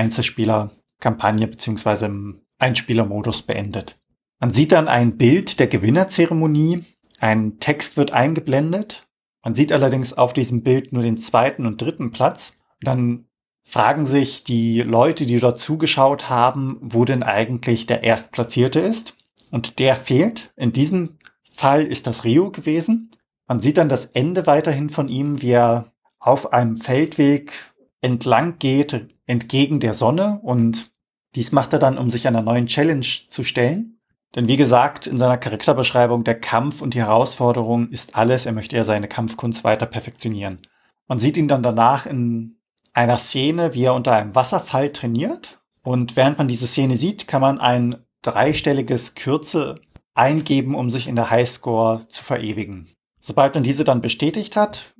Einzelspieler-Kampagne 1.02 1.48
beziehungsweise 1.48 2.06
im 2.06 2.42
Einspielermodus 2.58 3.42
beendet. 3.42 3.98
Man 4.40 4.52
sieht 4.52 4.72
dann 4.72 4.88
ein 4.88 5.16
Bild 5.16 5.60
der 5.60 5.66
Gewinnerzeremonie 5.66 6.84
ein 7.20 7.60
Text 7.60 7.96
wird 7.96 8.10
eingeblendet. 8.10 9.06
Man 9.44 9.54
sieht 9.54 9.72
allerdings 9.72 10.12
auf 10.12 10.32
diesem 10.32 10.64
Bild 10.64 10.92
nur 10.92 11.04
den 11.04 11.16
zweiten 11.16 11.66
und 11.66 11.80
dritten 11.80 12.10
Platz. 12.10 12.54
Dann 12.80 13.26
fragen 13.62 14.06
sich 14.06 14.42
die 14.42 14.80
Leute, 14.80 15.24
die 15.24 15.38
dort 15.38 15.60
zugeschaut 15.60 16.28
haben, 16.28 16.78
wo 16.80 17.04
denn 17.04 17.22
eigentlich 17.22 17.86
der 17.86 18.02
Erstplatzierte 18.02 18.80
ist. 18.80 19.14
Und 19.52 19.78
der 19.78 19.94
fehlt. 19.94 20.52
In 20.56 20.72
diesem 20.72 21.18
Fall 21.52 21.86
ist 21.86 22.08
das 22.08 22.24
Rio 22.24 22.50
gewesen. 22.50 23.12
Man 23.46 23.60
sieht 23.60 23.76
dann 23.76 23.88
das 23.88 24.06
Ende 24.06 24.48
weiterhin 24.48 24.90
von 24.90 25.06
ihm, 25.06 25.42
wie 25.42 25.52
er 25.52 25.92
auf 26.18 26.52
einem 26.52 26.76
Feldweg 26.76 27.52
entlang 28.00 28.58
geht, 28.58 29.06
entgegen 29.26 29.78
der 29.78 29.94
Sonne. 29.94 30.40
Und 30.42 30.91
dies 31.34 31.52
macht 31.52 31.72
er 31.72 31.78
dann, 31.78 31.98
um 31.98 32.10
sich 32.10 32.26
einer 32.26 32.42
neuen 32.42 32.66
Challenge 32.66 33.06
zu 33.28 33.44
stellen. 33.44 33.98
Denn 34.34 34.48
wie 34.48 34.56
gesagt, 34.56 35.06
in 35.06 35.18
seiner 35.18 35.38
Charakterbeschreibung, 35.38 36.24
der 36.24 36.40
Kampf 36.40 36.80
und 36.80 36.94
die 36.94 37.00
Herausforderung 37.00 37.88
ist 37.90 38.14
alles. 38.14 38.46
Er 38.46 38.52
möchte 38.52 38.76
ja 38.76 38.84
seine 38.84 39.08
Kampfkunst 39.08 39.64
weiter 39.64 39.86
perfektionieren. 39.86 40.58
Man 41.06 41.18
sieht 41.18 41.36
ihn 41.36 41.48
dann 41.48 41.62
danach 41.62 42.06
in 42.06 42.58
einer 42.94 43.18
Szene, 43.18 43.74
wie 43.74 43.84
er 43.84 43.94
unter 43.94 44.12
einem 44.12 44.34
Wasserfall 44.34 44.90
trainiert. 44.90 45.60
Und 45.82 46.16
während 46.16 46.38
man 46.38 46.48
diese 46.48 46.66
Szene 46.66 46.96
sieht, 46.96 47.26
kann 47.28 47.40
man 47.40 47.60
ein 47.60 47.96
dreistelliges 48.22 49.14
Kürzel 49.14 49.80
eingeben, 50.14 50.74
um 50.74 50.90
sich 50.90 51.08
in 51.08 51.16
der 51.16 51.30
Highscore 51.30 52.06
zu 52.08 52.22
verewigen. 52.22 52.88
Sobald 53.20 53.54
man 53.54 53.62
diese 53.62 53.84
dann 53.84 54.00
bestätigt 54.00 54.56
hat, 54.56 54.91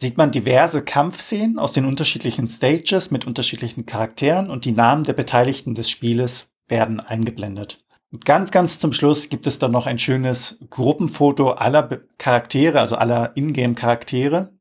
sieht 0.00 0.16
man 0.16 0.30
diverse 0.30 0.82
Kampfszenen 0.82 1.58
aus 1.58 1.72
den 1.72 1.84
unterschiedlichen 1.84 2.48
Stages 2.48 3.10
mit 3.10 3.26
unterschiedlichen 3.26 3.84
Charakteren 3.84 4.50
und 4.50 4.64
die 4.64 4.72
Namen 4.72 5.04
der 5.04 5.12
Beteiligten 5.12 5.74
des 5.74 5.90
Spieles 5.90 6.48
werden 6.68 7.00
eingeblendet. 7.00 7.84
Und 8.10 8.24
ganz, 8.24 8.50
ganz 8.50 8.80
zum 8.80 8.92
Schluss 8.92 9.28
gibt 9.28 9.46
es 9.46 9.58
dann 9.58 9.72
noch 9.72 9.86
ein 9.86 9.98
schönes 9.98 10.58
Gruppenfoto 10.70 11.50
aller 11.50 12.00
Charaktere, 12.18 12.80
also 12.80 12.96
aller 12.96 13.36
Ingame-Charaktere, 13.36 14.52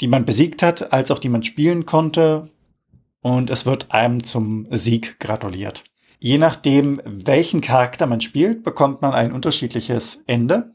die 0.00 0.08
man 0.08 0.24
besiegt 0.24 0.62
hat, 0.62 0.92
als 0.92 1.10
auch 1.10 1.20
die 1.20 1.28
man 1.28 1.44
spielen 1.44 1.86
konnte. 1.86 2.50
Und 3.20 3.50
es 3.50 3.64
wird 3.64 3.92
einem 3.92 4.24
zum 4.24 4.66
Sieg 4.70 5.18
gratuliert. 5.20 5.84
Je 6.18 6.36
nachdem, 6.36 7.00
welchen 7.04 7.60
Charakter 7.60 8.06
man 8.06 8.20
spielt, 8.20 8.64
bekommt 8.64 9.02
man 9.02 9.12
ein 9.12 9.32
unterschiedliches 9.32 10.22
Ende. 10.26 10.74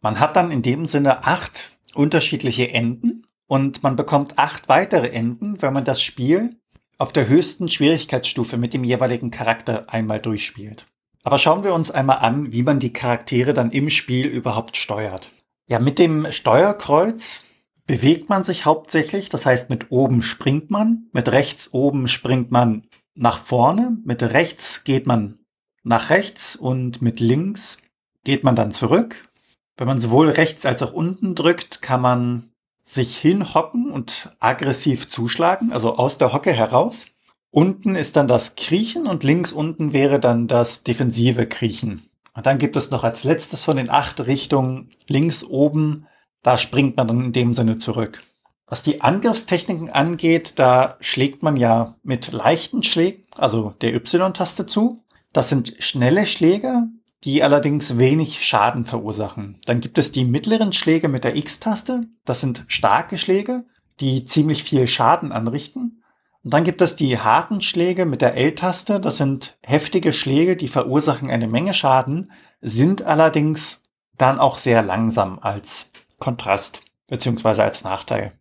Man 0.00 0.20
hat 0.20 0.36
dann 0.36 0.50
in 0.50 0.62
dem 0.62 0.86
Sinne 0.86 1.24
acht 1.24 1.72
unterschiedliche 1.94 2.70
Enden 2.70 3.22
und 3.46 3.82
man 3.82 3.96
bekommt 3.96 4.38
acht 4.38 4.68
weitere 4.68 5.10
Enden, 5.10 5.60
wenn 5.62 5.72
man 5.72 5.84
das 5.84 6.02
Spiel 6.02 6.56
auf 6.98 7.12
der 7.12 7.28
höchsten 7.28 7.68
Schwierigkeitsstufe 7.68 8.56
mit 8.56 8.74
dem 8.74 8.84
jeweiligen 8.84 9.30
Charakter 9.30 9.86
einmal 9.88 10.20
durchspielt. 10.20 10.86
Aber 11.22 11.38
schauen 11.38 11.64
wir 11.64 11.74
uns 11.74 11.90
einmal 11.90 12.18
an, 12.18 12.52
wie 12.52 12.62
man 12.62 12.78
die 12.78 12.92
Charaktere 12.92 13.52
dann 13.52 13.70
im 13.70 13.90
Spiel 13.90 14.26
überhaupt 14.26 14.76
steuert. 14.76 15.32
Ja, 15.68 15.78
mit 15.80 15.98
dem 15.98 16.30
Steuerkreuz 16.30 17.42
bewegt 17.86 18.28
man 18.28 18.44
sich 18.44 18.64
hauptsächlich. 18.64 19.28
Das 19.28 19.46
heißt, 19.46 19.68
mit 19.68 19.90
oben 19.90 20.22
springt 20.22 20.70
man, 20.70 21.08
mit 21.12 21.28
rechts 21.28 21.72
oben 21.72 22.08
springt 22.08 22.50
man 22.50 22.86
nach 23.14 23.38
vorne, 23.38 23.96
mit 24.04 24.22
rechts 24.22 24.84
geht 24.84 25.06
man 25.06 25.38
nach 25.82 26.10
rechts 26.10 26.56
und 26.56 27.00
mit 27.00 27.20
links 27.20 27.78
geht 28.24 28.44
man 28.44 28.56
dann 28.56 28.72
zurück. 28.72 29.28
Wenn 29.76 29.86
man 29.86 30.00
sowohl 30.00 30.30
rechts 30.30 30.66
als 30.66 30.82
auch 30.82 30.92
unten 30.92 31.34
drückt, 31.34 31.82
kann 31.82 32.00
man 32.00 32.50
sich 32.86 33.16
hinhocken 33.18 33.90
und 33.90 34.30
aggressiv 34.38 35.08
zuschlagen, 35.08 35.72
also 35.72 35.96
aus 35.96 36.18
der 36.18 36.32
Hocke 36.32 36.52
heraus. 36.52 37.06
Unten 37.50 37.96
ist 37.96 38.16
dann 38.16 38.28
das 38.28 38.54
Kriechen 38.54 39.06
und 39.06 39.24
links 39.24 39.52
unten 39.52 39.92
wäre 39.92 40.20
dann 40.20 40.46
das 40.46 40.84
defensive 40.84 41.46
Kriechen. 41.46 42.08
Und 42.32 42.46
dann 42.46 42.58
gibt 42.58 42.76
es 42.76 42.90
noch 42.90 43.02
als 43.02 43.24
letztes 43.24 43.64
von 43.64 43.76
den 43.76 43.90
acht 43.90 44.20
Richtungen 44.20 44.90
links 45.08 45.42
oben, 45.42 46.06
da 46.42 46.56
springt 46.58 46.96
man 46.96 47.08
dann 47.08 47.24
in 47.24 47.32
dem 47.32 47.54
Sinne 47.54 47.78
zurück. 47.78 48.22
Was 48.68 48.82
die 48.82 49.00
Angriffstechniken 49.00 49.90
angeht, 49.90 50.58
da 50.58 50.96
schlägt 51.00 51.42
man 51.42 51.56
ja 51.56 51.96
mit 52.02 52.32
leichten 52.32 52.82
Schlägen, 52.82 53.24
also 53.36 53.74
der 53.80 53.94
Y-Taste 53.94 54.66
zu. 54.66 55.02
Das 55.32 55.48
sind 55.48 55.74
schnelle 55.78 56.26
Schläge, 56.26 56.84
die 57.24 57.42
allerdings 57.42 57.98
wenig 57.98 58.44
Schaden 58.44 58.84
verursachen. 58.84 59.58
Dann 59.66 59.80
gibt 59.80 59.98
es 59.98 60.12
die 60.12 60.24
mittleren 60.24 60.72
Schläge 60.72 61.08
mit 61.08 61.24
der 61.24 61.36
X-Taste. 61.36 62.06
Das 62.24 62.40
sind 62.40 62.64
starke 62.68 63.18
Schläge, 63.18 63.64
die 64.00 64.24
ziemlich 64.24 64.62
viel 64.62 64.86
Schaden 64.86 65.32
anrichten. 65.32 66.02
Und 66.44 66.54
dann 66.54 66.64
gibt 66.64 66.80
es 66.82 66.94
die 66.94 67.18
harten 67.18 67.60
Schläge 67.60 68.06
mit 68.06 68.22
der 68.22 68.36
L-Taste. 68.36 69.00
Das 69.00 69.16
sind 69.16 69.58
heftige 69.62 70.12
Schläge, 70.12 70.56
die 70.56 70.68
verursachen 70.68 71.30
eine 71.30 71.48
Menge 71.48 71.74
Schaden, 71.74 72.30
sind 72.60 73.02
allerdings 73.02 73.80
dann 74.16 74.38
auch 74.38 74.58
sehr 74.58 74.82
langsam 74.82 75.38
als 75.40 75.90
Kontrast 76.18 76.82
beziehungsweise 77.08 77.62
als 77.62 77.84
Nachteil. 77.84 78.32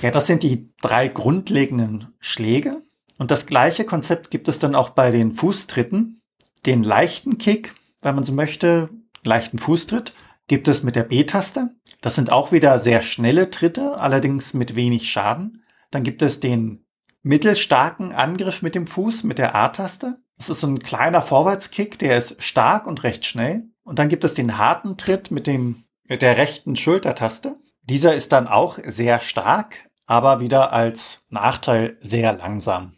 Ja, 0.00 0.10
das 0.10 0.26
sind 0.26 0.42
die 0.42 0.72
drei 0.80 1.08
grundlegenden 1.08 2.14
Schläge. 2.18 2.82
Und 3.16 3.30
das 3.30 3.46
gleiche 3.46 3.84
Konzept 3.84 4.30
gibt 4.30 4.48
es 4.48 4.58
dann 4.58 4.74
auch 4.74 4.90
bei 4.90 5.10
den 5.10 5.34
Fußtritten. 5.34 6.20
Den 6.66 6.82
leichten 6.82 7.38
Kick, 7.38 7.74
wenn 8.02 8.14
man 8.14 8.24
so 8.24 8.32
möchte, 8.32 8.88
leichten 9.24 9.58
Fußtritt, 9.58 10.14
gibt 10.46 10.68
es 10.68 10.82
mit 10.82 10.96
der 10.96 11.04
B-Taste. 11.04 11.74
Das 12.00 12.14
sind 12.14 12.30
auch 12.30 12.52
wieder 12.52 12.78
sehr 12.78 13.02
schnelle 13.02 13.50
Tritte, 13.50 13.98
allerdings 13.98 14.54
mit 14.54 14.74
wenig 14.74 15.10
Schaden. 15.10 15.62
Dann 15.90 16.02
gibt 16.02 16.22
es 16.22 16.40
den 16.40 16.86
mittelstarken 17.22 18.12
Angriff 18.12 18.62
mit 18.62 18.74
dem 18.74 18.86
Fuß 18.86 19.24
mit 19.24 19.38
der 19.38 19.54
A-Taste. 19.54 20.18
Das 20.36 20.50
ist 20.50 20.60
so 20.60 20.66
ein 20.66 20.80
kleiner 20.80 21.22
Vorwärtskick, 21.22 21.98
der 21.98 22.18
ist 22.18 22.42
stark 22.42 22.86
und 22.86 23.02
recht 23.02 23.24
schnell. 23.24 23.68
Und 23.82 23.98
dann 23.98 24.08
gibt 24.08 24.24
es 24.24 24.34
den 24.34 24.58
harten 24.58 24.96
Tritt 24.96 25.30
mit 25.30 25.46
dem, 25.46 25.84
mit 26.04 26.22
der 26.22 26.36
rechten 26.36 26.76
Schultertaste. 26.76 27.56
Dieser 27.82 28.14
ist 28.14 28.32
dann 28.32 28.48
auch 28.48 28.78
sehr 28.84 29.20
stark, 29.20 29.88
aber 30.06 30.40
wieder 30.40 30.72
als 30.72 31.22
Nachteil 31.28 31.96
sehr 32.00 32.34
langsam. 32.34 32.96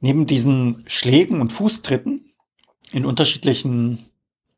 Neben 0.00 0.26
diesen 0.26 0.84
Schlägen 0.86 1.40
und 1.40 1.52
Fußtritten 1.52 2.32
in 2.92 3.04
unterschiedlichen 3.04 4.10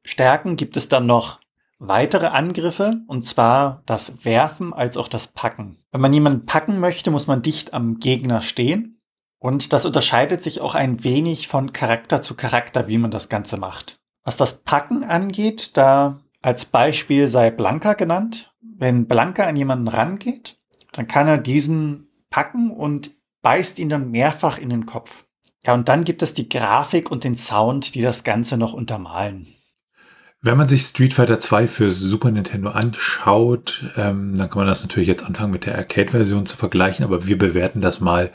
Stärken 0.05 0.57
gibt 0.57 0.77
es 0.77 0.89
dann 0.89 1.07
noch 1.07 1.41
weitere 1.79 2.27
Angriffe, 2.27 3.01
und 3.07 3.25
zwar 3.27 3.83
das 3.87 4.25
Werfen 4.25 4.73
als 4.73 4.97
auch 4.97 5.09
das 5.09 5.29
Packen. 5.29 5.79
Wenn 5.93 6.01
man 6.01 6.13
jemanden 6.13 6.47
packen 6.47 6.81
möchte, 6.81 7.11
muss 7.11 7.27
man 7.27 7.43
dicht 7.43 7.73
am 7.73 8.01
Gegner 8.01 8.43
stehen. 8.43 9.01
Und 9.39 9.73
das 9.73 9.85
unterscheidet 9.85 10.43
sich 10.43 10.61
auch 10.61 10.75
ein 10.75 11.05
wenig 11.05 11.47
von 11.47 11.73
Charakter 11.73 12.23
zu 12.23 12.35
Charakter, 12.35 12.89
wie 12.89 12.99
man 12.99 13.13
das 13.13 13.29
Ganze 13.29 13.57
macht. 13.57 14.01
Was 14.25 14.37
das 14.37 14.55
Packen 14.63 15.05
angeht, 15.05 15.77
da 15.77 16.19
als 16.43 16.65
Beispiel 16.65 17.29
sei 17.29 17.51
Blanca 17.51 17.95
genannt. 17.95 18.53
Wenn 18.61 19.07
Blanca 19.07 19.45
an 19.45 19.57
jemanden 19.57 19.89
rangeht, 19.89 20.59
dann 20.93 21.07
kann 21.07 21.29
er 21.29 21.39
diesen 21.39 22.09
packen 22.31 22.71
und 22.71 23.13
beißt 23.43 23.79
ihn 23.79 23.89
dann 23.89 24.11
mehrfach 24.11 24.59
in 24.59 24.71
den 24.71 24.87
Kopf. 24.87 25.25
Ja, 25.69 25.75
und 25.75 25.87
dann 25.87 26.05
gibt 26.05 26.23
es 26.23 26.33
die 26.33 26.49
Grafik 26.49 27.11
und 27.11 27.25
den 27.25 27.37
Sound, 27.37 27.95
die 27.95 28.01
das 28.01 28.25
Ganze 28.25 28.57
noch 28.57 28.73
untermalen. 28.73 29.49
Wenn 30.41 30.57
man 30.57 30.67
sich 30.67 30.81
Street 30.81 31.13
Fighter 31.13 31.41
2 31.41 31.69
für 31.69 31.91
Super 31.91 32.31
Nintendo 32.31 32.71
anschaut, 32.71 33.85
ähm, 33.95 34.35
dann 34.35 34.49
kann 34.49 34.61
man 34.61 34.67
das 34.67 34.81
natürlich 34.81 35.11
jetzt 35.11 35.25
anfangen 35.25 35.53
mit 35.53 35.67
der 35.67 35.77
Arcade-Version 35.77 36.47
zu 36.47 36.57
vergleichen, 36.57 37.05
aber 37.05 37.27
wir 37.27 37.37
bewerten 37.37 37.83
das 37.83 38.01
mal, 38.01 38.33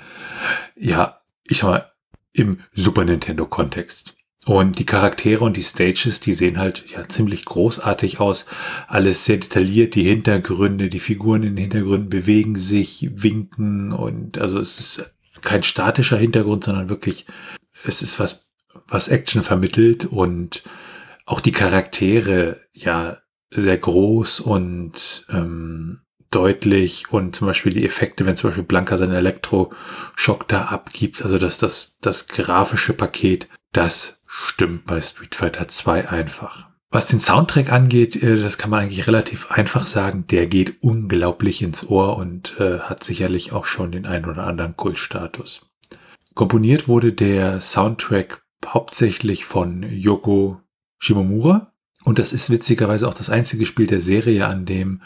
ja, 0.76 1.22
ich 1.44 1.58
sag 1.58 1.70
mal, 1.70 1.92
im 2.34 2.60
Super 2.72 3.04
Nintendo-Kontext. 3.04 4.14
Und 4.46 4.78
die 4.78 4.86
Charaktere 4.86 5.44
und 5.44 5.58
die 5.58 5.64
Stages, 5.64 6.20
die 6.20 6.36
sehen 6.36 6.60
halt 6.60 6.86
ja 6.92 7.10
ziemlich 7.10 7.46
großartig 7.46 8.20
aus. 8.20 8.46
Alles 8.88 9.26
sehr 9.26 9.38
detailliert, 9.38 9.96
die 9.96 10.04
Hintergründe, 10.04 10.88
die 10.88 11.00
Figuren 11.00 11.42
in 11.42 11.56
den 11.56 11.64
Hintergründen 11.64 12.10
bewegen 12.12 12.58
sich, 12.58 13.10
winken 13.12 13.92
und 13.92 14.38
also 14.38 14.60
es 14.60 14.78
ist 14.78 15.14
kein 15.44 15.64
statischer 15.64 16.18
Hintergrund, 16.18 16.64
sondern 16.64 16.90
wirklich, 16.90 17.26
es 17.84 18.02
ist 18.02 18.20
was, 18.20 18.52
was 18.88 19.08
Action 19.08 19.44
vermittelt 19.44 20.06
und 20.06 20.64
auch 21.26 21.40
die 21.40 21.52
Charaktere 21.52 22.62
ja 22.74 23.20
sehr 23.52 23.78
groß 23.78 24.40
und 24.40 25.26
ähm, 25.30 26.02
deutlich 26.32 27.12
und 27.12 27.36
zum 27.36 27.48
Beispiel 27.48 27.74
die 27.74 27.86
Effekte, 27.86 28.26
wenn 28.26 28.36
zum 28.36 28.50
Beispiel 28.50 28.64
Blanca 28.64 28.98
seinen 28.98 29.14
Elektroschock 29.14 30.48
da 30.48 30.66
abgibt, 30.66 31.22
also 31.22 31.38
dass 31.38 31.60
das, 31.60 32.00
das 32.00 32.28
grafische 32.28 32.94
Paket, 32.94 33.48
das 33.72 34.22
stimmt 34.28 34.86
bei 34.86 35.00
Street 35.00 35.36
Fighter 35.36 35.68
2 35.68 36.10
einfach. 36.10 36.73
Was 36.94 37.08
den 37.08 37.20
Soundtrack 37.20 37.72
angeht, 37.72 38.22
äh, 38.22 38.40
das 38.40 38.60
kann 38.60 38.70
man 38.70 38.82
eigentlich 38.82 39.08
relativ 39.08 39.50
einfach 39.50 39.88
sagen, 39.88 40.26
der 40.28 40.46
geht 40.46 40.84
unglaublich 40.84 41.64
ins 41.64 41.90
Ohr 41.90 42.18
und 42.18 42.60
äh, 42.60 42.82
hat 42.82 43.04
sicherlich 43.04 43.52
auch 43.52 43.66
schon 43.66 43.92
den 43.92 44.06
ein 44.06 44.26
oder 44.26 44.46
anderen 44.46 44.78
Kultstatus. 44.78 45.66
Komponiert 46.36 46.88
wurde 46.88 47.12
der 47.12 47.62
Soundtrack 47.62 48.44
hauptsächlich 48.64 49.44
von 49.44 49.82
Yoko 49.82 50.62
Shimomura. 51.00 51.74
Und 52.04 52.20
das 52.20 52.32
ist 52.32 52.52
witzigerweise 52.52 53.08
auch 53.08 53.16
das 53.16 53.32
einzige 53.32 53.66
Spiel 53.66 53.88
der 53.88 54.00
Serie, 54.00 54.46
an 54.46 54.68
dem 54.68 55.02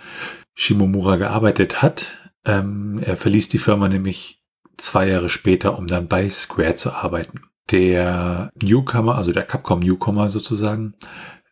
Shimomura 0.55 1.15
gearbeitet 1.15 1.81
hat. 1.81 2.31
Ähm, 2.43 2.99
er 3.01 3.15
verließ 3.15 3.47
die 3.47 3.59
Firma 3.59 3.87
nämlich 3.87 4.43
zwei 4.75 5.07
Jahre 5.07 5.29
später, 5.29 5.77
um 5.77 5.87
dann 5.87 6.09
bei 6.09 6.29
Square 6.29 6.75
zu 6.75 6.91
arbeiten. 6.91 7.43
Der 7.71 8.51
Newcomer, 8.61 9.17
also 9.17 9.31
der 9.31 9.43
Capcom 9.43 9.79
Newcomer 9.79 10.29
sozusagen, 10.29 10.93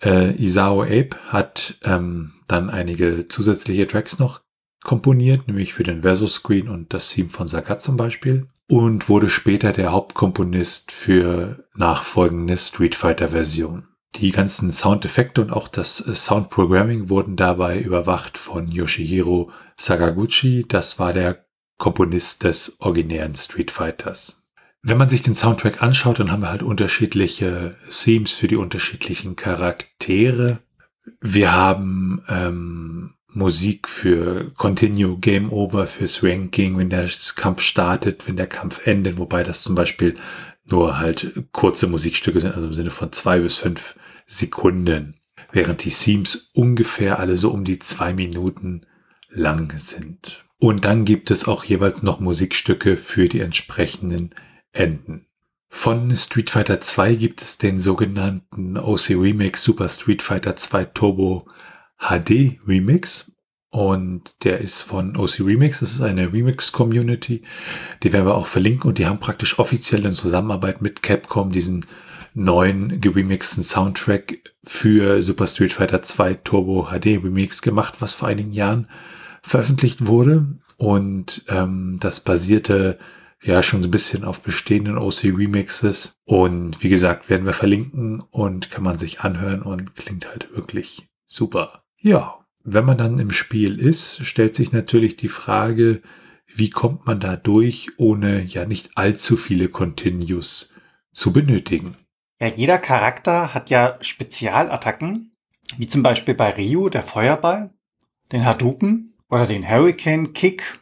äh, 0.05 0.41
Isao 0.41 0.83
Ape 0.83 1.17
hat 1.27 1.75
ähm, 1.83 2.33
dann 2.47 2.69
einige 2.69 3.27
zusätzliche 3.27 3.87
Tracks 3.87 4.19
noch 4.19 4.41
komponiert, 4.83 5.47
nämlich 5.47 5.73
für 5.73 5.83
den 5.83 6.03
Versus 6.03 6.35
Screen 6.35 6.69
und 6.69 6.93
das 6.93 7.09
Theme 7.09 7.29
von 7.29 7.47
Sagat 7.47 7.81
zum 7.81 7.97
Beispiel 7.97 8.47
und 8.67 9.09
wurde 9.09 9.29
später 9.29 9.71
der 9.71 9.91
Hauptkomponist 9.91 10.91
für 10.91 11.67
nachfolgende 11.75 12.57
Street 12.57 12.95
Fighter 12.95 13.29
Version. 13.29 13.87
Die 14.15 14.31
ganzen 14.31 14.71
Soundeffekte 14.71 15.41
und 15.41 15.51
auch 15.51 15.67
das 15.67 15.99
äh, 15.99 16.15
Soundprogramming 16.15 17.09
wurden 17.09 17.35
dabei 17.35 17.79
überwacht 17.79 18.37
von 18.37 18.67
Yoshihiro 18.69 19.51
Sakaguchi. 19.77 20.65
Das 20.67 20.99
war 20.99 21.11
der 21.11 21.45
Komponist 21.77 22.43
des 22.43 22.77
originären 22.79 23.35
Street 23.35 23.71
Fighters. 23.71 24.41
Wenn 24.87 24.99
man 24.99 25.09
sich 25.09 25.23
den 25.23 25.33
Soundtrack 25.33 25.81
anschaut, 25.81 26.19
dann 26.19 26.29
haben 26.29 26.43
wir 26.43 26.51
halt 26.51 26.61
unterschiedliche 26.61 27.75
Themes 27.89 28.33
für 28.33 28.47
die 28.47 28.55
unterschiedlichen 28.55 29.35
Charaktere. 29.35 30.59
Wir 31.19 31.53
haben 31.53 32.21
ähm, 32.29 33.15
Musik 33.33 33.87
für 33.87 34.51
Continue, 34.51 35.17
Game 35.17 35.51
Over, 35.51 35.87
fürs 35.87 36.21
Ranking, 36.21 36.77
wenn 36.77 36.91
der 36.91 37.09
Kampf 37.35 37.63
startet, 37.63 38.27
wenn 38.27 38.37
der 38.37 38.45
Kampf 38.45 38.85
endet, 38.85 39.17
wobei 39.17 39.41
das 39.41 39.63
zum 39.63 39.73
Beispiel 39.73 40.13
nur 40.65 40.99
halt 40.99 41.33
kurze 41.51 41.87
Musikstücke 41.87 42.39
sind, 42.39 42.53
also 42.53 42.67
im 42.67 42.73
Sinne 42.73 42.91
von 42.91 43.11
zwei 43.11 43.39
bis 43.39 43.55
fünf 43.55 43.95
Sekunden, 44.27 45.15
während 45.51 45.83
die 45.83 45.89
Themes 45.89 46.51
ungefähr 46.53 47.17
alle 47.17 47.37
so 47.37 47.49
um 47.49 47.63
die 47.63 47.79
zwei 47.79 48.13
Minuten 48.13 48.85
lang 49.31 49.75
sind. 49.77 50.45
Und 50.59 50.85
dann 50.85 51.05
gibt 51.05 51.31
es 51.31 51.47
auch 51.47 51.63
jeweils 51.63 52.03
noch 52.03 52.19
Musikstücke 52.19 52.97
für 52.97 53.27
die 53.27 53.39
entsprechenden 53.39 54.29
Enden. 54.75 55.25
Von 55.69 56.15
Street 56.15 56.49
Fighter 56.49 56.79
2 56.79 57.15
gibt 57.15 57.41
es 57.41 57.57
den 57.57 57.79
sogenannten 57.79 58.77
OC 58.77 59.09
Remix 59.11 59.63
Super 59.63 59.89
Street 59.89 60.21
Fighter 60.21 60.55
2 60.55 60.85
Turbo 60.85 61.47
HD 61.97 62.59
Remix. 62.67 63.31
Und 63.71 64.45
der 64.45 64.59
ist 64.59 64.83
von 64.83 65.17
OC 65.17 65.41
Remix. 65.41 65.81
Das 65.81 65.91
ist 65.91 66.01
eine 66.01 66.31
Remix-Community. 66.31 67.43
Die 68.03 68.13
werden 68.13 68.25
wir 68.25 68.35
auch 68.35 68.47
verlinken. 68.47 68.87
Und 68.87 68.99
die 68.99 69.05
haben 69.05 69.19
praktisch 69.19 69.59
offiziell 69.59 70.05
in 70.05 70.13
Zusammenarbeit 70.13 70.81
mit 70.81 71.03
Capcom 71.03 71.51
diesen 71.51 71.85
neuen 72.33 73.01
geremixten 73.01 73.63
Soundtrack 73.63 74.55
für 74.63 75.21
Super 75.23 75.47
Street 75.47 75.73
Fighter 75.73 76.01
2 76.03 76.35
Turbo 76.35 76.89
HD 76.91 77.21
Remix 77.21 77.61
gemacht, 77.61 77.95
was 77.99 78.13
vor 78.13 78.27
einigen 78.27 78.53
Jahren 78.53 78.87
veröffentlicht 79.41 80.07
wurde. 80.07 80.45
Und 80.77 81.45
ähm, 81.49 81.97
das 81.99 82.19
basierte 82.19 82.97
ja 83.41 83.61
schon 83.61 83.81
so 83.81 83.87
ein 83.87 83.91
bisschen 83.91 84.23
auf 84.23 84.41
bestehenden 84.41 84.97
OC 84.97 85.25
Remixes. 85.25 86.17
Und 86.25 86.83
wie 86.83 86.89
gesagt, 86.89 87.29
werden 87.29 87.45
wir 87.45 87.53
verlinken 87.53 88.21
und 88.21 88.71
kann 88.71 88.83
man 88.83 88.97
sich 88.97 89.21
anhören 89.21 89.61
und 89.61 89.95
klingt 89.95 90.27
halt 90.27 90.55
wirklich 90.55 91.07
super. 91.25 91.83
Ja, 91.97 92.45
wenn 92.63 92.85
man 92.85 92.97
dann 92.97 93.19
im 93.19 93.31
Spiel 93.31 93.79
ist, 93.79 94.25
stellt 94.25 94.55
sich 94.55 94.71
natürlich 94.71 95.15
die 95.15 95.27
Frage, 95.27 96.01
wie 96.47 96.69
kommt 96.69 97.05
man 97.05 97.19
da 97.19 97.35
durch, 97.35 97.91
ohne 97.97 98.41
ja 98.41 98.65
nicht 98.65 98.97
allzu 98.97 99.37
viele 99.37 99.69
Continues 99.69 100.73
zu 101.11 101.31
benötigen. 101.31 101.95
Ja, 102.39 102.47
jeder 102.47 102.77
Charakter 102.77 103.53
hat 103.53 103.69
ja 103.69 103.97
Spezialattacken, 104.01 105.31
wie 105.77 105.87
zum 105.87 106.03
Beispiel 106.03 106.33
bei 106.33 106.51
Ryu 106.51 106.89
der 106.89 107.03
Feuerball, 107.03 107.73
den 108.31 108.45
Hadouken 108.45 109.13
oder 109.29 109.47
den 109.47 109.67
Hurricane 109.67 110.33
Kick, 110.33 110.79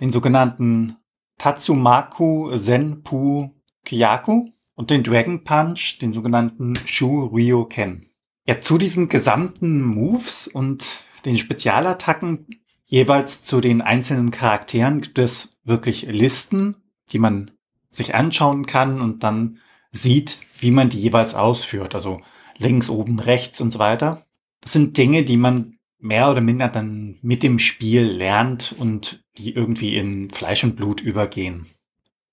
den 0.00 0.12
sogenannten 0.12 0.96
Tatsumaku 1.38 2.56
Senpu 2.56 3.50
Kyaku 3.84 4.50
und 4.74 4.90
den 4.90 5.02
Dragon 5.02 5.44
Punch, 5.44 5.98
den 6.00 6.12
sogenannten 6.12 6.74
Shu 6.86 7.26
Ryu 7.26 7.64
Ken. 7.64 8.06
Ja, 8.46 8.60
zu 8.60 8.78
diesen 8.78 9.08
gesamten 9.08 9.82
Moves 9.82 10.48
und 10.48 11.04
den 11.24 11.36
Spezialattacken 11.36 12.46
jeweils 12.86 13.44
zu 13.44 13.60
den 13.60 13.80
einzelnen 13.80 14.30
Charakteren 14.30 15.00
gibt 15.00 15.18
es 15.18 15.56
wirklich 15.64 16.02
Listen, 16.02 16.76
die 17.12 17.18
man 17.18 17.52
sich 17.90 18.14
anschauen 18.14 18.66
kann 18.66 19.00
und 19.00 19.22
dann 19.22 19.58
sieht, 19.92 20.40
wie 20.58 20.70
man 20.70 20.88
die 20.88 21.00
jeweils 21.00 21.34
ausführt. 21.34 21.94
Also 21.94 22.20
links, 22.58 22.88
oben, 22.88 23.18
rechts 23.18 23.60
und 23.60 23.70
so 23.70 23.78
weiter. 23.78 24.26
Das 24.60 24.72
sind 24.72 24.96
Dinge, 24.96 25.24
die 25.24 25.36
man 25.36 25.78
mehr 26.02 26.30
oder 26.30 26.40
minder 26.40 26.68
dann 26.68 27.18
mit 27.22 27.42
dem 27.42 27.58
Spiel 27.58 28.02
lernt 28.02 28.74
und 28.76 29.24
die 29.38 29.54
irgendwie 29.54 29.96
in 29.96 30.30
Fleisch 30.30 30.64
und 30.64 30.76
Blut 30.76 31.00
übergehen. 31.00 31.66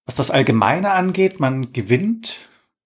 Was 0.05 0.15
das 0.15 0.31
Allgemeine 0.31 0.91
angeht, 0.91 1.39
man 1.39 1.71
gewinnt 1.71 2.39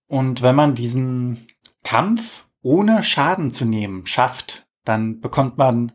und 0.07 0.41
wenn 0.41 0.55
man 0.55 0.75
diesen 0.75 1.47
Kampf 1.83 2.47
ohne 2.61 3.01
Schaden 3.01 3.51
zu 3.51 3.65
nehmen 3.65 4.05
schafft, 4.05 4.67
dann 4.83 5.21
bekommt 5.21 5.57
man 5.57 5.93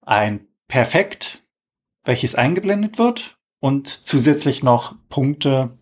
ein 0.00 0.48
Perfekt, 0.66 1.44
welches 2.04 2.34
eingeblendet 2.34 2.98
wird 2.98 3.38
und 3.60 3.88
zusätzlich 3.88 4.62
noch 4.62 4.94
Punkte 5.10 5.76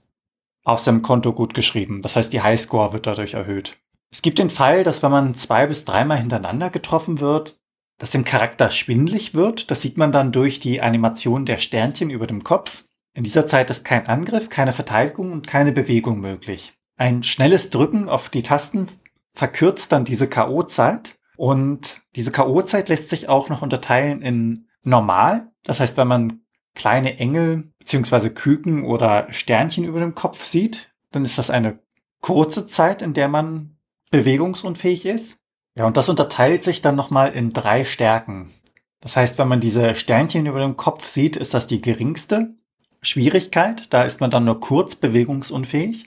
auf 0.64 0.80
seinem 0.80 1.02
Konto 1.02 1.32
gut 1.32 1.54
geschrieben. 1.54 2.02
Das 2.02 2.16
heißt, 2.16 2.32
die 2.32 2.42
Highscore 2.42 2.92
wird 2.92 3.06
dadurch 3.06 3.34
erhöht. 3.34 3.78
Es 4.10 4.22
gibt 4.22 4.38
den 4.38 4.50
Fall, 4.50 4.82
dass 4.82 5.02
wenn 5.04 5.12
man 5.12 5.34
zwei 5.34 5.66
bis 5.68 5.84
dreimal 5.84 6.18
hintereinander 6.18 6.68
getroffen 6.68 7.20
wird, 7.20 7.61
dass 8.02 8.10
dem 8.10 8.24
Charakter 8.24 8.68
schwindlig 8.68 9.32
wird. 9.32 9.70
Das 9.70 9.80
sieht 9.80 9.96
man 9.96 10.10
dann 10.10 10.32
durch 10.32 10.58
die 10.58 10.80
Animation 10.80 11.46
der 11.46 11.58
Sternchen 11.58 12.10
über 12.10 12.26
dem 12.26 12.42
Kopf. 12.42 12.82
In 13.14 13.22
dieser 13.22 13.46
Zeit 13.46 13.70
ist 13.70 13.84
kein 13.84 14.08
Angriff, 14.08 14.48
keine 14.48 14.72
Verteidigung 14.72 15.30
und 15.30 15.46
keine 15.46 15.70
Bewegung 15.70 16.18
möglich. 16.18 16.72
Ein 16.96 17.22
schnelles 17.22 17.70
Drücken 17.70 18.08
auf 18.08 18.28
die 18.28 18.42
Tasten 18.42 18.88
verkürzt 19.34 19.92
dann 19.92 20.04
diese 20.04 20.26
K.O.-Zeit. 20.26 21.14
Und 21.36 22.00
diese 22.16 22.32
K.O.-Zeit 22.32 22.88
lässt 22.88 23.08
sich 23.08 23.28
auch 23.28 23.48
noch 23.50 23.62
unterteilen 23.62 24.20
in 24.20 24.66
normal. 24.82 25.52
Das 25.62 25.78
heißt, 25.78 25.96
wenn 25.96 26.08
man 26.08 26.40
kleine 26.74 27.20
Engel 27.20 27.70
beziehungsweise 27.78 28.34
Küken 28.34 28.84
oder 28.84 29.28
Sternchen 29.30 29.84
über 29.84 30.00
dem 30.00 30.16
Kopf 30.16 30.44
sieht, 30.44 30.92
dann 31.12 31.24
ist 31.24 31.38
das 31.38 31.50
eine 31.50 31.78
kurze 32.20 32.66
Zeit, 32.66 33.00
in 33.00 33.14
der 33.14 33.28
man 33.28 33.76
bewegungsunfähig 34.10 35.06
ist. 35.06 35.38
Ja, 35.76 35.86
und 35.86 35.96
das 35.96 36.08
unterteilt 36.08 36.64
sich 36.64 36.82
dann 36.82 36.96
nochmal 36.96 37.32
in 37.32 37.52
drei 37.52 37.84
Stärken. 37.84 38.52
Das 39.00 39.16
heißt, 39.16 39.38
wenn 39.38 39.48
man 39.48 39.60
diese 39.60 39.94
Sternchen 39.94 40.46
über 40.46 40.60
dem 40.60 40.76
Kopf 40.76 41.08
sieht, 41.08 41.36
ist 41.36 41.54
das 41.54 41.66
die 41.66 41.80
geringste 41.80 42.54
Schwierigkeit. 43.00 43.92
Da 43.92 44.02
ist 44.02 44.20
man 44.20 44.30
dann 44.30 44.44
nur 44.44 44.60
kurz 44.60 44.94
bewegungsunfähig. 44.94 46.06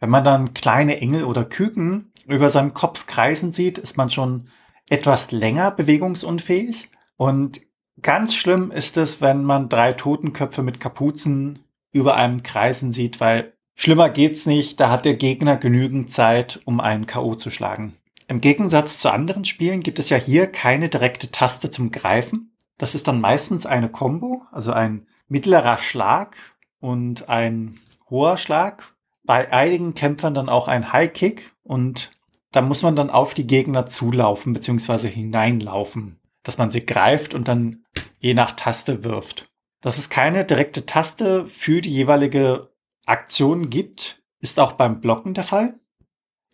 Wenn 0.00 0.10
man 0.10 0.24
dann 0.24 0.52
kleine 0.52 1.00
Engel 1.00 1.24
oder 1.24 1.44
Küken 1.44 2.12
über 2.26 2.50
seinem 2.50 2.74
Kopf 2.74 3.06
kreisen 3.06 3.52
sieht, 3.52 3.78
ist 3.78 3.96
man 3.96 4.10
schon 4.10 4.50
etwas 4.90 5.30
länger 5.30 5.70
bewegungsunfähig. 5.70 6.90
Und 7.16 7.62
ganz 8.02 8.34
schlimm 8.34 8.70
ist 8.70 8.96
es, 8.96 9.20
wenn 9.20 9.44
man 9.44 9.68
drei 9.68 9.92
Totenköpfe 9.92 10.62
mit 10.62 10.80
Kapuzen 10.80 11.60
über 11.92 12.16
einem 12.16 12.42
kreisen 12.42 12.92
sieht, 12.92 13.20
weil 13.20 13.54
schlimmer 13.74 14.10
geht's 14.10 14.44
nicht. 14.44 14.78
Da 14.80 14.90
hat 14.90 15.06
der 15.06 15.14
Gegner 15.14 15.56
genügend 15.56 16.12
Zeit, 16.12 16.60
um 16.66 16.80
einen 16.80 17.06
K.O. 17.06 17.36
zu 17.36 17.50
schlagen. 17.50 17.94
Im 18.28 18.40
Gegensatz 18.40 18.98
zu 18.98 19.10
anderen 19.10 19.44
Spielen 19.44 19.82
gibt 19.82 19.98
es 19.98 20.10
ja 20.10 20.16
hier 20.16 20.48
keine 20.48 20.88
direkte 20.88 21.30
Taste 21.30 21.70
zum 21.70 21.92
Greifen. 21.92 22.52
Das 22.76 22.94
ist 22.94 23.06
dann 23.08 23.20
meistens 23.20 23.66
eine 23.66 23.88
Combo, 23.88 24.42
also 24.50 24.72
ein 24.72 25.06
mittlerer 25.28 25.78
Schlag 25.78 26.36
und 26.80 27.28
ein 27.28 27.78
hoher 28.10 28.36
Schlag. 28.36 28.94
Bei 29.24 29.52
einigen 29.52 29.94
Kämpfern 29.94 30.34
dann 30.34 30.48
auch 30.48 30.68
ein 30.68 30.92
High 30.92 31.12
Kick 31.12 31.52
und 31.62 32.12
da 32.52 32.62
muss 32.62 32.82
man 32.82 32.96
dann 32.96 33.10
auf 33.10 33.34
die 33.34 33.46
Gegner 33.46 33.86
zulaufen 33.86 34.52
bzw. 34.52 35.08
hineinlaufen, 35.08 36.18
dass 36.42 36.58
man 36.58 36.70
sie 36.70 36.84
greift 36.84 37.34
und 37.34 37.48
dann 37.48 37.84
je 38.18 38.34
nach 38.34 38.52
Taste 38.52 39.04
wirft. 39.04 39.46
Dass 39.80 39.98
es 39.98 40.10
keine 40.10 40.44
direkte 40.44 40.86
Taste 40.86 41.46
für 41.46 41.80
die 41.80 41.90
jeweilige 41.92 42.70
Aktion 43.04 43.70
gibt, 43.70 44.22
ist 44.40 44.58
auch 44.58 44.72
beim 44.72 45.00
Blocken 45.00 45.34
der 45.34 45.44
Fall. 45.44 45.78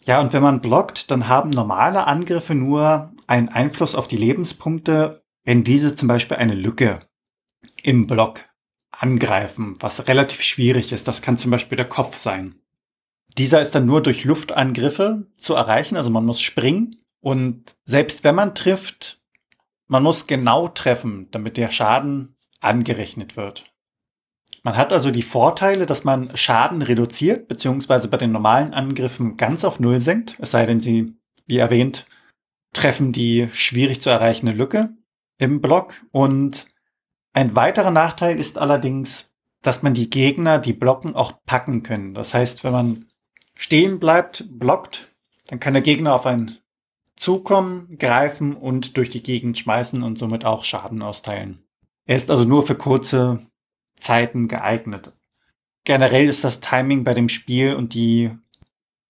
Ja, 0.05 0.21
und 0.21 0.33
wenn 0.33 0.43
man 0.43 0.61
blockt, 0.61 1.11
dann 1.11 1.29
haben 1.29 1.51
normale 1.51 2.07
Angriffe 2.07 2.55
nur 2.55 3.13
einen 3.27 3.49
Einfluss 3.49 3.95
auf 3.95 4.09
die 4.09 4.17
Lebenspunkte, 4.17 5.23
wenn 5.45 5.65
diese 5.65 5.95
zum 5.95 6.09
Beispiel 6.09 6.37
eine 6.37 6.55
Lücke 6.55 7.01
im 7.83 8.07
Block 8.07 8.41
angreifen, 8.91 9.77
was 9.81 10.09
relativ 10.09 10.43
schwierig 10.43 10.93
ist. 10.93 11.07
Das 11.07 11.23
kann 11.23 11.39
zum 11.39 11.51
Beispiel 11.51 11.77
der 11.77 11.89
Kopf 11.89 12.17
sein. 12.17 12.57
Dieser 13.39 13.61
ist 13.63 13.75
dann 13.75 13.87
nur 13.87 14.03
durch 14.03 14.25
Luftangriffe 14.25 15.27
zu 15.37 15.55
erreichen, 15.55 15.97
also 15.97 16.11
man 16.11 16.25
muss 16.25 16.41
springen. 16.41 16.97
Und 17.21 17.77
selbst 17.85 18.25
wenn 18.25 18.35
man 18.35 18.55
trifft, 18.55 19.23
man 19.87 20.03
muss 20.03 20.27
genau 20.27 20.69
treffen, 20.69 21.29
damit 21.31 21.57
der 21.57 21.71
Schaden 21.71 22.37
angerechnet 22.61 23.37
wird. 23.37 23.72
Man 24.63 24.77
hat 24.77 24.93
also 24.93 25.11
die 25.11 25.23
Vorteile, 25.23 25.87
dass 25.87 26.05
man 26.05 26.37
Schaden 26.37 26.83
reduziert, 26.83 27.49
beziehungsweise 27.49 28.09
bei 28.09 28.17
den 28.17 28.31
normalen 28.31 28.75
Angriffen 28.75 29.37
ganz 29.37 29.65
auf 29.65 29.81
Null 29.81 30.01
senkt, 30.01 30.37
es 30.41 30.53
sei 30.53 30.67
denn, 30.67 30.79
sie, 30.79 31.15
wie 31.47 31.59
erwähnt, 31.59 32.07
treffen 32.73 33.13
die 33.13 33.49
schwierig 33.53 34.01
zu 34.01 34.11
erreichende 34.11 34.53
Lücke 34.53 34.91
im 35.39 35.61
Block. 35.61 35.95
Und 36.13 36.67
ein 37.33 37.57
weiterer 37.57 37.91
Nachteil 37.91 38.39
ist 38.39 38.57
allerdings, 38.57 39.31
dass 39.63 39.83
man 39.83 39.95
die 39.95 40.11
Gegner, 40.11 40.59
die 40.59 40.73
blocken, 40.73 41.15
auch 41.15 41.45
packen 41.45 41.83
können. 41.83 42.15
Das 42.15 42.35
heißt, 42.35 42.65
wenn 42.65 42.73
man 42.73 43.07
stehen 43.55 43.99
bleibt, 43.99 44.47
blockt, 44.49 45.15
dann 45.49 45.61
kann 45.61 45.75
der 45.75 45.83
Gegner 45.83 46.15
auf 46.15 46.27
einen 46.27 46.59
zukommen, 47.17 47.97
greifen 47.99 48.57
und 48.57 48.97
durch 48.97 49.11
die 49.11 49.23
Gegend 49.23 49.59
schmeißen 49.59 50.03
und 50.03 50.19
somit 50.19 50.45
auch 50.45 50.65
Schaden 50.65 51.03
austeilen. 51.03 51.65
Er 52.07 52.17
ist 52.17 52.31
also 52.31 52.45
nur 52.45 52.65
für 52.65 52.75
kurze 52.75 53.47
Zeiten 54.03 54.49
geeignet. 54.49 55.13
Generell 55.85 56.29
ist 56.29 56.45
das 56.45 56.61
Timing 56.61 57.05
bei 57.05 57.15
dem 57.15 57.29
Spiel 57.29 57.75
und 57.75 57.95
die 57.95 58.31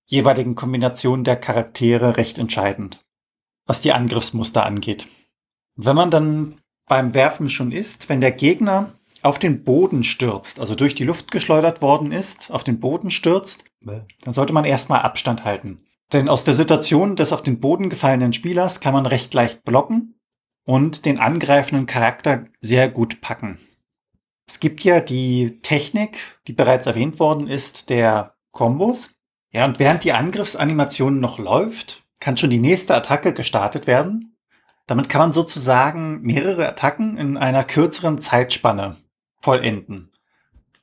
jeweiligen 0.06 0.54
Kombinationen 0.54 1.24
der 1.24 1.36
Charaktere 1.36 2.16
recht 2.16 2.38
entscheidend, 2.38 3.04
was 3.66 3.80
die 3.80 3.92
Angriffsmuster 3.92 4.64
angeht. 4.64 5.08
Wenn 5.74 5.96
man 5.96 6.10
dann 6.10 6.56
beim 6.86 7.14
Werfen 7.14 7.48
schon 7.48 7.72
ist, 7.72 8.08
wenn 8.08 8.20
der 8.20 8.32
Gegner 8.32 8.92
auf 9.22 9.38
den 9.38 9.64
Boden 9.64 10.04
stürzt, 10.04 10.58
also 10.60 10.74
durch 10.74 10.94
die 10.94 11.04
Luft 11.04 11.30
geschleudert 11.30 11.80
worden 11.80 12.12
ist, 12.12 12.50
auf 12.50 12.64
den 12.64 12.80
Boden 12.80 13.10
stürzt, 13.10 13.64
dann 13.80 14.32
sollte 14.32 14.52
man 14.52 14.64
erstmal 14.64 15.00
Abstand 15.00 15.44
halten. 15.44 15.84
Denn 16.12 16.28
aus 16.28 16.44
der 16.44 16.54
Situation 16.54 17.16
des 17.16 17.32
auf 17.32 17.42
den 17.42 17.60
Boden 17.60 17.88
gefallenen 17.88 18.32
Spielers 18.32 18.80
kann 18.80 18.92
man 18.92 19.06
recht 19.06 19.32
leicht 19.32 19.64
blocken 19.64 20.20
und 20.64 21.06
den 21.06 21.18
angreifenden 21.18 21.86
Charakter 21.86 22.46
sehr 22.60 22.88
gut 22.88 23.20
packen. 23.20 23.58
Es 24.46 24.60
gibt 24.60 24.84
ja 24.84 25.00
die 25.00 25.60
Technik, 25.62 26.18
die 26.46 26.52
bereits 26.52 26.86
erwähnt 26.86 27.18
worden 27.18 27.48
ist, 27.48 27.90
der 27.90 28.34
Kombos. 28.50 29.14
Ja, 29.52 29.64
und 29.64 29.78
während 29.78 30.04
die 30.04 30.12
Angriffsanimation 30.12 31.20
noch 31.20 31.38
läuft, 31.38 32.02
kann 32.20 32.36
schon 32.36 32.50
die 32.50 32.58
nächste 32.58 32.94
Attacke 32.94 33.32
gestartet 33.32 33.86
werden. 33.86 34.36
Damit 34.86 35.08
kann 35.08 35.20
man 35.20 35.32
sozusagen 35.32 36.22
mehrere 36.22 36.68
Attacken 36.68 37.16
in 37.16 37.36
einer 37.36 37.64
kürzeren 37.64 38.18
Zeitspanne 38.18 38.96
vollenden. 39.40 40.12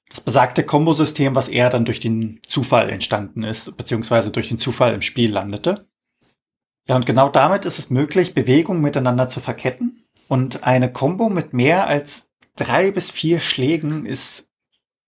Das 0.10 0.22
besagte 0.22 0.64
Kombosystem, 0.64 1.36
was 1.36 1.48
eher 1.48 1.70
dann 1.70 1.86
durch 1.86 2.00
den 2.00 2.40
Zufall 2.48 2.90
entstanden 2.90 3.44
ist, 3.44 3.76
beziehungsweise 3.78 4.32
durch 4.32 4.50
den 4.50 4.60
Zufall 4.60 4.94
im 4.94 5.02
Spiel 5.02 5.32
landete. 5.32 5.88
Ja, 6.88 6.96
und 6.96 7.06
genau 7.06 7.30
damit 7.30 7.66
ist 7.66 7.78
es 7.78 7.92
möglich, 7.92 8.34
Bewegungen 8.34 8.82
miteinander 8.82 9.30
zu 9.30 9.40
verketten. 9.40 10.04
Und 10.28 10.64
eine 10.64 10.92
Combo 10.92 11.30
mit 11.30 11.54
mehr 11.54 11.88
als 11.88 12.29
drei 12.60 12.92
bis 12.92 13.12
vier 13.12 13.40
Schlägen 13.40 14.06
ist 14.06 14.48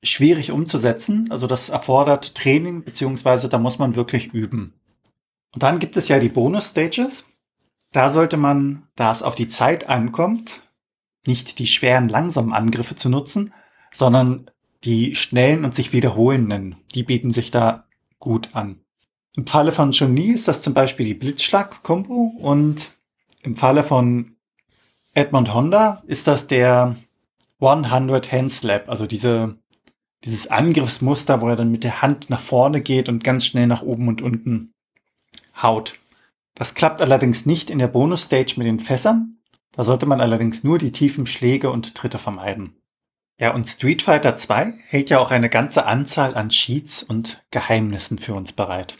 schwierig 0.03 0.51
umzusetzen. 0.51 1.27
Also 1.29 1.47
das 1.47 1.69
erfordert 1.69 2.35
Training, 2.35 2.83
beziehungsweise 2.83 3.49
da 3.49 3.59
muss 3.59 3.79
man 3.79 3.95
wirklich 3.95 4.33
üben. 4.33 4.73
Und 5.53 5.63
dann 5.63 5.79
gibt 5.79 5.97
es 5.97 6.07
ja 6.07 6.19
die 6.19 6.29
Bonus-Stages. 6.29 7.25
Da 7.91 8.09
sollte 8.09 8.37
man, 8.37 8.87
da 8.95 9.11
es 9.11 9.21
auf 9.21 9.35
die 9.35 9.49
Zeit 9.49 9.89
ankommt, 9.89 10.61
nicht 11.27 11.59
die 11.59 11.67
schweren, 11.67 12.07
langsamen 12.07 12.53
Angriffe 12.53 12.95
zu 12.95 13.09
nutzen, 13.09 13.53
sondern 13.91 14.49
die 14.83 15.15
schnellen 15.15 15.65
und 15.65 15.75
sich 15.75 15.93
wiederholenden. 15.93 16.77
Die 16.95 17.03
bieten 17.03 17.31
sich 17.33 17.51
da 17.51 17.85
gut 18.19 18.49
an. 18.53 18.79
Im 19.35 19.45
Falle 19.45 19.71
von 19.71 19.91
Johnny 19.91 20.27
ist 20.27 20.47
das 20.47 20.61
zum 20.61 20.73
Beispiel 20.73 21.05
die 21.05 21.13
Blitzschlag-Kombo 21.13 22.37
und 22.39 22.91
im 23.43 23.55
Falle 23.55 23.83
von 23.83 24.35
Edmund 25.13 25.53
Honda 25.53 26.01
ist 26.05 26.27
das 26.27 26.47
der 26.47 26.95
100 27.61 28.31
Hand 28.31 28.51
Slap, 28.51 28.89
also 28.89 29.05
diese, 29.05 29.57
dieses 30.23 30.47
Angriffsmuster, 30.47 31.41
wo 31.41 31.47
er 31.47 31.55
dann 31.55 31.71
mit 31.71 31.83
der 31.83 32.01
Hand 32.01 32.29
nach 32.29 32.41
vorne 32.41 32.81
geht 32.81 33.09
und 33.09 33.23
ganz 33.23 33.45
schnell 33.45 33.67
nach 33.67 33.81
oben 33.81 34.07
und 34.07 34.21
unten 34.21 34.73
haut. 35.61 35.99
Das 36.55 36.75
klappt 36.75 37.01
allerdings 37.01 37.45
nicht 37.45 37.69
in 37.69 37.79
der 37.79 37.87
Bonus-Stage 37.87 38.55
mit 38.57 38.67
den 38.67 38.79
Fässern. 38.79 39.37
Da 39.71 39.83
sollte 39.83 40.05
man 40.05 40.19
allerdings 40.19 40.63
nur 40.63 40.77
die 40.77 40.91
tiefen 40.91 41.25
Schläge 41.25 41.71
und 41.71 41.95
Tritte 41.95 42.17
vermeiden. 42.17 42.75
Ja, 43.39 43.53
und 43.53 43.67
Street 43.67 44.01
Fighter 44.01 44.37
2 44.37 44.73
hält 44.87 45.09
ja 45.09 45.19
auch 45.19 45.31
eine 45.31 45.49
ganze 45.49 45.85
Anzahl 45.85 46.35
an 46.35 46.49
Cheats 46.49 47.01
und 47.01 47.43
Geheimnissen 47.49 48.17
für 48.17 48.35
uns 48.35 48.51
bereit. 48.51 48.97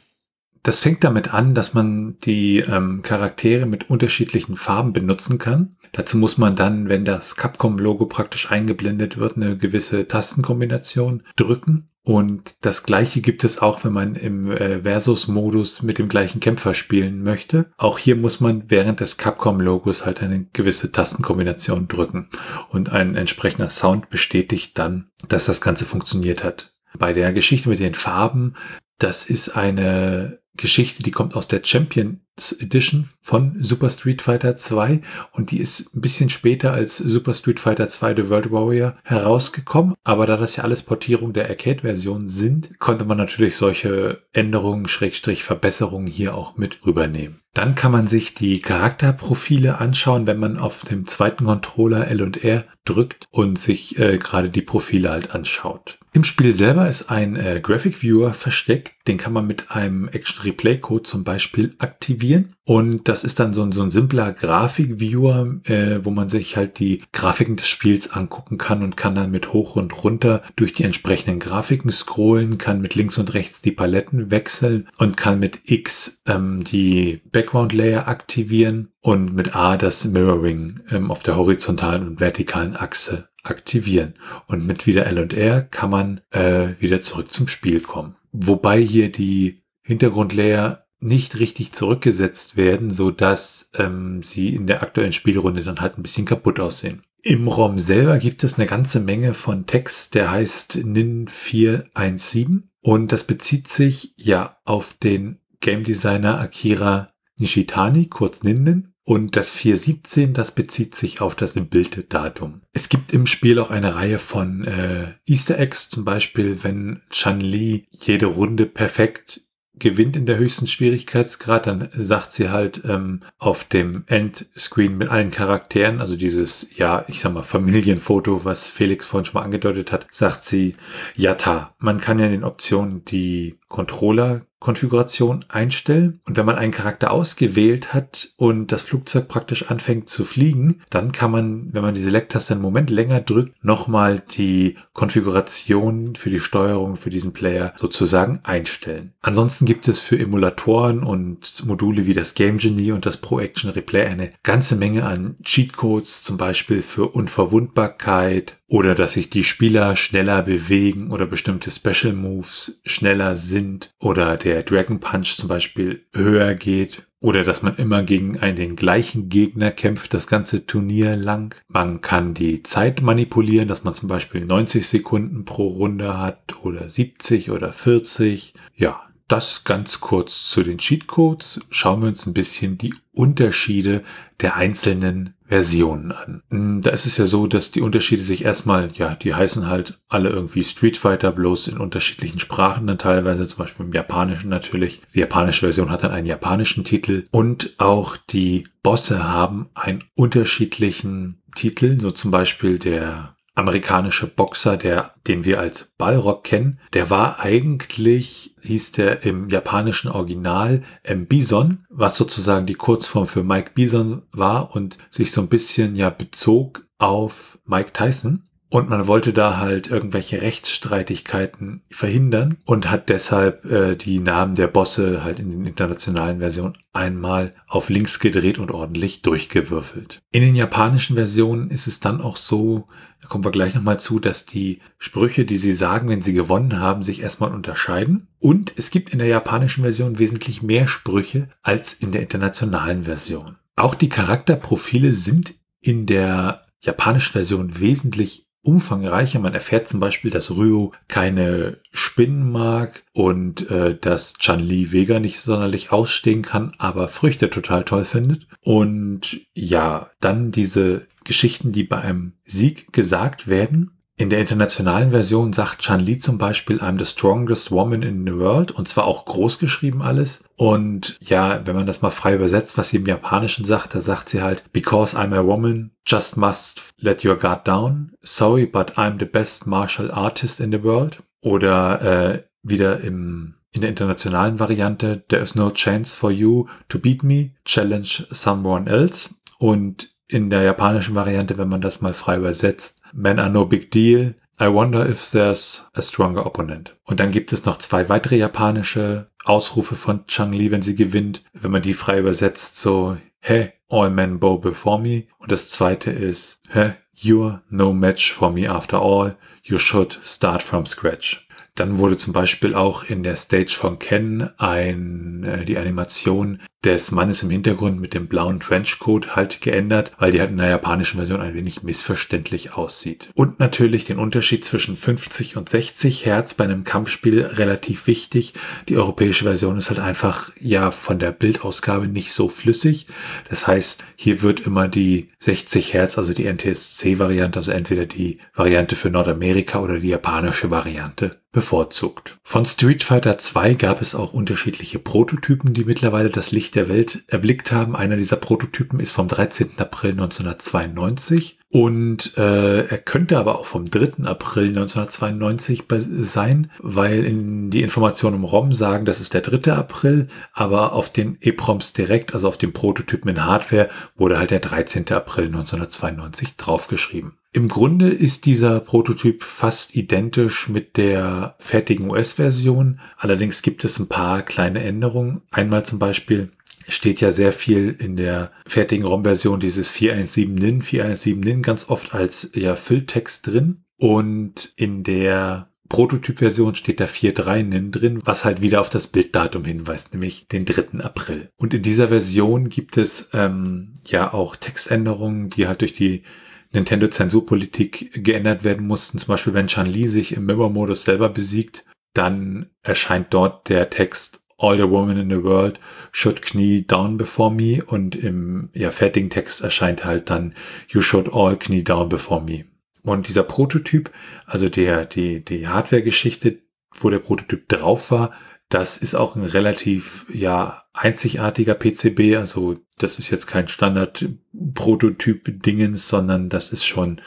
Das 0.63 0.79
fängt 0.79 1.03
damit 1.03 1.33
an, 1.33 1.55
dass 1.55 1.73
man 1.73 2.17
die 2.19 2.59
ähm, 2.59 3.01
Charaktere 3.01 3.65
mit 3.65 3.89
unterschiedlichen 3.89 4.55
Farben 4.55 4.93
benutzen 4.93 5.39
kann. 5.39 5.75
Dazu 5.91 6.17
muss 6.17 6.37
man 6.37 6.55
dann, 6.55 6.87
wenn 6.87 7.03
das 7.03 7.35
Capcom-Logo 7.35 8.05
praktisch 8.05 8.51
eingeblendet 8.51 9.17
wird, 9.17 9.35
eine 9.35 9.57
gewisse 9.57 10.07
Tastenkombination 10.07 11.23
drücken. 11.35 11.89
Und 12.03 12.55
das 12.61 12.83
gleiche 12.83 13.21
gibt 13.21 13.43
es 13.43 13.61
auch, 13.61 13.83
wenn 13.83 13.93
man 13.93 14.15
im 14.15 14.49
äh, 14.49 14.81
Versus-Modus 14.81 15.83
mit 15.83 15.99
dem 15.99 16.09
gleichen 16.09 16.39
Kämpfer 16.39 16.73
spielen 16.73 17.21
möchte. 17.21 17.71
Auch 17.77 17.99
hier 17.99 18.15
muss 18.15 18.39
man 18.39 18.63
während 18.69 19.01
des 19.01 19.17
Capcom-Logos 19.17 20.05
halt 20.05 20.21
eine 20.21 20.45
gewisse 20.53 20.91
Tastenkombination 20.91 21.87
drücken. 21.87 22.29
Und 22.69 22.91
ein 22.91 23.15
entsprechender 23.15 23.69
Sound 23.69 24.09
bestätigt 24.09 24.77
dann, 24.79 25.09
dass 25.27 25.45
das 25.45 25.61
Ganze 25.61 25.85
funktioniert 25.85 26.43
hat. 26.43 26.73
Bei 26.97 27.13
der 27.13 27.33
Geschichte 27.33 27.69
mit 27.69 27.79
den 27.79 27.93
Farben, 27.93 28.55
das 28.97 29.25
ist 29.25 29.49
eine 29.49 30.40
Geschichte, 30.55 31.03
die 31.03 31.11
kommt 31.11 31.35
aus 31.35 31.47
der 31.47 31.61
Champions 31.63 32.19
Edition 32.59 33.09
von 33.21 33.57
Super 33.61 33.89
Street 33.89 34.21
Fighter 34.21 34.55
2 34.55 35.01
und 35.31 35.51
die 35.51 35.59
ist 35.59 35.95
ein 35.95 36.01
bisschen 36.01 36.29
später 36.29 36.73
als 36.73 36.97
Super 36.97 37.33
Street 37.33 37.59
Fighter 37.59 37.87
2 37.87 38.15
The 38.15 38.29
World 38.29 38.51
Warrior 38.51 38.95
herausgekommen. 39.03 39.95
Aber 40.03 40.25
da 40.25 40.37
das 40.37 40.55
ja 40.55 40.63
alles 40.63 40.83
Portierungen 40.83 41.33
der 41.33 41.49
Arcade-Version 41.49 42.27
sind, 42.27 42.79
konnte 42.79 43.05
man 43.05 43.17
natürlich 43.17 43.55
solche 43.55 44.23
Änderungen, 44.33 44.87
Schrägstrich 44.87 45.43
Verbesserungen 45.43 46.07
hier 46.07 46.35
auch 46.35 46.57
mit 46.57 46.85
rübernehmen. 46.85 47.41
Dann 47.53 47.75
kann 47.75 47.91
man 47.91 48.07
sich 48.07 48.33
die 48.33 48.59
Charakterprofile 48.59 49.79
anschauen, 49.79 50.25
wenn 50.25 50.39
man 50.39 50.57
auf 50.57 50.85
dem 50.85 51.05
zweiten 51.05 51.45
Controller 51.45 52.07
L 52.07 52.21
und 52.21 52.43
R 52.43 52.63
drückt 52.85 53.27
und 53.29 53.59
sich 53.59 53.99
äh, 53.99 54.17
gerade 54.17 54.49
die 54.49 54.61
Profile 54.61 55.09
halt 55.09 55.35
anschaut. 55.35 55.99
Im 56.13 56.23
Spiel 56.23 56.53
selber 56.53 56.87
ist 56.87 57.09
ein 57.09 57.35
äh, 57.35 57.59
Graphic 57.61 58.01
Viewer 58.01 58.33
versteckt. 58.33 59.07
Den 59.07 59.17
kann 59.17 59.33
man 59.33 59.47
mit 59.47 59.71
einem 59.71 60.07
Action 60.09 60.43
Replay 60.43 60.77
Code 60.77 61.03
zum 61.03 61.23
Beispiel 61.23 61.75
aktivieren. 61.79 62.20
Und 62.63 63.07
das 63.07 63.23
ist 63.23 63.39
dann 63.39 63.53
so 63.53 63.63
ein, 63.63 63.71
so 63.71 63.81
ein 63.81 63.91
simpler 63.91 64.31
Grafik-Viewer, 64.31 65.59
äh, 65.65 65.99
wo 66.03 66.11
man 66.11 66.29
sich 66.29 66.57
halt 66.57 66.79
die 66.79 67.03
Grafiken 67.11 67.55
des 67.55 67.67
Spiels 67.67 68.11
angucken 68.11 68.57
kann 68.57 68.83
und 68.83 68.95
kann 68.95 69.15
dann 69.15 69.31
mit 69.31 69.53
hoch 69.53 69.75
und 69.75 70.03
runter 70.03 70.41
durch 70.55 70.73
die 70.73 70.83
entsprechenden 70.83 71.39
Grafiken 71.39 71.91
scrollen, 71.91 72.57
kann 72.57 72.81
mit 72.81 72.95
links 72.95 73.17
und 73.17 73.33
rechts 73.33 73.61
die 73.61 73.71
Paletten 73.71 74.31
wechseln 74.31 74.87
und 74.97 75.17
kann 75.17 75.39
mit 75.39 75.61
X 75.65 76.21
ähm, 76.27 76.63
die 76.63 77.21
Background 77.31 77.73
Layer 77.73 78.07
aktivieren 78.07 78.89
und 79.01 79.33
mit 79.33 79.55
A 79.55 79.77
das 79.77 80.05
Mirroring 80.05 80.81
ähm, 80.89 81.11
auf 81.11 81.23
der 81.23 81.35
horizontalen 81.35 82.07
und 82.07 82.19
vertikalen 82.19 82.75
Achse 82.75 83.29
aktivieren. 83.43 84.13
Und 84.47 84.65
mit 84.65 84.87
wieder 84.87 85.07
L 85.07 85.19
und 85.19 85.33
R 85.33 85.61
kann 85.61 85.89
man 85.89 86.21
äh, 86.31 86.69
wieder 86.79 87.01
zurück 87.01 87.33
zum 87.33 87.47
Spiel 87.47 87.81
kommen. 87.81 88.15
Wobei 88.31 88.79
hier 88.79 89.11
die 89.11 89.63
Hintergrundlayer 89.83 90.85
nicht 91.01 91.39
richtig 91.39 91.73
zurückgesetzt 91.73 92.57
werden, 92.57 92.91
so 92.91 93.11
dass 93.11 93.69
ähm, 93.73 94.23
sie 94.23 94.55
in 94.55 94.67
der 94.67 94.83
aktuellen 94.83 95.11
Spielrunde 95.11 95.63
dann 95.63 95.81
halt 95.81 95.97
ein 95.97 96.03
bisschen 96.03 96.25
kaputt 96.25 96.59
aussehen. 96.59 97.03
Im 97.23 97.47
ROM 97.47 97.77
selber 97.77 98.17
gibt 98.17 98.43
es 98.43 98.57
eine 98.57 98.67
ganze 98.67 98.99
Menge 98.99 99.33
von 99.33 99.67
Text, 99.67 100.15
der 100.15 100.31
heißt 100.31 100.77
NIN417 100.77 102.63
und 102.81 103.11
das 103.11 103.25
bezieht 103.25 103.67
sich 103.67 104.13
ja 104.17 104.57
auf 104.65 104.95
den 104.95 105.39
Game 105.59 105.83
Designer 105.83 106.39
Akira 106.39 107.09
Nishitani, 107.37 108.07
kurz 108.07 108.43
Ninden, 108.43 108.91
und 109.03 109.35
das 109.35 109.51
417, 109.51 110.33
das 110.33 110.51
bezieht 110.51 110.95
sich 110.95 111.21
auf 111.21 111.35
das 111.35 111.53
Bilddatum. 111.53 112.61
Es 112.71 112.87
gibt 112.87 113.13
im 113.13 113.25
Spiel 113.25 113.59
auch 113.59 113.71
eine 113.71 113.95
Reihe 113.95 114.19
von 114.19 114.63
äh, 114.65 115.13
Easter 115.25 115.59
Eggs, 115.59 115.89
zum 115.89 116.05
Beispiel, 116.05 116.63
wenn 116.63 117.01
Chan 117.09 117.41
Li 117.41 117.87
jede 117.89 118.27
Runde 118.27 118.67
perfekt 118.67 119.41
gewinnt 119.81 120.15
in 120.15 120.25
der 120.25 120.37
höchsten 120.37 120.67
Schwierigkeitsgrad, 120.67 121.67
dann 121.67 121.89
sagt 121.91 122.31
sie 122.31 122.49
halt 122.49 122.83
ähm, 122.87 123.21
auf 123.39 123.63
dem 123.63 124.03
Endscreen 124.07 124.97
mit 124.97 125.09
allen 125.09 125.31
Charakteren, 125.31 125.99
also 125.99 126.15
dieses, 126.15 126.77
ja, 126.77 127.03
ich 127.07 127.19
sag 127.19 127.33
mal, 127.33 127.43
Familienfoto, 127.43 128.45
was 128.45 128.67
Felix 128.67 129.07
vorhin 129.07 129.25
schon 129.25 129.39
mal 129.39 129.45
angedeutet 129.45 129.91
hat, 129.91 130.05
sagt 130.11 130.43
sie, 130.43 130.75
Yata. 131.15 131.75
Man 131.79 131.99
kann 131.99 132.19
ja 132.19 132.25
in 132.27 132.31
den 132.31 132.43
Optionen 132.43 133.03
die 133.05 133.57
Controller 133.67 134.41
Konfiguration 134.61 135.43
einstellen. 135.49 136.21
Und 136.25 136.37
wenn 136.37 136.45
man 136.45 136.55
einen 136.55 136.71
Charakter 136.71 137.11
ausgewählt 137.11 137.93
hat 137.93 138.29
und 138.37 138.71
das 138.71 138.83
Flugzeug 138.83 139.27
praktisch 139.27 139.69
anfängt 139.69 140.07
zu 140.07 140.23
fliegen, 140.23 140.81
dann 140.89 141.11
kann 141.11 141.31
man, 141.31 141.73
wenn 141.73 141.81
man 141.81 141.95
die 141.95 141.99
Select-Taste 141.99 142.53
einen 142.53 142.61
Moment 142.61 142.89
länger 142.91 143.19
drückt, 143.19 143.53
nochmal 143.63 144.19
die 144.19 144.77
Konfiguration 144.93 146.15
für 146.15 146.29
die 146.29 146.39
Steuerung 146.39 146.95
für 146.95 147.09
diesen 147.09 147.33
Player 147.33 147.73
sozusagen 147.75 148.39
einstellen. 148.43 149.13
Ansonsten 149.21 149.65
gibt 149.65 149.87
es 149.87 149.99
für 149.99 150.19
Emulatoren 150.19 151.03
und 151.03 151.65
Module 151.65 152.05
wie 152.05 152.13
das 152.13 152.35
Game 152.35 152.59
Genie 152.59 152.91
und 152.91 153.05
das 153.07 153.17
Pro 153.17 153.39
Action 153.39 153.71
Replay 153.71 154.05
eine 154.05 154.31
ganze 154.43 154.75
Menge 154.75 155.05
an 155.05 155.37
Cheatcodes, 155.43 156.21
zum 156.21 156.37
Beispiel 156.37 156.83
für 156.83 157.07
Unverwundbarkeit, 157.07 158.57
oder 158.71 158.95
dass 158.95 159.11
sich 159.11 159.29
die 159.29 159.43
Spieler 159.43 159.97
schneller 159.97 160.43
bewegen 160.43 161.11
oder 161.11 161.25
bestimmte 161.25 161.69
Special 161.69 162.13
Moves 162.13 162.79
schneller 162.85 163.35
sind 163.35 163.91
oder 163.99 164.37
der 164.37 164.63
Dragon 164.63 165.01
Punch 165.01 165.35
zum 165.35 165.49
Beispiel 165.49 166.05
höher 166.13 166.55
geht 166.55 167.05
oder 167.19 167.43
dass 167.43 167.63
man 167.63 167.75
immer 167.75 168.01
gegen 168.03 168.39
einen 168.39 168.55
den 168.55 168.77
gleichen 168.77 169.27
Gegner 169.27 169.71
kämpft 169.71 170.13
das 170.13 170.25
ganze 170.25 170.65
Turnier 170.65 171.17
lang. 171.17 171.53
Man 171.67 171.99
kann 171.99 172.33
die 172.33 172.63
Zeit 172.63 173.01
manipulieren, 173.01 173.67
dass 173.67 173.83
man 173.83 173.93
zum 173.93 174.07
Beispiel 174.07 174.45
90 174.45 174.87
Sekunden 174.87 175.43
pro 175.43 175.67
Runde 175.67 176.17
hat 176.17 176.63
oder 176.63 176.87
70 176.87 177.51
oder 177.51 177.73
40. 177.73 178.53
Ja, 178.73 179.01
das 179.27 179.65
ganz 179.65 179.99
kurz 179.99 180.49
zu 180.49 180.63
den 180.63 180.77
Cheatcodes. 180.77 181.59
Schauen 181.71 182.03
wir 182.03 182.07
uns 182.07 182.25
ein 182.25 182.33
bisschen 182.33 182.77
die 182.77 182.93
Unterschiede 183.11 184.03
der 184.39 184.55
einzelnen 184.55 185.33
Versionen 185.51 186.13
an. 186.13 186.43
Hm, 186.49 186.79
da 186.79 186.91
ist 186.91 187.05
es 187.05 187.17
ja 187.17 187.25
so, 187.25 187.45
dass 187.45 187.71
die 187.71 187.81
Unterschiede 187.81 188.23
sich 188.23 188.45
erstmal, 188.45 188.89
ja, 188.93 189.15
die 189.15 189.35
heißen 189.35 189.67
halt 189.67 189.99
alle 190.07 190.29
irgendwie 190.29 190.63
Street 190.63 190.95
Fighter, 190.95 191.33
bloß 191.33 191.67
in 191.67 191.77
unterschiedlichen 191.77 192.39
Sprachen 192.39 192.87
dann 192.87 192.97
teilweise, 192.97 193.45
zum 193.45 193.57
Beispiel 193.57 193.85
im 193.85 193.91
Japanischen 193.91 194.49
natürlich. 194.49 195.01
Die 195.13 195.19
japanische 195.19 195.65
Version 195.65 195.89
hat 195.89 196.05
dann 196.05 196.13
einen 196.13 196.25
japanischen 196.25 196.85
Titel 196.85 197.25
und 197.31 197.75
auch 197.79 198.15
die 198.15 198.63
Bosse 198.81 199.27
haben 199.27 199.67
einen 199.73 200.05
unterschiedlichen 200.15 201.41
Titel, 201.53 201.99
so 201.99 202.11
zum 202.11 202.31
Beispiel 202.31 202.79
der 202.79 203.35
amerikanische 203.53 204.27
Boxer, 204.27 204.77
der, 204.77 205.13
den 205.27 205.43
wir 205.43 205.59
als 205.59 205.91
Balrog 205.97 206.43
kennen, 206.43 206.79
der 206.93 207.09
war 207.09 207.39
eigentlich, 207.39 208.55
hieß 208.61 208.93
der 208.93 209.23
im 209.23 209.49
japanischen 209.49 210.09
Original 210.09 210.83
M. 211.03 211.25
Bison, 211.25 211.85
was 211.89 212.15
sozusagen 212.15 212.65
die 212.65 212.75
Kurzform 212.75 213.27
für 213.27 213.43
Mike 213.43 213.71
Bison 213.73 214.23
war 214.31 214.75
und 214.75 214.97
sich 215.09 215.31
so 215.31 215.41
ein 215.41 215.49
bisschen 215.49 215.95
ja 215.95 216.09
bezog 216.09 216.87
auf 216.97 217.59
Mike 217.65 217.91
Tyson. 217.93 218.47
Und 218.71 218.87
man 218.87 219.05
wollte 219.05 219.33
da 219.33 219.57
halt 219.57 219.91
irgendwelche 219.91 220.41
Rechtsstreitigkeiten 220.41 221.81
verhindern 221.89 222.57
und 222.63 222.89
hat 222.89 223.09
deshalb 223.09 223.65
äh, 223.65 223.97
die 223.97 224.19
Namen 224.19 224.55
der 224.55 224.67
Bosse 224.67 225.25
halt 225.25 225.39
in 225.39 225.51
den 225.51 225.65
internationalen 225.65 226.39
Versionen 226.39 226.77
einmal 226.93 227.53
auf 227.67 227.89
links 227.89 228.21
gedreht 228.21 228.59
und 228.59 228.71
ordentlich 228.71 229.23
durchgewürfelt. 229.23 230.21
In 230.31 230.41
den 230.41 230.55
japanischen 230.55 231.17
Versionen 231.17 231.69
ist 231.69 231.85
es 231.85 231.99
dann 231.99 232.21
auch 232.21 232.37
so, 232.37 232.87
da 233.21 233.27
kommen 233.27 233.43
wir 233.43 233.51
gleich 233.51 233.75
nochmal 233.75 233.99
zu, 233.99 234.19
dass 234.19 234.45
die 234.45 234.79
Sprüche, 234.97 235.43
die 235.43 235.57
sie 235.57 235.73
sagen, 235.73 236.07
wenn 236.07 236.21
sie 236.21 236.33
gewonnen 236.33 236.79
haben, 236.79 237.03
sich 237.03 237.21
erstmal 237.21 237.53
unterscheiden. 237.53 238.29
Und 238.39 238.71
es 238.77 238.89
gibt 238.89 239.09
in 239.09 239.19
der 239.19 239.27
japanischen 239.27 239.81
Version 239.81 240.17
wesentlich 240.17 240.61
mehr 240.61 240.87
Sprüche 240.87 241.49
als 241.61 241.91
in 241.91 242.13
der 242.13 242.21
internationalen 242.21 243.03
Version. 243.03 243.57
Auch 243.75 243.95
die 243.95 244.09
Charakterprofile 244.09 245.11
sind 245.11 245.55
in 245.81 246.05
der 246.05 246.67
japanischen 246.79 247.33
Version 247.33 247.81
wesentlich 247.81 248.45
umfangreicher. 248.63 249.39
Man 249.39 249.53
erfährt 249.53 249.87
zum 249.87 249.99
Beispiel, 249.99 250.31
dass 250.31 250.51
Ryo 250.51 250.91
keine 251.07 251.77
Spinnen 251.91 252.51
mag 252.51 253.03
und 253.13 253.69
äh, 253.69 253.97
dass 253.99 254.33
Chan-Li 254.33 254.91
Vega 254.91 255.19
nicht 255.19 255.39
sonderlich 255.39 255.91
ausstehen 255.91 256.41
kann, 256.41 256.71
aber 256.77 257.07
Früchte 257.07 257.49
total 257.49 257.83
toll 257.83 258.05
findet. 258.05 258.47
Und 258.61 259.41
ja, 259.53 260.11
dann 260.19 260.51
diese 260.51 261.07
Geschichten, 261.23 261.71
die 261.71 261.83
bei 261.83 261.99
einem 261.99 262.33
Sieg 262.45 262.91
gesagt 262.93 263.47
werden. 263.47 263.91
In 264.21 264.29
der 264.29 264.39
internationalen 264.39 265.09
Version 265.09 265.51
sagt 265.51 265.79
Chan 265.79 265.99
Li 265.99 266.19
zum 266.19 266.37
Beispiel, 266.37 266.77
I'm 266.77 266.99
the 266.99 267.05
strongest 267.05 267.71
woman 267.71 268.03
in 268.03 268.23
the 268.23 268.37
world 268.37 268.69
und 268.69 268.87
zwar 268.87 269.05
auch 269.05 269.25
groß 269.25 269.57
geschrieben 269.57 270.03
alles. 270.03 270.43
Und 270.57 271.17
ja, 271.21 271.65
wenn 271.65 271.75
man 271.75 271.87
das 271.87 272.03
mal 272.03 272.11
frei 272.11 272.35
übersetzt, 272.35 272.77
was 272.77 272.89
sie 272.89 272.97
im 272.97 273.07
Japanischen 273.07 273.65
sagt, 273.65 273.95
da 273.95 273.99
sagt 273.99 274.29
sie 274.29 274.43
halt, 274.43 274.71
because 274.73 275.17
I'm 275.17 275.33
a 275.33 275.43
woman, 275.43 275.89
just 276.05 276.37
must 276.37 276.83
let 276.99 277.25
your 277.25 277.35
guard 277.35 277.67
down. 277.67 278.11
Sorry, 278.21 278.67
but 278.67 278.95
I'm 278.95 279.17
the 279.17 279.25
best 279.25 279.65
martial 279.65 280.11
artist 280.11 280.59
in 280.59 280.71
the 280.71 280.83
world. 280.83 281.23
Oder 281.41 282.01
äh, 282.03 282.43
wieder 282.61 283.01
im 283.01 283.55
in 283.71 283.81
der 283.81 283.89
internationalen 283.89 284.59
Variante, 284.59 285.23
there 285.29 285.41
is 285.41 285.55
no 285.55 285.71
chance 285.71 286.15
for 286.15 286.29
you 286.29 286.67
to 286.89 286.99
beat 286.99 287.23
me, 287.23 287.55
challenge 287.65 288.27
someone 288.29 288.87
else. 288.87 289.31
Und 289.57 290.11
in 290.27 290.51
der 290.51 290.61
japanischen 290.61 291.15
Variante, 291.15 291.57
wenn 291.57 291.69
man 291.69 291.81
das 291.81 292.01
mal 292.01 292.13
frei 292.13 292.37
übersetzt. 292.37 293.00
Men 293.13 293.39
are 293.39 293.49
no 293.49 293.65
big 293.65 293.91
deal. 293.91 294.33
I 294.59 294.67
wonder 294.67 295.05
if 295.05 295.31
there's 295.31 295.89
a 295.95 296.01
stronger 296.01 296.45
opponent. 296.45 296.95
Und 297.03 297.19
dann 297.19 297.31
gibt 297.31 297.51
es 297.51 297.65
noch 297.65 297.77
zwei 297.77 298.09
weitere 298.09 298.37
japanische 298.37 299.31
Ausrufe 299.43 299.95
von 299.95 300.27
Chang 300.27 300.53
Li, 300.53 300.69
wenn 300.69 300.83
sie 300.83 300.95
gewinnt. 300.95 301.43
Wenn 301.53 301.71
man 301.71 301.81
die 301.81 301.93
frei 301.93 302.19
übersetzt, 302.19 302.77
so, 302.79 303.17
hey, 303.39 303.73
all 303.89 304.09
men 304.09 304.39
bow 304.39 304.57
before 304.57 304.99
me. 304.99 305.23
Und 305.39 305.51
das 305.51 305.71
zweite 305.71 306.11
ist, 306.11 306.61
hey, 306.69 306.93
you're 307.17 307.61
no 307.69 307.91
match 307.91 308.33
for 308.33 308.51
me 308.51 308.69
after 308.69 309.01
all. 309.01 309.35
You 309.63 309.77
should 309.77 310.19
start 310.23 310.61
from 310.61 310.85
scratch. 310.85 311.47
Dann 311.75 311.97
wurde 311.97 312.17
zum 312.17 312.33
Beispiel 312.33 312.75
auch 312.75 313.03
in 313.03 313.23
der 313.23 313.35
Stage 313.35 313.75
von 313.77 313.97
Ken 313.97 314.49
ein, 314.57 315.43
äh, 315.43 315.65
die 315.65 315.77
Animation 315.77 316.59
des 316.83 317.11
Mannes 317.11 317.43
im 317.43 317.51
Hintergrund 317.51 318.01
mit 318.01 318.15
dem 318.15 318.27
blauen 318.27 318.59
Trenchcoat 318.59 319.35
halt 319.35 319.61
geändert, 319.61 320.11
weil 320.17 320.31
die 320.31 320.39
halt 320.39 320.49
in 320.49 320.57
der 320.57 320.69
japanischen 320.69 321.17
Version 321.17 321.39
ein 321.39 321.53
wenig 321.53 321.83
missverständlich 321.83 322.73
aussieht. 322.73 323.29
Und 323.35 323.59
natürlich 323.59 324.05
den 324.05 324.17
Unterschied 324.17 324.65
zwischen 324.65 324.97
50 324.97 325.57
und 325.57 325.69
60 325.69 326.25
Hertz 326.25 326.55
bei 326.55 326.63
einem 326.63 326.83
Kampfspiel 326.83 327.41
relativ 327.41 328.07
wichtig. 328.07 328.55
Die 328.89 328.97
europäische 328.97 329.43
Version 329.43 329.77
ist 329.77 329.89
halt 329.89 329.99
einfach 329.99 330.51
ja 330.59 330.89
von 330.89 331.19
der 331.19 331.31
Bildausgabe 331.31 332.07
nicht 332.07 332.33
so 332.33 332.49
flüssig. 332.49 333.05
Das 333.47 333.67
heißt, 333.67 334.03
hier 334.15 334.41
wird 334.41 334.61
immer 334.61 334.87
die 334.87 335.27
60 335.39 335.93
Hertz, 335.93 336.17
also 336.17 336.33
die 336.33 336.51
NTSC-Variante, 336.51 337.59
also 337.59 337.71
entweder 337.71 338.07
die 338.07 338.39
Variante 338.55 338.95
für 338.95 339.11
Nordamerika 339.11 339.79
oder 339.79 339.99
die 339.99 340.09
japanische 340.09 340.71
Variante 340.71 341.41
bevorzugt. 341.51 342.39
Von 342.43 342.65
Street 342.65 343.03
Fighter 343.03 343.37
2 343.37 343.73
gab 343.73 344.01
es 344.01 344.15
auch 344.15 344.33
unterschiedliche 344.33 344.99
Prototypen, 344.99 345.73
die 345.73 345.83
mittlerweile 345.83 346.29
das 346.29 346.51
Licht 346.51 346.70
der 346.71 346.89
Welt 346.89 347.23
erblickt 347.27 347.71
haben. 347.71 347.95
Einer 347.95 348.15
dieser 348.15 348.37
Prototypen 348.37 348.99
ist 348.99 349.11
vom 349.11 349.27
13. 349.27 349.71
April 349.77 350.11
1992 350.11 351.59
und 351.71 352.37
äh, 352.37 352.85
er 352.85 352.97
könnte 352.97 353.37
aber 353.37 353.57
auch 353.57 353.65
vom 353.65 353.85
3. 353.85 354.25
April 354.25 354.67
1992 354.67 355.85
sein, 355.89 356.69
weil 356.79 357.23
in 357.23 357.69
die 357.69 357.81
Informationen 357.81 358.35
im 358.37 358.43
ROM 358.43 358.73
sagen, 358.73 359.05
das 359.05 359.21
ist 359.21 359.33
der 359.33 359.41
3. 359.41 359.71
April, 359.71 360.27
aber 360.51 360.91
auf 360.91 361.09
den 361.09 361.37
EPROMs 361.39 361.93
direkt, 361.93 362.33
also 362.33 362.49
auf 362.49 362.57
dem 362.57 362.73
Prototypen 362.73 363.31
in 363.31 363.45
Hardware, 363.45 363.89
wurde 364.17 364.37
halt 364.37 364.51
der 364.51 364.59
13. 364.59 365.13
April 365.13 365.45
1992 365.45 366.57
draufgeschrieben. 366.57 367.37
Im 367.53 367.69
Grunde 367.69 368.09
ist 368.09 368.45
dieser 368.45 368.81
Prototyp 368.81 369.43
fast 369.43 369.95
identisch 369.95 370.67
mit 370.67 370.97
der 370.97 371.55
fertigen 371.59 372.09
US-Version. 372.09 372.99
Allerdings 373.17 373.61
gibt 373.61 373.83
es 373.85 373.99
ein 373.99 374.07
paar 374.07 374.41
kleine 374.41 374.83
Änderungen. 374.83 375.41
Einmal 375.51 375.85
zum 375.85 375.99
Beispiel 375.99 376.51
steht 376.87 377.21
ja 377.21 377.31
sehr 377.31 377.53
viel 377.53 377.95
in 377.97 378.15
der 378.15 378.51
fertigen 378.65 379.05
ROM-Version 379.05 379.59
dieses 379.59 379.93
417-NIN, 379.93 380.81
417-NIN 380.81 381.61
ganz 381.61 381.89
oft 381.89 382.13
als 382.13 382.51
ja 382.53 382.75
Fülltext 382.75 383.47
drin. 383.47 383.83
Und 383.97 384.73
in 384.75 385.03
der 385.03 385.69
Prototyp-Version 385.89 386.75
steht 386.75 386.99
da 387.01 387.05
4.3-NIN 387.05 387.91
drin, 387.91 388.19
was 388.23 388.45
halt 388.45 388.61
wieder 388.61 388.79
auf 388.79 388.89
das 388.89 389.07
Bilddatum 389.07 389.65
hinweist, 389.65 390.13
nämlich 390.13 390.47
den 390.47 390.65
3. 390.65 391.01
April. 391.01 391.49
Und 391.57 391.73
in 391.73 391.81
dieser 391.81 392.07
Version 392.07 392.69
gibt 392.69 392.97
es 392.97 393.29
ähm, 393.33 393.95
ja 394.07 394.33
auch 394.33 394.55
Textänderungen, 394.55 395.49
die 395.49 395.67
halt 395.67 395.81
durch 395.81 395.93
die 395.93 396.23
Nintendo-Zensurpolitik 396.71 398.23
geändert 398.23 398.63
werden 398.63 398.87
mussten. 398.87 399.17
Zum 399.17 399.27
Beispiel, 399.27 399.53
wenn 399.53 399.67
Chan-Li 399.67 400.07
sich 400.07 400.31
im 400.31 400.45
Mirror-Modus 400.45 401.03
selber 401.03 401.27
besiegt, 401.27 401.83
dann 402.13 402.69
erscheint 402.83 403.33
dort 403.33 403.69
der 403.69 403.89
Text 403.89 404.40
All 404.61 404.77
the 404.77 404.89
women 404.89 405.17
in 405.17 405.29
the 405.29 405.43
world 405.43 405.79
should 406.11 406.43
knee 406.43 406.83
down 406.83 407.17
before 407.17 407.51
me 407.51 407.83
und 407.83 408.15
im 408.15 408.69
ja, 408.73 408.91
fertigen 408.91 409.31
Text 409.31 409.61
erscheint 409.61 410.05
halt 410.05 410.29
dann 410.29 410.53
You 410.87 411.01
should 411.01 411.33
all 411.33 411.57
knee 411.57 411.83
down 411.83 412.09
before 412.09 412.43
me. 412.43 412.65
Und 413.03 413.27
dieser 413.27 413.43
Prototyp, 413.43 414.09
also 414.45 414.69
der, 414.69 415.05
die, 415.05 415.43
die 415.43 415.67
Hardware-Geschichte, 415.67 416.59
wo 416.99 417.09
der 417.09 417.19
Prototyp 417.19 417.67
drauf 417.67 418.11
war, 418.11 418.31
das 418.69 418.97
ist 418.97 419.15
auch 419.15 419.35
ein 419.35 419.43
relativ, 419.43 420.27
ja, 420.31 420.83
einzigartiger 420.93 421.73
PCB. 421.73 422.37
Also 422.37 422.75
das 422.97 423.19
ist 423.19 423.29
jetzt 423.31 423.47
kein 423.47 423.67
Standard-Prototyp-Dingens, 423.67 426.07
sondern 426.07 426.47
das 426.49 426.71
ist 426.71 426.85
schon, 426.85 427.19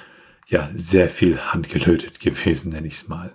ja, 0.47 0.71
sehr 0.77 1.09
viel 1.09 1.39
handgelötet 1.39 2.21
gewesen, 2.21 2.71
nenne 2.71 2.87
ich 2.87 2.95
es 2.95 3.09
mal. 3.09 3.35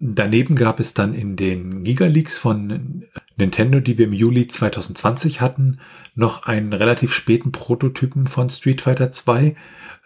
Daneben 0.00 0.56
gab 0.56 0.80
es 0.80 0.94
dann 0.94 1.14
in 1.14 1.36
den 1.36 1.84
Gigaleaks 1.84 2.38
von 2.38 3.04
Nintendo, 3.36 3.80
die 3.80 3.98
wir 3.98 4.06
im 4.06 4.12
Juli 4.12 4.48
2020 4.48 5.40
hatten, 5.40 5.78
noch 6.14 6.44
einen 6.44 6.72
relativ 6.72 7.12
späten 7.12 7.52
Prototypen 7.52 8.26
von 8.26 8.48
Street 8.48 8.80
Fighter 8.80 9.12
2. 9.12 9.54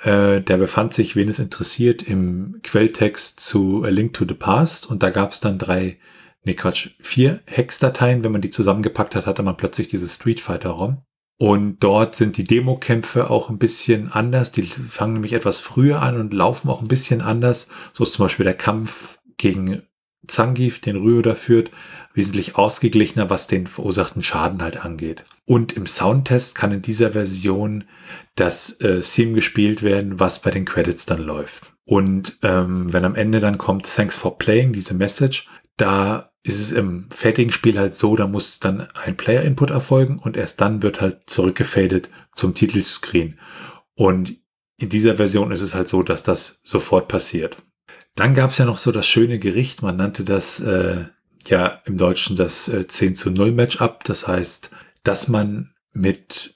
Äh, 0.03 0.41
der 0.41 0.57
befand 0.57 0.93
sich, 0.95 1.14
wen 1.14 1.28
es 1.28 1.39
interessiert, 1.39 2.03
im 2.03 2.61
Quelltext 2.62 3.41
zu 3.41 3.85
A 3.85 3.89
Link 3.89 4.14
to 4.14 4.24
the 4.26 4.35
Past 4.35 4.89
und 4.91 5.03
da 5.03 5.11
gab 5.11 5.33
es 5.33 5.41
dann 5.41 5.59
drei 5.59 5.99
nee 6.45 6.55
Quatsch, 6.55 6.91
vier 7.01 7.41
Hex-Dateien. 7.47 8.24
Wenn 8.24 8.33
man 8.33 8.41
die 8.41 8.51
zusammengepackt 8.51 9.14
hat, 9.14 9.26
hatte 9.26 9.43
man 9.43 9.57
plötzlich 9.57 9.89
dieses 9.89 10.14
Street 10.16 10.41
Fighter 10.41 10.70
ROM. 10.70 10.99
Und 11.37 11.78
dort 11.81 12.16
sind 12.16 12.37
die 12.37 12.45
Demo-Kämpfe 12.45 13.31
auch 13.31 13.49
ein 13.49 13.59
bisschen 13.59 14.12
anders. 14.12 14.53
Die 14.53 14.62
fangen 14.62 15.14
nämlich 15.14 15.33
etwas 15.33 15.59
früher 15.59 16.03
an 16.03 16.20
und 16.20 16.35
laufen 16.35 16.68
auch 16.68 16.83
ein 16.83 16.89
bisschen 16.89 17.22
anders. 17.22 17.68
So 17.95 18.05
ist 18.05 18.12
zum 18.12 18.26
Beispiel 18.26 18.45
der 18.45 18.55
Kampf 18.55 19.18
gegen 19.39 19.83
Zangief, 20.26 20.80
den 20.80 20.96
Ryo 20.96 21.22
da 21.22 21.34
führt, 21.34 21.70
wesentlich 22.14 22.56
ausgeglichener, 22.56 23.30
was 23.30 23.46
den 23.46 23.66
verursachten 23.66 24.22
Schaden 24.22 24.62
halt 24.62 24.84
angeht. 24.84 25.24
Und 25.46 25.72
im 25.72 25.86
Soundtest 25.86 26.54
kann 26.54 26.72
in 26.72 26.82
dieser 26.82 27.12
Version 27.12 27.84
das 28.34 28.80
äh, 28.80 29.00
Theme 29.00 29.34
gespielt 29.34 29.82
werden, 29.82 30.20
was 30.20 30.42
bei 30.42 30.50
den 30.50 30.64
Credits 30.64 31.06
dann 31.06 31.22
läuft. 31.22 31.72
Und 31.84 32.38
ähm, 32.42 32.92
wenn 32.92 33.04
am 33.04 33.14
Ende 33.14 33.40
dann 33.40 33.58
kommt 33.58 33.92
Thanks 33.92 34.16
for 34.16 34.38
Playing, 34.38 34.72
diese 34.72 34.94
Message, 34.94 35.48
da 35.76 36.30
ist 36.42 36.60
es 36.60 36.72
im 36.72 37.08
fertigen 37.10 37.52
Spiel 37.52 37.78
halt 37.78 37.94
so, 37.94 38.16
da 38.16 38.26
muss 38.26 38.60
dann 38.60 38.88
ein 38.94 39.16
Player-Input 39.16 39.70
erfolgen 39.70 40.18
und 40.18 40.36
erst 40.36 40.60
dann 40.60 40.82
wird 40.82 41.00
halt 41.00 41.22
zurückgefadet 41.26 42.10
zum 42.34 42.54
Titelscreen. 42.54 43.38
Und 43.94 44.36
in 44.78 44.88
dieser 44.88 45.16
Version 45.16 45.52
ist 45.52 45.60
es 45.60 45.74
halt 45.74 45.88
so, 45.88 46.02
dass 46.02 46.22
das 46.22 46.60
sofort 46.62 47.08
passiert. 47.08 47.58
Dann 48.20 48.34
gab 48.34 48.50
es 48.50 48.58
ja 48.58 48.66
noch 48.66 48.76
so 48.76 48.92
das 48.92 49.08
schöne 49.08 49.38
Gericht, 49.38 49.80
man 49.80 49.96
nannte 49.96 50.24
das 50.24 50.60
äh, 50.60 51.06
ja 51.46 51.80
im 51.86 51.96
Deutschen 51.96 52.36
das 52.36 52.68
äh, 52.68 52.86
10 52.86 53.16
zu 53.16 53.30
0 53.30 53.52
Matchup. 53.52 54.04
Das 54.04 54.28
heißt, 54.28 54.68
dass 55.02 55.28
man 55.28 55.72
mit 55.94 56.54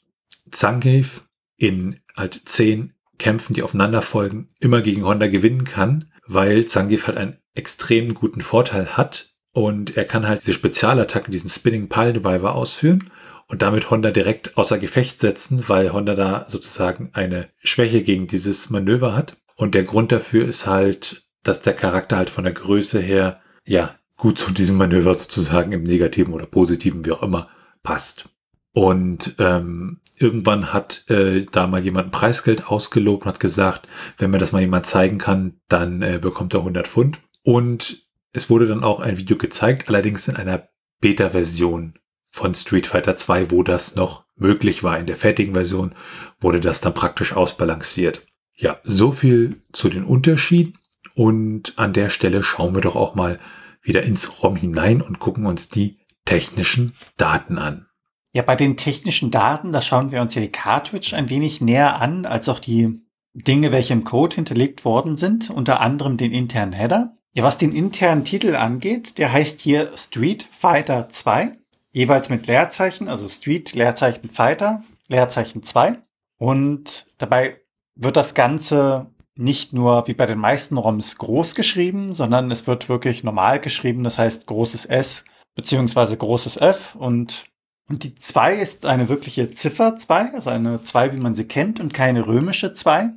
Zangief 0.50 1.24
in 1.56 2.00
halt 2.18 2.38
10 2.44 2.92
Kämpfen, 3.18 3.54
die 3.54 3.62
aufeinander 3.62 4.02
folgen, 4.02 4.50
immer 4.60 4.82
gegen 4.82 5.06
Honda 5.06 5.26
gewinnen 5.28 5.64
kann, 5.64 6.12
weil 6.26 6.66
Zangief 6.66 7.06
halt 7.06 7.16
einen 7.16 7.38
extrem 7.54 8.12
guten 8.12 8.42
Vorteil 8.42 8.98
hat 8.98 9.30
und 9.52 9.96
er 9.96 10.04
kann 10.04 10.28
halt 10.28 10.42
diese 10.42 10.52
Spezialattacken, 10.52 11.32
diesen 11.32 11.48
Spinning 11.48 11.88
Pile 11.88 12.12
Driver 12.12 12.56
ausführen 12.56 13.08
und 13.48 13.62
damit 13.62 13.90
Honda 13.90 14.10
direkt 14.10 14.58
außer 14.58 14.76
Gefecht 14.76 15.18
setzen, 15.18 15.66
weil 15.68 15.94
Honda 15.94 16.14
da 16.14 16.44
sozusagen 16.46 17.08
eine 17.14 17.48
Schwäche 17.62 18.02
gegen 18.02 18.26
dieses 18.26 18.68
Manöver 18.68 19.16
hat. 19.16 19.38
Und 19.56 19.74
der 19.74 19.84
Grund 19.84 20.12
dafür 20.12 20.46
ist 20.46 20.66
halt, 20.66 21.23
dass 21.44 21.62
der 21.62 21.74
Charakter 21.74 22.16
halt 22.16 22.30
von 22.30 22.44
der 22.44 22.52
Größe 22.52 23.00
her, 23.00 23.40
ja, 23.66 23.94
gut 24.16 24.38
zu 24.38 24.52
diesem 24.52 24.76
Manöver 24.76 25.14
sozusagen 25.14 25.72
im 25.72 25.82
negativen 25.82 26.34
oder 26.34 26.46
positiven, 26.46 27.04
wie 27.04 27.12
auch 27.12 27.22
immer, 27.22 27.48
passt. 27.82 28.28
Und 28.72 29.36
ähm, 29.38 30.00
irgendwann 30.18 30.72
hat 30.72 31.08
äh, 31.08 31.46
da 31.50 31.66
mal 31.66 31.82
jemand 31.82 32.10
Preisgeld 32.10 32.68
ausgelobt 32.68 33.24
und 33.24 33.28
hat 33.28 33.40
gesagt, 33.40 33.86
wenn 34.18 34.30
mir 34.30 34.38
das 34.38 34.52
mal 34.52 34.60
jemand 34.60 34.86
zeigen 34.86 35.18
kann, 35.18 35.60
dann 35.68 36.02
äh, 36.02 36.18
bekommt 36.20 36.54
er 36.54 36.60
100 36.60 36.88
Pfund. 36.88 37.20
Und 37.42 38.04
es 38.32 38.50
wurde 38.50 38.66
dann 38.66 38.82
auch 38.82 39.00
ein 39.00 39.16
Video 39.16 39.36
gezeigt, 39.36 39.88
allerdings 39.88 40.26
in 40.26 40.36
einer 40.36 40.68
Beta-Version 41.00 41.94
von 42.30 42.54
Street 42.54 42.88
Fighter 42.88 43.16
2, 43.16 43.52
wo 43.52 43.62
das 43.62 43.94
noch 43.94 44.24
möglich 44.36 44.82
war. 44.82 44.98
In 44.98 45.06
der 45.06 45.16
fertigen 45.16 45.54
Version 45.54 45.94
wurde 46.40 46.58
das 46.58 46.80
dann 46.80 46.94
praktisch 46.94 47.32
ausbalanciert. 47.32 48.26
Ja, 48.56 48.80
so 48.82 49.12
viel 49.12 49.62
zu 49.72 49.88
den 49.88 50.04
Unterschieden. 50.04 50.78
Und 51.14 51.74
an 51.76 51.92
der 51.92 52.10
Stelle 52.10 52.42
schauen 52.42 52.74
wir 52.74 52.80
doch 52.80 52.96
auch 52.96 53.14
mal 53.14 53.38
wieder 53.82 54.02
ins 54.02 54.42
ROM 54.42 54.56
hinein 54.56 55.02
und 55.02 55.18
gucken 55.18 55.46
uns 55.46 55.68
die 55.68 55.98
technischen 56.24 56.94
Daten 57.16 57.58
an. 57.58 57.86
Ja, 58.32 58.42
bei 58.42 58.56
den 58.56 58.76
technischen 58.76 59.30
Daten, 59.30 59.70
da 59.70 59.80
schauen 59.80 60.10
wir 60.10 60.20
uns 60.20 60.34
ja 60.34 60.42
die 60.42 60.50
Cartridge 60.50 61.14
ein 61.16 61.30
wenig 61.30 61.60
näher 61.60 62.00
an, 62.00 62.26
als 62.26 62.48
auch 62.48 62.58
die 62.58 63.00
Dinge, 63.32 63.70
welche 63.72 63.92
im 63.92 64.04
Code 64.04 64.36
hinterlegt 64.36 64.84
worden 64.84 65.16
sind, 65.16 65.50
unter 65.50 65.80
anderem 65.80 66.16
den 66.16 66.32
internen 66.32 66.72
Header. 66.72 67.16
Ja, 67.32 67.42
was 67.42 67.58
den 67.58 67.72
internen 67.72 68.24
Titel 68.24 68.54
angeht, 68.54 69.18
der 69.18 69.32
heißt 69.32 69.60
hier 69.60 69.96
Street 69.96 70.48
Fighter 70.52 71.08
2, 71.08 71.52
jeweils 71.90 72.28
mit 72.28 72.46
Leerzeichen, 72.46 73.08
also 73.08 73.28
Street 73.28 73.72
Leerzeichen 73.74 74.30
Fighter, 74.30 74.82
Leerzeichen 75.08 75.62
2. 75.62 75.98
Und 76.38 77.06
dabei 77.18 77.60
wird 77.96 78.16
das 78.16 78.34
Ganze 78.34 79.13
nicht 79.36 79.72
nur 79.72 80.06
wie 80.06 80.14
bei 80.14 80.26
den 80.26 80.38
meisten 80.38 80.76
ROMs 80.76 81.16
groß 81.18 81.54
geschrieben, 81.54 82.12
sondern 82.12 82.50
es 82.50 82.66
wird 82.66 82.88
wirklich 82.88 83.24
normal 83.24 83.60
geschrieben, 83.60 84.04
das 84.04 84.18
heißt 84.18 84.46
großes 84.46 84.86
S 84.86 85.24
beziehungsweise 85.54 86.16
großes 86.16 86.56
F 86.56 86.94
und 86.96 87.46
und 87.86 88.02
die 88.02 88.14
2 88.14 88.54
ist 88.54 88.86
eine 88.86 89.10
wirkliche 89.10 89.50
Ziffer 89.50 89.96
2, 89.96 90.32
also 90.32 90.48
eine 90.48 90.82
2, 90.82 91.12
wie 91.12 91.18
man 91.18 91.34
sie 91.34 91.46
kennt, 91.46 91.80
und 91.80 91.92
keine 91.92 92.26
römische 92.26 92.72
2. 92.72 93.10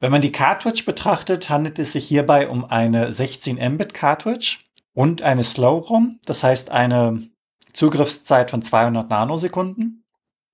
Wenn 0.00 0.12
man 0.12 0.22
die 0.22 0.32
Cartridge 0.32 0.82
betrachtet, 0.84 1.50
handelt 1.50 1.78
es 1.78 1.92
sich 1.92 2.06
hierbei 2.06 2.48
um 2.48 2.64
eine 2.64 3.12
16 3.12 3.56
Mbit 3.74 3.94
Cartridge 3.94 4.58
und 4.92 5.22
eine 5.22 5.44
Slow-ROM, 5.44 6.18
das 6.24 6.42
heißt 6.42 6.70
eine 6.70 7.30
Zugriffszeit 7.72 8.50
von 8.50 8.62
200 8.62 9.08
Nanosekunden. 9.08 10.04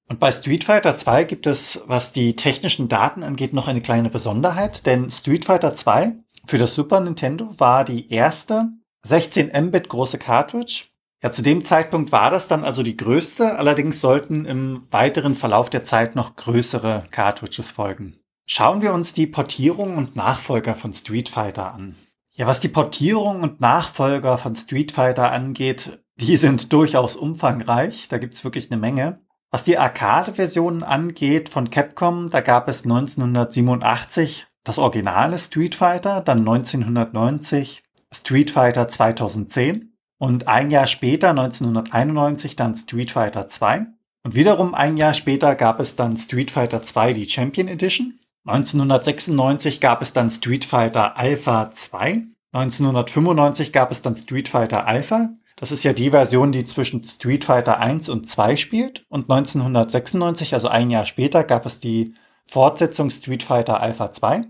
Und 0.08 0.20
bei 0.20 0.30
Street 0.30 0.64
Fighter 0.64 0.96
2 0.96 1.24
gibt 1.24 1.46
es, 1.46 1.82
was 1.86 2.12
die 2.12 2.36
technischen 2.36 2.88
Daten 2.88 3.22
angeht, 3.22 3.52
noch 3.52 3.68
eine 3.68 3.80
kleine 3.80 4.10
Besonderheit, 4.10 4.86
denn 4.86 5.10
Street 5.10 5.44
Fighter 5.44 5.74
2 5.74 6.12
für 6.46 6.58
das 6.58 6.74
Super 6.74 7.00
Nintendo 7.00 7.50
war 7.58 7.84
die 7.84 8.12
erste 8.12 8.68
16 9.04 9.50
Mbit 9.66 9.88
große 9.88 10.18
Cartridge 10.18 10.84
ja, 11.24 11.32
zu 11.32 11.40
dem 11.40 11.64
Zeitpunkt 11.64 12.12
war 12.12 12.28
das 12.28 12.48
dann 12.48 12.64
also 12.64 12.82
die 12.82 12.98
größte, 12.98 13.58
allerdings 13.58 14.02
sollten 14.02 14.44
im 14.44 14.86
weiteren 14.90 15.34
Verlauf 15.34 15.70
der 15.70 15.82
Zeit 15.82 16.14
noch 16.16 16.36
größere 16.36 17.04
Cartridges 17.10 17.72
folgen. 17.72 18.18
Schauen 18.44 18.82
wir 18.82 18.92
uns 18.92 19.14
die 19.14 19.26
Portierung 19.26 19.96
und 19.96 20.16
Nachfolger 20.16 20.74
von 20.74 20.92
Street 20.92 21.30
Fighter 21.30 21.72
an. 21.72 21.96
Ja, 22.34 22.46
was 22.46 22.60
die 22.60 22.68
Portierung 22.68 23.40
und 23.40 23.58
Nachfolger 23.58 24.36
von 24.36 24.54
Street 24.54 24.92
Fighter 24.92 25.32
angeht, 25.32 25.98
die 26.16 26.36
sind 26.36 26.74
durchaus 26.74 27.16
umfangreich, 27.16 28.06
da 28.10 28.18
gibt's 28.18 28.44
wirklich 28.44 28.70
eine 28.70 28.78
Menge. 28.78 29.23
Was 29.54 29.62
die 29.62 29.78
Arcade-Versionen 29.78 30.82
angeht 30.82 31.48
von 31.48 31.70
Capcom, 31.70 32.28
da 32.28 32.40
gab 32.40 32.66
es 32.66 32.82
1987 32.82 34.48
das 34.64 34.78
originale 34.78 35.38
Street 35.38 35.76
Fighter, 35.76 36.22
dann 36.22 36.40
1990 36.40 37.84
Street 38.12 38.50
Fighter 38.50 38.88
2010 38.88 39.92
und 40.18 40.48
ein 40.48 40.72
Jahr 40.72 40.88
später, 40.88 41.30
1991, 41.30 42.56
dann 42.56 42.74
Street 42.74 43.12
Fighter 43.12 43.46
2. 43.46 43.86
Und 44.24 44.34
wiederum 44.34 44.74
ein 44.74 44.96
Jahr 44.96 45.14
später 45.14 45.54
gab 45.54 45.78
es 45.78 45.94
dann 45.94 46.16
Street 46.16 46.50
Fighter 46.50 46.82
2, 46.82 47.12
die 47.12 47.28
Champion 47.28 47.68
Edition. 47.68 48.18
1996 48.46 49.80
gab 49.80 50.02
es 50.02 50.12
dann 50.12 50.30
Street 50.30 50.64
Fighter 50.64 51.16
Alpha 51.16 51.70
2. 51.70 52.24
1995 52.50 53.72
gab 53.72 53.92
es 53.92 54.02
dann 54.02 54.16
Street 54.16 54.48
Fighter 54.48 54.88
Alpha. 54.88 55.28
Das 55.56 55.70
ist 55.70 55.84
ja 55.84 55.92
die 55.92 56.10
Version, 56.10 56.52
die 56.52 56.64
zwischen 56.64 57.04
Street 57.04 57.44
Fighter 57.44 57.78
1 57.78 58.08
und 58.08 58.28
2 58.28 58.56
spielt. 58.56 59.04
Und 59.08 59.30
1996, 59.30 60.52
also 60.54 60.68
ein 60.68 60.90
Jahr 60.90 61.06
später, 61.06 61.44
gab 61.44 61.64
es 61.66 61.80
die 61.80 62.14
Fortsetzung 62.46 63.10
Street 63.10 63.42
Fighter 63.42 63.80
Alpha 63.80 64.12
2. 64.12 64.44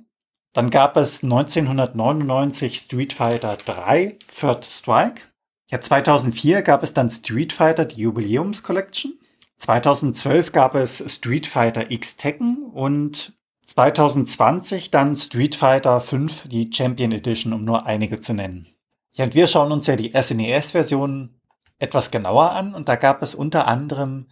Dann 0.54 0.70
gab 0.70 0.96
es 0.96 1.22
1999 1.22 2.78
Street 2.78 3.12
Fighter 3.12 3.56
3 3.56 4.18
Third 4.40 4.64
Strike. 4.64 5.22
Ja, 5.70 5.80
2004 5.80 6.62
gab 6.62 6.82
es 6.82 6.94
dann 6.94 7.10
Street 7.10 7.52
Fighter, 7.52 7.84
die 7.84 8.02
Jubiläums 8.02 8.62
Collection. 8.62 9.18
2012 9.58 10.52
gab 10.52 10.74
es 10.74 11.02
Street 11.12 11.46
Fighter 11.46 11.90
X 11.90 12.16
Tekken 12.16 12.64
und 12.72 13.32
2020 13.66 14.90
dann 14.90 15.16
Street 15.16 15.56
Fighter 15.56 16.00
5, 16.00 16.48
die 16.48 16.70
Champion 16.72 17.12
Edition, 17.12 17.52
um 17.52 17.64
nur 17.64 17.86
einige 17.86 18.20
zu 18.20 18.34
nennen. 18.34 18.73
Ja, 19.14 19.24
und 19.24 19.34
wir 19.34 19.46
schauen 19.46 19.70
uns 19.70 19.86
ja 19.86 19.94
die 19.94 20.12
SNES-Version 20.12 21.40
etwas 21.78 22.10
genauer 22.10 22.50
an 22.50 22.74
und 22.74 22.88
da 22.88 22.96
gab 22.96 23.22
es 23.22 23.34
unter 23.34 23.68
anderem 23.68 24.26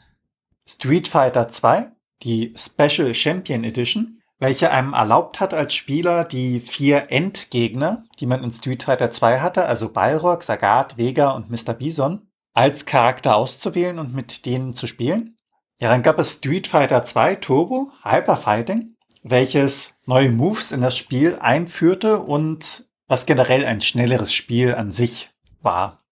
Street 0.67 1.07
Fighter 1.07 1.49
2, 1.49 1.93
die 2.23 2.55
Special 2.57 3.15
Champion 3.15 3.63
Edition, 3.63 4.21
welche 4.39 4.73
einem 4.73 4.93
erlaubt 4.93 5.39
hat, 5.39 5.55
als 5.55 5.75
Spieler 5.75 6.25
die 6.25 6.59
vier 6.59 7.13
Endgegner, 7.13 8.05
die 8.19 8.27
man 8.27 8.43
in 8.43 8.51
Street 8.51 8.83
Fighter 8.83 9.13
2 9.13 9.39
hatte, 9.39 9.67
also 9.67 9.89
Balrog, 9.89 10.43
Sagat, 10.43 10.97
Vega 10.97 11.31
und 11.31 11.49
Mr. 11.49 11.75
Bison, 11.75 12.29
als 12.53 12.85
Charakter 12.85 13.37
auszuwählen 13.37 14.01
und 14.01 14.13
mit 14.13 14.47
denen 14.47 14.75
zu 14.75 14.89
spielen. 14.89 15.37
Ja, 15.79 15.91
dann 15.91 16.03
gab 16.03 16.19
es 16.19 16.33
Street 16.33 16.67
Fighter 16.67 17.05
2 17.05 17.37
Turbo 17.37 17.93
Hyper 18.03 18.37
Fighting, 18.37 18.97
welches 19.23 19.95
neue 20.07 20.33
Moves 20.33 20.73
in 20.73 20.81
das 20.81 20.97
Spiel 20.97 21.39
einführte 21.41 22.19
und 22.19 22.87
was 23.13 23.27
generell 23.27 23.67
ein 23.67 23.83
schnelleres 23.83 24.33
Spiel 24.33 24.75
an 24.75 24.91
sich 24.91 25.29
war. 25.61 26.03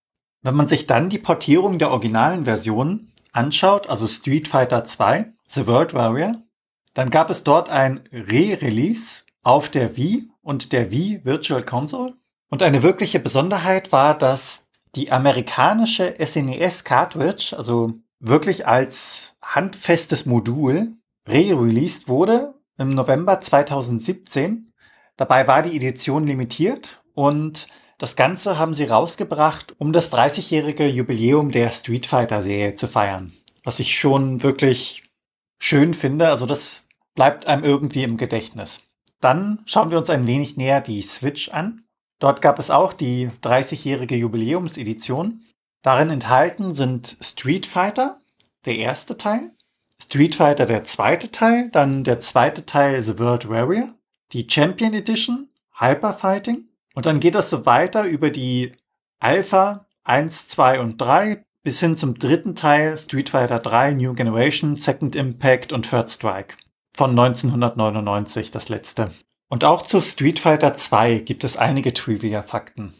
Wenn 0.42 0.54
man 0.54 0.68
sich 0.68 0.86
dann 0.86 1.08
die 1.08 1.16
Portierung 1.18 1.78
der 1.78 1.92
originalen 1.92 2.44
Versionen 2.44 3.14
anschaut, 3.32 3.88
also 3.88 4.06
Street 4.06 4.48
Fighter 4.48 4.84
2, 4.84 5.32
The 5.46 5.66
World 5.66 5.94
Warrior, 5.94 6.42
dann 6.92 7.08
gab 7.08 7.30
es 7.30 7.42
dort 7.42 7.70
ein 7.70 8.00
Re-Release 8.12 9.22
auf 9.42 9.70
der 9.70 9.96
Wii 9.96 10.28
und 10.42 10.74
der 10.74 10.90
Wii 10.90 11.24
Virtual 11.24 11.62
Console. 11.62 12.16
Und 12.50 12.62
eine 12.62 12.82
wirkliche 12.82 13.18
Besonderheit 13.18 13.92
war, 13.92 14.18
dass 14.18 14.66
die 14.94 15.10
amerikanische 15.10 16.14
SNES 16.22 16.80
e 16.82 16.84
Cartridge, 16.84 17.54
also 17.56 17.94
wirklich 18.18 18.66
als 18.66 19.38
handfestes 19.40 20.26
Modul, 20.26 20.96
re-released 21.26 22.08
wurde 22.08 22.60
im 22.76 22.90
November 22.90 23.40
2017. 23.40 24.69
Dabei 25.20 25.46
war 25.46 25.60
die 25.60 25.76
Edition 25.76 26.26
limitiert 26.26 27.02
und 27.12 27.68
das 27.98 28.16
Ganze 28.16 28.58
haben 28.58 28.72
sie 28.72 28.86
rausgebracht, 28.86 29.74
um 29.76 29.92
das 29.92 30.10
30-jährige 30.10 30.86
Jubiläum 30.86 31.50
der 31.50 31.72
Street 31.72 32.06
Fighter 32.06 32.40
Serie 32.40 32.74
zu 32.74 32.88
feiern. 32.88 33.34
Was 33.62 33.80
ich 33.80 33.98
schon 33.98 34.42
wirklich 34.42 35.10
schön 35.58 35.92
finde. 35.92 36.28
Also 36.28 36.46
das 36.46 36.86
bleibt 37.14 37.48
einem 37.48 37.64
irgendwie 37.64 38.02
im 38.02 38.16
Gedächtnis. 38.16 38.80
Dann 39.20 39.60
schauen 39.66 39.90
wir 39.90 39.98
uns 39.98 40.08
ein 40.08 40.26
wenig 40.26 40.56
näher 40.56 40.80
die 40.80 41.02
Switch 41.02 41.50
an. 41.50 41.84
Dort 42.18 42.40
gab 42.40 42.58
es 42.58 42.70
auch 42.70 42.94
die 42.94 43.28
30-jährige 43.42 44.16
Jubiläumsedition. 44.16 45.42
Darin 45.82 46.08
enthalten 46.08 46.74
sind 46.74 47.18
Street 47.20 47.66
Fighter, 47.66 48.22
der 48.64 48.76
erste 48.76 49.18
Teil, 49.18 49.50
Street 50.02 50.36
Fighter, 50.36 50.64
der 50.64 50.84
zweite 50.84 51.30
Teil, 51.30 51.68
dann 51.72 52.04
der 52.04 52.20
zweite 52.20 52.64
Teil 52.64 53.02
The 53.02 53.18
World 53.18 53.50
Warrior, 53.50 53.90
die 54.32 54.46
Champion 54.48 54.94
Edition, 54.94 55.48
Hyper 55.78 56.12
Fighting 56.12 56.68
und 56.94 57.06
dann 57.06 57.20
geht 57.20 57.34
das 57.34 57.50
so 57.50 57.66
weiter 57.66 58.04
über 58.04 58.30
die 58.30 58.72
Alpha 59.18 59.86
1, 60.04 60.48
2 60.48 60.80
und 60.80 61.00
3 61.00 61.44
bis 61.62 61.80
hin 61.80 61.96
zum 61.96 62.18
dritten 62.18 62.54
Teil 62.54 62.96
Street 62.96 63.30
Fighter 63.30 63.58
3 63.58 63.92
New 63.92 64.14
Generation, 64.14 64.76
Second 64.76 65.14
Impact 65.14 65.72
und 65.72 65.88
Third 65.88 66.10
Strike. 66.10 66.56
Von 66.94 67.10
1999 67.10 68.50
das 68.50 68.68
letzte. 68.68 69.12
Und 69.48 69.64
auch 69.64 69.82
zu 69.82 70.00
Street 70.00 70.38
Fighter 70.38 70.74
2 70.74 71.18
gibt 71.18 71.44
es 71.44 71.56
einige 71.56 71.92
Trivia-Fakten. 71.92 72.94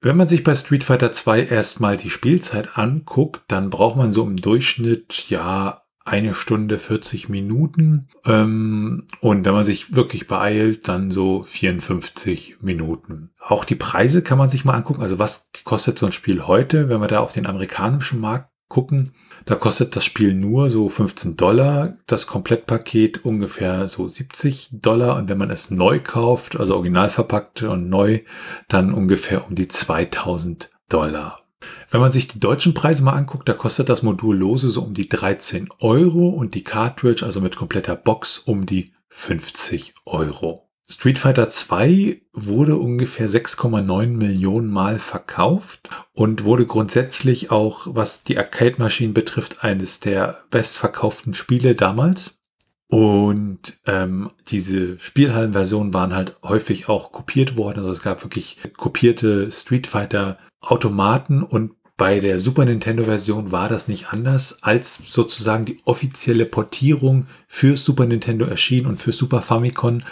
Wenn 0.00 0.16
man 0.16 0.28
sich 0.28 0.44
bei 0.44 0.54
Street 0.54 0.84
Fighter 0.84 1.12
2 1.12 1.46
erstmal 1.46 1.96
die 1.96 2.10
Spielzeit 2.10 2.78
anguckt, 2.78 3.42
dann 3.48 3.68
braucht 3.70 3.96
man 3.96 4.12
so 4.12 4.24
im 4.24 4.36
Durchschnitt 4.36 5.28
ja 5.28 5.82
eine 6.08 6.34
Stunde 6.34 6.78
40 6.78 7.28
Minuten. 7.28 8.08
Ähm, 8.24 9.06
und 9.20 9.44
wenn 9.44 9.54
man 9.54 9.64
sich 9.64 9.94
wirklich 9.94 10.26
beeilt, 10.26 10.88
dann 10.88 11.10
so 11.10 11.42
54 11.42 12.58
Minuten. 12.60 13.30
Auch 13.40 13.64
die 13.64 13.76
Preise 13.76 14.22
kann 14.22 14.38
man 14.38 14.48
sich 14.48 14.64
mal 14.64 14.74
angucken. 14.74 15.02
Also 15.02 15.18
was 15.18 15.50
kostet 15.64 15.98
so 15.98 16.06
ein 16.06 16.12
Spiel 16.12 16.46
heute, 16.46 16.88
wenn 16.88 17.00
wir 17.00 17.08
da 17.08 17.20
auf 17.20 17.32
den 17.32 17.46
amerikanischen 17.46 18.20
Markt 18.20 18.50
gucken. 18.68 19.12
Da 19.44 19.54
kostet 19.54 19.96
das 19.96 20.04
Spiel 20.04 20.34
nur 20.34 20.70
so 20.70 20.88
15 20.88 21.36
Dollar, 21.36 21.96
das 22.06 22.26
Komplettpaket 22.26 23.24
ungefähr 23.24 23.86
so 23.86 24.08
70 24.08 24.68
Dollar 24.72 25.16
und 25.16 25.28
wenn 25.28 25.38
man 25.38 25.50
es 25.50 25.70
neu 25.70 26.00
kauft, 26.00 26.58
also 26.58 26.74
original 26.74 27.08
verpackt 27.08 27.62
und 27.62 27.88
neu, 27.88 28.20
dann 28.68 28.92
ungefähr 28.92 29.46
um 29.46 29.54
die 29.54 29.68
2000 29.68 30.70
Dollar. 30.88 31.47
Wenn 31.90 32.00
man 32.00 32.12
sich 32.12 32.28
die 32.28 32.40
deutschen 32.40 32.74
Preise 32.74 33.02
mal 33.02 33.12
anguckt, 33.12 33.48
da 33.48 33.54
kostet 33.54 33.88
das 33.88 34.02
Modul 34.02 34.36
lose 34.36 34.70
so 34.70 34.82
um 34.82 34.94
die 34.94 35.08
13 35.08 35.68
Euro 35.80 36.28
und 36.28 36.54
die 36.54 36.64
Cartridge, 36.64 37.24
also 37.24 37.40
mit 37.40 37.56
kompletter 37.56 37.96
Box, 37.96 38.38
um 38.38 38.66
die 38.66 38.92
50 39.08 39.94
Euro. 40.04 40.68
Street 40.90 41.18
Fighter 41.18 41.50
2 41.50 42.22
wurde 42.32 42.76
ungefähr 42.76 43.28
6,9 43.28 44.06
Millionen 44.06 44.70
Mal 44.70 44.98
verkauft 44.98 45.90
und 46.14 46.44
wurde 46.44 46.64
grundsätzlich 46.64 47.50
auch, 47.50 47.88
was 47.90 48.24
die 48.24 48.38
Arcade-Maschinen 48.38 49.12
betrifft, 49.12 49.62
eines 49.62 50.00
der 50.00 50.44
bestverkauften 50.50 51.34
Spiele 51.34 51.74
damals. 51.74 52.38
Und 52.90 53.78
ähm, 53.84 54.30
diese 54.46 54.98
Spielhallenversionen 54.98 55.92
waren 55.92 56.14
halt 56.14 56.36
häufig 56.42 56.88
auch 56.88 57.12
kopiert 57.12 57.58
worden. 57.58 57.80
Also 57.80 57.92
es 57.92 58.02
gab 58.02 58.24
wirklich 58.24 58.56
kopierte 58.78 59.50
Street 59.50 59.86
Fighter 59.86 60.38
Automaten 60.60 61.42
und 61.42 61.72
bei 61.96 62.20
der 62.20 62.38
Super 62.38 62.64
Nintendo 62.64 63.04
Version 63.04 63.50
war 63.50 63.68
das 63.68 63.88
nicht 63.88 64.08
anders, 64.12 64.62
als 64.62 64.94
sozusagen 64.94 65.64
die 65.64 65.80
offizielle 65.84 66.44
Portierung 66.44 67.26
für 67.48 67.76
Super 67.76 68.06
Nintendo 68.06 68.44
erschien 68.44 68.86
und 68.86 69.00
für 69.00 69.12
Super 69.12 69.42
Famicom 69.42 70.02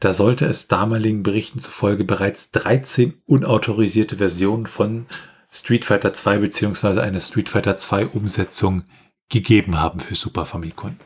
da 0.00 0.12
sollte 0.12 0.44
es 0.44 0.68
damaligen 0.68 1.22
Berichten 1.22 1.60
zufolge 1.60 2.04
bereits 2.04 2.50
13 2.50 3.14
unautorisierte 3.26 4.18
Versionen 4.18 4.66
von 4.66 5.06
Street 5.50 5.84
Fighter 5.84 6.12
2 6.12 6.38
beziehungsweise 6.38 7.02
eine 7.02 7.20
Street 7.20 7.48
Fighter 7.48 7.76
2 7.76 8.08
Umsetzung 8.08 8.82
gegeben 9.30 9.80
haben 9.80 10.00
für 10.00 10.14
Super 10.14 10.46
Famicom. 10.46 10.96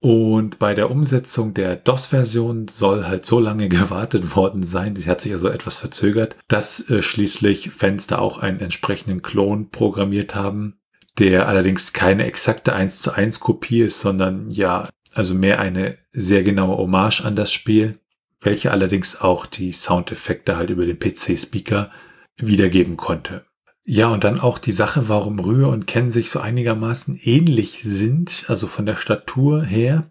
Und 0.00 0.58
bei 0.58 0.74
der 0.74 0.90
Umsetzung 0.90 1.54
der 1.54 1.74
DOS-Version 1.74 2.68
soll 2.68 3.06
halt 3.06 3.26
so 3.26 3.40
lange 3.40 3.68
gewartet 3.68 4.36
worden 4.36 4.62
sein, 4.62 4.94
die 4.94 5.06
hat 5.06 5.20
sich 5.20 5.32
also 5.32 5.48
etwas 5.48 5.78
verzögert, 5.78 6.36
dass 6.46 6.88
äh, 6.88 7.02
schließlich 7.02 7.70
da 8.06 8.18
auch 8.18 8.38
einen 8.38 8.60
entsprechenden 8.60 9.22
Klon 9.22 9.70
programmiert 9.70 10.34
haben, 10.34 10.78
der 11.18 11.48
allerdings 11.48 11.92
keine 11.92 12.26
exakte 12.26 12.74
1 12.74 13.00
zu 13.00 13.12
1 13.12 13.40
Kopie 13.40 13.80
ist, 13.80 14.00
sondern 14.00 14.50
ja, 14.50 14.88
also 15.14 15.34
mehr 15.34 15.58
eine 15.58 15.98
sehr 16.12 16.44
genaue 16.44 16.76
Hommage 16.76 17.22
an 17.22 17.34
das 17.34 17.52
Spiel 17.52 17.98
welche 18.40 18.70
allerdings 18.70 19.20
auch 19.20 19.46
die 19.46 19.72
Soundeffekte 19.72 20.56
halt 20.56 20.70
über 20.70 20.86
den 20.86 20.98
PC-Speaker 20.98 21.90
wiedergeben 22.36 22.96
konnte. 22.96 23.44
Ja, 23.90 24.08
und 24.08 24.22
dann 24.22 24.38
auch 24.38 24.58
die 24.58 24.72
Sache, 24.72 25.08
warum 25.08 25.38
Rühr 25.38 25.68
und 25.68 25.86
Ken 25.86 26.10
sich 26.10 26.30
so 26.30 26.40
einigermaßen 26.40 27.18
ähnlich 27.22 27.80
sind, 27.84 28.44
also 28.46 28.66
von 28.66 28.84
der 28.84 28.96
Statur 28.96 29.62
her. 29.62 30.04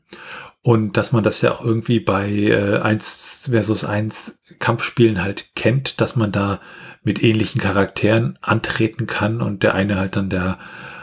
Und 0.63 0.97
dass 0.97 1.11
man 1.11 1.23
das 1.23 1.41
ja 1.41 1.51
auch 1.51 1.63
irgendwie 1.63 1.99
bei 1.99 2.27
äh, 2.27 2.79
1 2.79 3.49
versus 3.51 3.83
1 3.83 4.39
Kampfspielen 4.57 5.21
halt 5.21 5.51
kennt, 5.53 6.01
dass 6.01 6.15
man 6.15 6.31
da 6.31 6.59
mit 7.03 7.21
ähnlichen 7.21 7.61
Charakteren 7.61 8.39
antreten 8.41 9.05
kann 9.05 9.41
und 9.43 9.61
der 9.61 9.75
eine 9.75 9.97
halt 9.97 10.15
dann 10.15 10.31
der 10.31 10.57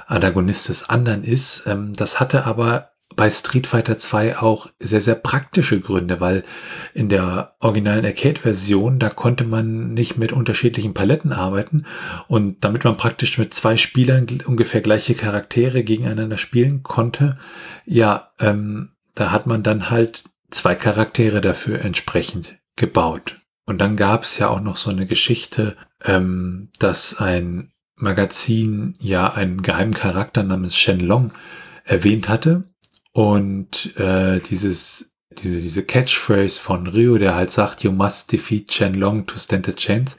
Antagonist 0.09 0.69
des 0.69 0.89
anderen 0.89 1.23
ist. 1.23 1.69
Ähm, 1.69 1.93
das 1.95 2.19
hatte 2.19 2.45
aber 2.45 2.91
bei 3.17 3.31
Street 3.31 3.67
Fighter 3.67 3.99
2 3.99 4.39
auch 4.39 4.69
sehr, 4.79 5.01
sehr 5.01 5.15
praktische 5.15 5.81
Gründe, 5.81 6.21
weil 6.21 6.45
in 6.95 7.09
der 7.09 7.55
originalen 7.61 8.05
Arcade-Version, 8.05 8.99
da 8.99 9.11
konnte 9.11 9.45
man 9.45 9.95
nicht 9.95 10.19
mit 10.19 10.33
unterschiedlichen 10.33 10.95
Paletten 10.95 11.33
arbeiten 11.33 11.87
und 12.29 12.65
damit 12.65 12.85
man 12.85 12.97
praktisch 12.97 13.39
mit 13.39 13.55
zwei 13.55 13.77
Spielern 13.77 14.27
ungefähr 14.47 14.81
gleiche 14.81 15.15
Charaktere 15.15 15.85
gegeneinander 15.85 16.39
spielen 16.39 16.83
konnte, 16.83 17.39
ja, 17.87 18.33
ähm, 18.41 18.91
da 19.15 19.31
hat 19.31 19.47
man 19.47 19.63
dann 19.63 19.91
halt 19.91 20.25
zwei 20.51 20.75
Charaktere 20.75 21.41
dafür 21.41 21.81
entsprechend 21.81 22.59
gebaut. 22.77 23.41
Und 23.67 23.81
dann 23.81 23.97
gab 23.97 24.25
es 24.25 24.39
ja 24.39 24.49
auch 24.49 24.61
noch 24.61 24.77
so 24.77 24.91
eine 24.91 25.07
Geschichte, 25.07 25.77
ähm, 26.05 26.69
dass 26.79 27.19
ein 27.19 27.73
Magazin 27.97 28.95
ja 29.01 29.33
einen 29.33 29.63
geheimen 29.63 29.95
Charakter 29.95 30.43
namens 30.43 30.77
Shenlong 30.77 31.33
erwähnt 31.85 32.29
hatte 32.29 32.74
und 33.15 33.97
äh, 33.97 34.41
dieses, 34.41 35.15
diese, 35.39 35.61
diese 35.61 35.85
Catchphrase 35.85 36.59
von 36.59 36.89
Ryo, 36.89 37.17
der 37.17 37.37
halt 37.37 37.53
sagt, 37.53 37.85
you 37.85 37.93
must 37.93 38.33
defeat 38.33 38.67
Chen 38.67 38.95
Long 38.95 39.25
to 39.27 39.39
stand 39.39 39.69
a 39.69 39.73
chance, 39.73 40.17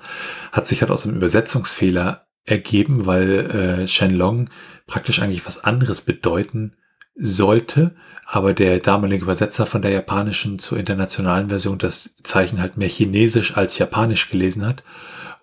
hat 0.54 0.66
sich 0.66 0.80
halt 0.80 0.92
aus 0.92 1.06
einem 1.06 1.18
Übersetzungsfehler 1.18 2.26
ergeben, 2.46 3.06
weil 3.06 3.82
äh, 3.82 3.86
Chen 3.86 4.16
Long 4.16 4.50
praktisch 4.88 5.20
eigentlich 5.22 5.46
was 5.46 5.66
anderes 5.66 6.02
bedeuten 6.02 6.78
sollte, 7.16 7.96
aber 8.26 8.54
der 8.54 8.80
damalige 8.80 9.24
Übersetzer 9.24 9.66
von 9.66 9.82
der 9.82 9.92
japanischen 9.92 10.58
zur 10.58 10.78
internationalen 10.78 11.50
Version 11.50 11.78
das 11.78 12.16
Zeichen 12.24 12.62
halt 12.62 12.78
mehr 12.78 12.88
chinesisch 12.88 13.58
als 13.58 13.78
japanisch 13.78 14.30
gelesen 14.30 14.66
hat. 14.66 14.84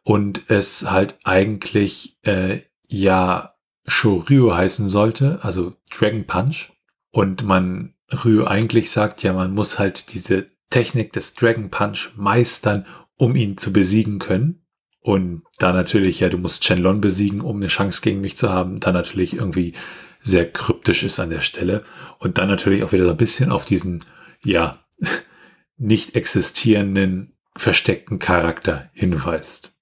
Und 0.04 0.40
es 0.48 0.90
halt 0.90 1.18
eigentlich 1.22 2.16
äh, 2.22 2.60
ja 2.88 3.56
Shoryu 3.86 4.54
heißen 4.54 4.88
sollte, 4.88 5.40
also 5.42 5.74
Dragon 5.90 6.24
Punch 6.24 6.71
und 7.12 7.44
man 7.44 7.94
Ryu 8.24 8.44
eigentlich 8.44 8.90
sagt, 8.90 9.22
ja, 9.22 9.32
man 9.32 9.54
muss 9.54 9.78
halt 9.78 10.12
diese 10.12 10.46
Technik 10.70 11.12
des 11.12 11.34
Dragon 11.34 11.70
Punch 11.70 12.10
meistern, 12.16 12.86
um 13.16 13.36
ihn 13.36 13.56
zu 13.56 13.72
besiegen 13.72 14.18
können. 14.18 14.64
Und 15.00 15.42
da 15.58 15.72
natürlich, 15.72 16.20
ja, 16.20 16.28
du 16.28 16.38
musst 16.38 16.64
Shenlong 16.64 17.00
besiegen, 17.00 17.40
um 17.40 17.56
eine 17.56 17.68
Chance 17.68 18.00
gegen 18.02 18.20
mich 18.20 18.36
zu 18.36 18.50
haben, 18.50 18.80
da 18.80 18.92
natürlich 18.92 19.34
irgendwie 19.34 19.74
sehr 20.22 20.50
kryptisch 20.50 21.02
ist 21.02 21.20
an 21.20 21.30
der 21.30 21.40
Stelle. 21.40 21.82
Und 22.18 22.38
dann 22.38 22.48
natürlich 22.48 22.82
auch 22.82 22.92
wieder 22.92 23.04
so 23.04 23.10
ein 23.10 23.16
bisschen 23.16 23.50
auf 23.50 23.64
diesen, 23.64 24.04
ja, 24.44 24.82
nicht 25.76 26.16
existierenden, 26.16 27.36
versteckten 27.56 28.18
Charakter 28.18 28.90
hinweist. 28.94 29.74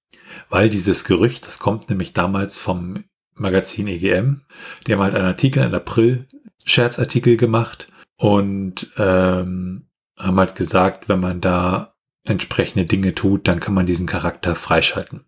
Weil 0.49 0.69
dieses 0.69 1.05
Gerücht, 1.05 1.47
das 1.47 1.59
kommt 1.59 1.89
nämlich 1.89 2.13
damals 2.13 2.59
vom 2.59 3.05
Magazin 3.41 3.89
EGM, 3.89 4.43
die 4.87 4.93
haben 4.93 5.03
halt 5.03 5.15
einen 5.15 5.27
Artikel 5.27 5.65
in 5.65 5.75
April 5.75 6.27
Scherzartikel 6.65 7.37
gemacht 7.37 7.89
und 8.17 8.91
ähm, 8.99 9.87
haben 10.19 10.39
halt 10.39 10.55
gesagt, 10.55 11.09
wenn 11.09 11.21
man 11.21 11.41
da 11.41 11.95
entsprechende 12.25 12.85
Dinge 12.85 13.15
tut, 13.15 13.49
dann 13.49 13.61
kann 13.61 13.75
man 13.75 13.87
diesen 13.87 14.07
Charakter 14.07 14.55
freischalten. 14.55 15.25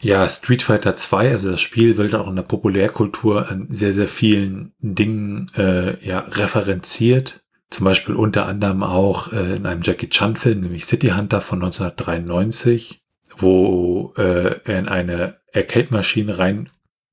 Ja, 0.00 0.26
Street 0.26 0.62
Fighter 0.62 0.96
2, 0.96 1.30
also 1.30 1.50
das 1.50 1.60
Spiel, 1.60 1.98
wird 1.98 2.14
auch 2.14 2.28
in 2.28 2.36
der 2.36 2.42
Populärkultur 2.42 3.50
an 3.50 3.66
sehr, 3.68 3.92
sehr 3.92 4.08
vielen 4.08 4.72
Dingen 4.78 5.50
äh, 5.56 6.02
ja, 6.04 6.20
referenziert. 6.20 7.42
Zum 7.68 7.84
Beispiel 7.84 8.14
unter 8.14 8.46
anderem 8.46 8.82
auch 8.82 9.30
äh, 9.32 9.56
in 9.56 9.66
einem 9.66 9.82
Jackie 9.82 10.08
Chan-Film, 10.08 10.62
nämlich 10.62 10.86
City 10.86 11.08
Hunter 11.08 11.42
von 11.42 11.58
1993, 11.62 13.02
wo 13.36 14.14
äh, 14.16 14.60
er 14.64 14.78
in 14.78 14.88
eine 14.88 15.36
Arcade-Maschine 15.54 16.38
rein 16.38 16.70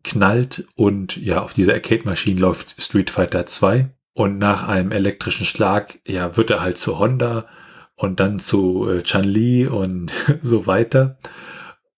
knallt 0.08 0.66
und 0.76 1.18
ja, 1.18 1.42
auf 1.42 1.54
dieser 1.54 1.74
Arcade-Maschine 1.74 2.40
läuft 2.40 2.82
Street 2.82 3.10
Fighter 3.10 3.46
2 3.46 3.90
und 4.14 4.38
nach 4.40 4.68
einem 4.68 4.92
elektrischen 4.92 5.46
Schlag, 5.46 6.00
ja, 6.08 6.38
wird 6.38 6.50
er 6.50 6.62
halt 6.62 6.78
zu 6.78 7.00
Honda 7.00 7.46
und 7.96 8.20
dann 8.20 8.40
zu 8.40 8.90
äh, 8.90 9.04
Chan-Li 9.04 9.68
und 9.68 10.12
so 10.42 10.68
weiter 10.68 11.18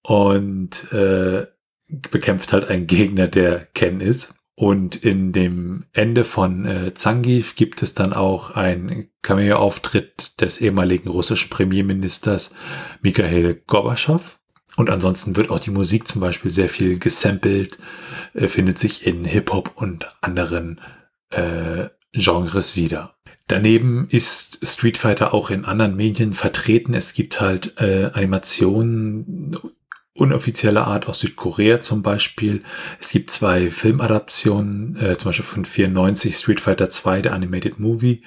und 0.02 0.92
äh, 0.92 1.46
bekämpft 1.88 2.54
halt 2.54 2.70
einen 2.70 2.88
Gegner, 2.88 3.28
der 3.28 3.66
Ken 3.66 4.02
ist. 4.02 4.36
Und 4.56 4.98
in 4.98 5.32
dem 5.32 5.86
Ende 5.94 6.26
von 6.26 6.66
äh, 6.66 6.94
Zangief 6.94 7.56
gibt 7.56 7.82
es 7.82 7.94
dann 7.94 8.12
auch 8.12 8.52
einen 8.52 9.10
Cameo-Auftritt 9.22 10.42
des 10.42 10.60
ehemaligen 10.60 11.08
russischen 11.08 11.50
Premierministers 11.50 12.54
Mikhail 13.02 13.62
Gorbatschow. 13.68 14.39
Und 14.80 14.90
ansonsten 14.90 15.36
wird 15.36 15.52
auch 15.52 15.60
die 15.60 15.72
Musik 15.72 16.08
zum 16.08 16.22
Beispiel 16.22 16.52
sehr 16.52 16.70
viel 16.70 17.00
gesampelt, 17.00 17.78
äh, 18.34 18.48
findet 18.48 18.80
sich 18.80 19.06
in 19.06 19.26
Hip-Hop 19.26 19.74
und 19.76 20.08
anderen 20.22 20.80
äh, 21.32 21.90
Genres 22.14 22.78
wieder. 22.78 23.14
Daneben 23.48 24.08
ist 24.10 24.66
Street 24.66 24.98
Fighter 24.98 25.34
auch 25.34 25.50
in 25.50 25.66
anderen 25.66 25.98
Medien 25.98 26.32
vertreten. 26.32 26.94
Es 26.94 27.12
gibt 27.12 27.42
halt 27.42 27.74
äh, 27.82 28.12
Animationen 28.14 29.58
unoffizieller 30.14 30.88
Art 30.88 31.10
aus 31.10 31.20
Südkorea 31.20 31.82
zum 31.82 32.02
Beispiel. 32.02 32.64
Es 33.02 33.10
gibt 33.10 33.32
zwei 33.32 33.72
Filmadaptionen, 33.72 34.96
äh, 34.96 35.18
zum 35.18 35.32
Beispiel 35.32 35.46
von 35.46 35.66
94 35.66 36.38
Street 36.38 36.62
Fighter 36.62 36.90
2, 36.90 37.24
der 37.24 37.34
Animated 37.34 37.82
Movie 37.82 38.24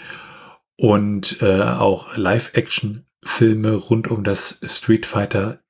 und 0.76 1.40
äh, 1.40 1.62
auch 1.62 2.14
Live-Action-Filme 2.14 3.72
rund 3.72 4.08
um 4.08 4.22
das 4.22 4.60
Street 4.66 5.06
Fighter 5.06 5.61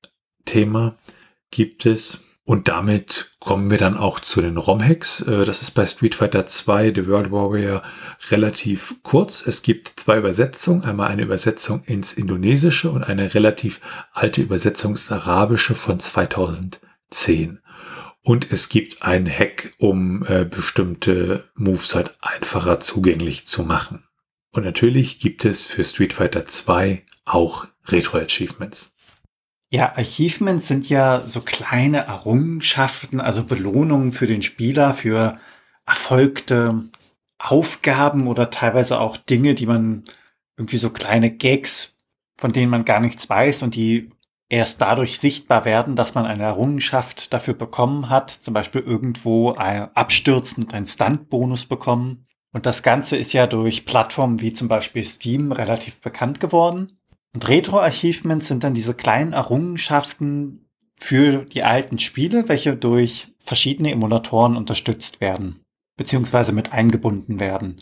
Thema 0.45 0.97
gibt 1.51 1.87
es. 1.87 2.21
Und 2.45 2.69
damit 2.69 3.37
kommen 3.39 3.71
wir 3.71 3.79
dann 3.79 3.97
auch 3.97 4.19
zu 4.19 4.43
den 4.43 4.57
ROM-Hacks. 4.57 5.21
Äh, 5.23 5.45
das 5.45 5.63
ist 5.63 5.73
bei 5.73 5.87
Street 5.87 6.17
Fighter 6.17 6.45
2 6.47 6.93
The 6.95 7.07
World 7.07 7.31
Warrior 7.31 7.83
relativ 8.31 8.97
kurz. 9.03 9.47
Es 9.47 9.63
gibt 9.63 9.93
zwei 9.97 10.19
Übersetzungen. 10.19 10.85
Einmal 10.85 11.09
eine 11.09 11.23
Übersetzung 11.23 11.85
ins 11.85 12.13
Indonesische 12.13 12.91
und 12.91 13.05
eine 13.05 13.35
relativ 13.35 13.81
alte 14.13 14.43
Übersetzung 14.43 14.93
ins 14.93 15.13
Arabische 15.13 15.75
von 15.75 16.01
2010. 16.01 17.61
Und 18.23 18.53
es 18.53 18.69
gibt 18.69 19.03
ein 19.03 19.29
Hack, 19.29 19.75
um 19.79 20.25
äh, 20.27 20.45
bestimmte 20.45 21.49
Moves 21.55 21.95
halt 21.95 22.17
einfacher 22.21 22.81
zugänglich 22.81 23.47
zu 23.47 23.65
machen. 23.65 24.05
Und 24.53 24.65
natürlich 24.65 25.19
gibt 25.19 25.45
es 25.45 25.65
für 25.65 25.85
Street 25.85 26.13
Fighter 26.13 26.47
2 26.47 27.05
auch 27.25 27.67
Retro-Achievements. 27.87 28.92
Ja, 29.75 29.97
Achievements 29.97 30.69
sind 30.69 30.91
ja 30.91 31.23
so 31.27 31.41
kleine 31.41 32.05
Errungenschaften, 32.05 33.23
also 33.23 33.43
Belohnungen 33.43 34.13
für 34.13 34.27
den 34.27 34.43
Spieler, 34.43 34.93
für 34.93 35.37
erfolgte 35.87 36.91
Aufgaben 37.39 38.27
oder 38.27 38.51
teilweise 38.51 39.01
auch 39.01 39.17
Dinge, 39.17 39.55
die 39.55 39.65
man 39.65 40.05
irgendwie 40.59 40.77
so 40.77 40.91
kleine 40.91 41.31
Gags, 41.31 41.97
von 42.37 42.53
denen 42.53 42.71
man 42.71 42.85
gar 42.85 43.01
nichts 43.01 43.31
weiß 43.31 43.63
und 43.63 43.75
die 43.75 44.11
erst 44.51 44.83
dadurch 44.83 45.19
sichtbar 45.19 45.65
werden, 45.65 45.97
dass 45.97 46.15
man 46.15 46.27
eine 46.27 46.43
Errungenschaft 46.43 47.33
dafür 47.33 47.55
bekommen 47.55 48.11
hat, 48.11 48.31
zum 48.31 48.53
Beispiel 48.53 48.83
irgendwo 48.83 49.53
abstürzen 49.53 50.65
und 50.65 50.75
einen 50.75 50.87
Stunt-Bonus 50.87 51.65
bekommen. 51.65 52.27
Und 52.53 52.67
das 52.67 52.83
Ganze 52.83 53.17
ist 53.17 53.33
ja 53.33 53.47
durch 53.47 53.87
Plattformen 53.87 54.43
wie 54.43 54.53
zum 54.53 54.69
Beispiel 54.69 55.03
Steam 55.03 55.51
relativ 55.51 56.03
bekannt 56.03 56.41
geworden. 56.41 56.99
Und 57.35 57.49
Retro-Achievements 57.49 58.49
sind 58.49 58.63
dann 58.65 58.75
diese 58.75 58.95
kleinen 58.95 59.33
Errungenschaften 59.33 60.69
für 60.99 61.45
die 61.45 61.63
alten 61.63 61.99
Spiele, 61.99 62.49
welche 62.49 62.77
durch 62.77 63.29
verschiedene 63.39 63.91
Emulatoren 63.91 64.57
unterstützt 64.57 65.21
werden, 65.21 65.65
beziehungsweise 65.97 66.53
mit 66.53 66.73
eingebunden 66.73 67.41
werden. 67.41 67.81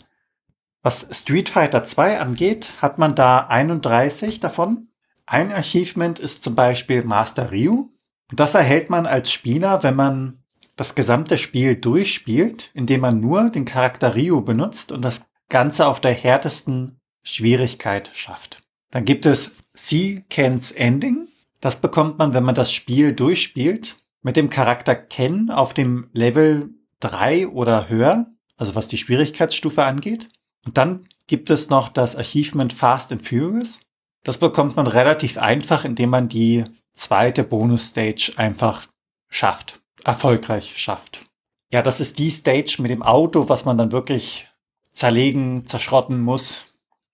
Was 0.81 1.07
Street 1.11 1.49
Fighter 1.49 1.83
2 1.83 2.19
angeht, 2.19 2.73
hat 2.81 2.97
man 2.97 3.13
da 3.13 3.45
31 3.47 4.39
davon. 4.39 4.87
Ein 5.27 5.51
Achievement 5.51 6.17
ist 6.17 6.43
zum 6.43 6.55
Beispiel 6.55 7.03
Master 7.03 7.51
Ryu. 7.51 7.89
Und 8.31 8.39
das 8.39 8.55
erhält 8.55 8.89
man 8.89 9.05
als 9.05 9.31
Spieler, 9.31 9.83
wenn 9.83 9.95
man 9.95 10.43
das 10.75 10.95
gesamte 10.95 11.37
Spiel 11.37 11.75
durchspielt, 11.75 12.71
indem 12.73 13.01
man 13.01 13.19
nur 13.19 13.49
den 13.49 13.65
Charakter 13.65 14.15
Ryu 14.15 14.41
benutzt 14.41 14.91
und 14.91 15.03
das 15.03 15.25
Ganze 15.49 15.85
auf 15.85 15.99
der 15.99 16.13
härtesten 16.13 16.99
Schwierigkeit 17.21 18.09
schafft. 18.15 18.63
Dann 18.91 19.05
gibt 19.05 19.25
es 19.25 19.51
Sea-Kens 19.73 20.71
Ending. 20.71 21.27
Das 21.61 21.77
bekommt 21.77 22.17
man, 22.19 22.33
wenn 22.33 22.43
man 22.43 22.55
das 22.55 22.73
Spiel 22.73 23.13
durchspielt, 23.13 23.95
mit 24.21 24.35
dem 24.35 24.49
Charakter 24.49 24.95
Ken 24.95 25.49
auf 25.49 25.73
dem 25.73 26.09
Level 26.13 26.69
3 26.99 27.47
oder 27.47 27.89
höher, 27.89 28.27
also 28.57 28.75
was 28.75 28.87
die 28.87 28.97
Schwierigkeitsstufe 28.97 29.83
angeht. 29.83 30.29
Und 30.65 30.77
dann 30.77 31.07
gibt 31.27 31.49
es 31.49 31.69
noch 31.69 31.89
das 31.89 32.15
Achievement 32.15 32.73
Fast 32.73 33.11
and 33.11 33.27
Furious. 33.27 33.79
Das 34.23 34.37
bekommt 34.37 34.75
man 34.75 34.85
relativ 34.85 35.37
einfach, 35.37 35.85
indem 35.85 36.11
man 36.11 36.29
die 36.29 36.65
zweite 36.93 37.43
Bonus-Stage 37.43 38.33
einfach 38.35 38.87
schafft, 39.29 39.81
erfolgreich 40.03 40.77
schafft. 40.77 41.25
Ja, 41.71 41.81
das 41.81 42.01
ist 42.01 42.19
die 42.19 42.29
Stage 42.29 42.77
mit 42.79 42.91
dem 42.91 43.01
Auto, 43.01 43.49
was 43.49 43.65
man 43.65 43.77
dann 43.77 43.91
wirklich 43.91 44.47
zerlegen, 44.91 45.65
zerschrotten 45.65 46.19
muss, 46.19 46.70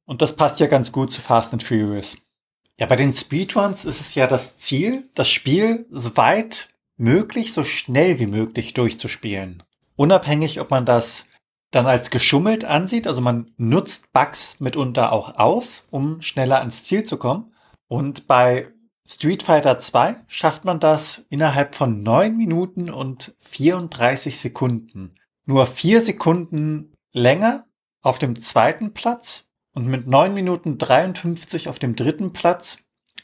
und 0.07 0.23
das 0.23 0.35
passt 0.35 0.59
ja 0.59 0.65
ganz 0.65 0.91
gut 0.91 1.13
zu 1.13 1.21
Fast 1.21 1.53
and 1.53 1.61
Furious. 1.61 2.17
Ja, 2.79 2.87
bei 2.87 2.95
den 2.95 3.13
Speedruns 3.13 3.85
ist 3.85 3.99
es 3.99 4.15
ja 4.15 4.25
das 4.25 4.57
Ziel, 4.57 5.09
das 5.13 5.29
Spiel 5.29 5.85
so 5.91 6.17
weit 6.17 6.69
möglich, 6.95 7.53
so 7.53 7.63
schnell 7.63 8.19
wie 8.19 8.27
möglich 8.27 8.73
durchzuspielen. 8.73 9.63
Unabhängig, 9.95 10.59
ob 10.59 10.71
man 10.71 10.85
das 10.85 11.25
dann 11.71 11.85
als 11.85 12.09
geschummelt 12.09 12.65
ansieht, 12.65 13.07
also 13.07 13.19
man 13.19 13.51
nutzt 13.57 14.13
Bugs 14.13 14.59
mitunter 14.59 15.11
auch 15.11 15.37
aus, 15.37 15.85
um 15.91 16.21
schneller 16.21 16.59
ans 16.59 16.83
Ziel 16.83 17.03
zu 17.03 17.17
kommen. 17.17 17.53
Und 17.87 18.27
bei 18.27 18.71
Street 19.05 19.43
Fighter 19.43 19.77
2 19.77 20.15
schafft 20.27 20.65
man 20.65 20.79
das 20.79 21.25
innerhalb 21.29 21.75
von 21.75 22.03
9 22.03 22.35
Minuten 22.35 22.89
und 22.89 23.35
34 23.39 24.39
Sekunden. 24.39 25.15
Nur 25.45 25.65
4 25.65 26.01
Sekunden 26.01 26.93
länger 27.11 27.65
auf 28.01 28.19
dem 28.19 28.41
zweiten 28.41 28.93
Platz 28.93 29.46
und 29.77 29.85
mit 29.85 30.07
9 30.07 30.33
Minuten 30.33 30.79
53 30.79 31.69
auf 31.69 31.77
dem 31.77 31.95
dritten 31.95 32.33
Platz 32.33 32.79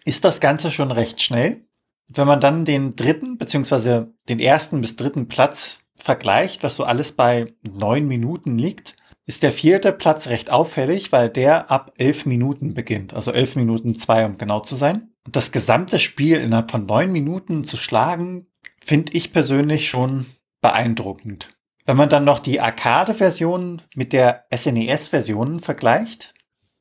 ist 0.05 0.23
das 0.23 0.39
Ganze 0.39 0.69
schon 0.69 0.91
recht 0.91 1.19
schnell. 1.19 1.65
Wenn 2.07 2.27
man 2.27 2.41
dann 2.41 2.63
den 2.63 2.95
dritten 2.95 3.39
bzw. 3.39 4.05
den 4.29 4.39
ersten 4.39 4.79
bis 4.79 4.95
dritten 4.95 5.27
Platz 5.27 5.79
vergleicht, 5.95 6.61
was 6.61 6.75
so 6.75 6.83
alles 6.83 7.11
bei 7.13 7.55
9 7.63 8.07
Minuten 8.07 8.59
liegt, 8.59 8.95
ist 9.25 9.41
der 9.41 9.51
vierte 9.51 9.91
Platz 9.91 10.27
recht 10.27 10.51
auffällig, 10.51 11.11
weil 11.11 11.27
der 11.27 11.71
ab 11.71 11.93
11 11.97 12.27
Minuten 12.27 12.75
beginnt. 12.75 13.15
Also 13.15 13.31
11 13.31 13.55
Minuten 13.55 13.97
2, 13.97 14.27
um 14.27 14.37
genau 14.37 14.59
zu 14.59 14.75
sein. 14.75 15.09
Und 15.25 15.35
das 15.35 15.51
gesamte 15.51 15.97
Spiel 15.97 16.37
innerhalb 16.37 16.69
von 16.69 16.85
9 16.85 17.11
Minuten 17.11 17.63
zu 17.63 17.77
schlagen, 17.77 18.45
finde 18.79 19.13
ich 19.13 19.33
persönlich 19.33 19.89
schon 19.89 20.27
beeindruckend. 20.61 21.49
Wenn 21.87 21.97
man 21.97 22.09
dann 22.09 22.25
noch 22.25 22.39
die 22.39 22.61
Arcade-Version 22.61 23.81
mit 23.95 24.13
der 24.13 24.45
SNES-Version 24.53 25.59
vergleicht, 25.59 26.32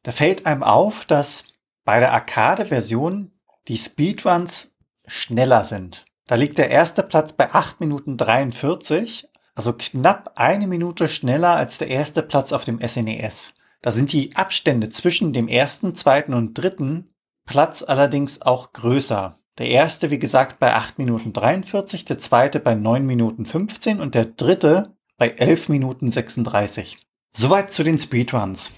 da 0.02 0.12
fällt 0.12 0.46
einem 0.46 0.62
auf, 0.62 1.04
dass 1.04 1.44
bei 1.84 2.00
der 2.00 2.12
Arcade-Version 2.12 3.32
die 3.68 3.76
Speedruns 3.76 4.74
schneller 5.06 5.64
sind. 5.64 6.04
Da 6.26 6.36
liegt 6.36 6.58
der 6.58 6.70
erste 6.70 7.02
Platz 7.02 7.32
bei 7.32 7.52
8 7.52 7.80
Minuten 7.80 8.16
43, 8.16 9.28
also 9.54 9.72
knapp 9.72 10.32
eine 10.36 10.66
Minute 10.66 11.08
schneller 11.08 11.56
als 11.56 11.78
der 11.78 11.88
erste 11.88 12.22
Platz 12.22 12.52
auf 12.52 12.64
dem 12.64 12.80
SNES. 12.80 13.48
E 13.48 13.52
da 13.82 13.90
sind 13.90 14.12
die 14.12 14.34
Abstände 14.36 14.88
zwischen 14.88 15.32
dem 15.32 15.48
ersten, 15.48 15.94
zweiten 15.94 16.34
und 16.34 16.54
dritten 16.54 17.10
Platz 17.44 17.82
allerdings 17.82 18.40
auch 18.40 18.72
größer. 18.72 19.38
Der 19.58 19.68
erste, 19.68 20.10
wie 20.10 20.18
gesagt, 20.18 20.60
bei 20.60 20.72
8 20.74 20.98
Minuten 20.98 21.32
43, 21.32 22.04
der 22.04 22.18
zweite 22.18 22.60
bei 22.60 22.74
9 22.74 23.04
Minuten 23.04 23.44
15 23.44 24.00
und 24.00 24.14
der 24.14 24.24
dritte 24.24 24.96
bei 25.18 25.30
11 25.30 25.68
Minuten 25.68 26.10
36. 26.10 26.98
Soweit 27.36 27.72
zu 27.72 27.82
den 27.82 27.98
Speedruns. 27.98 28.70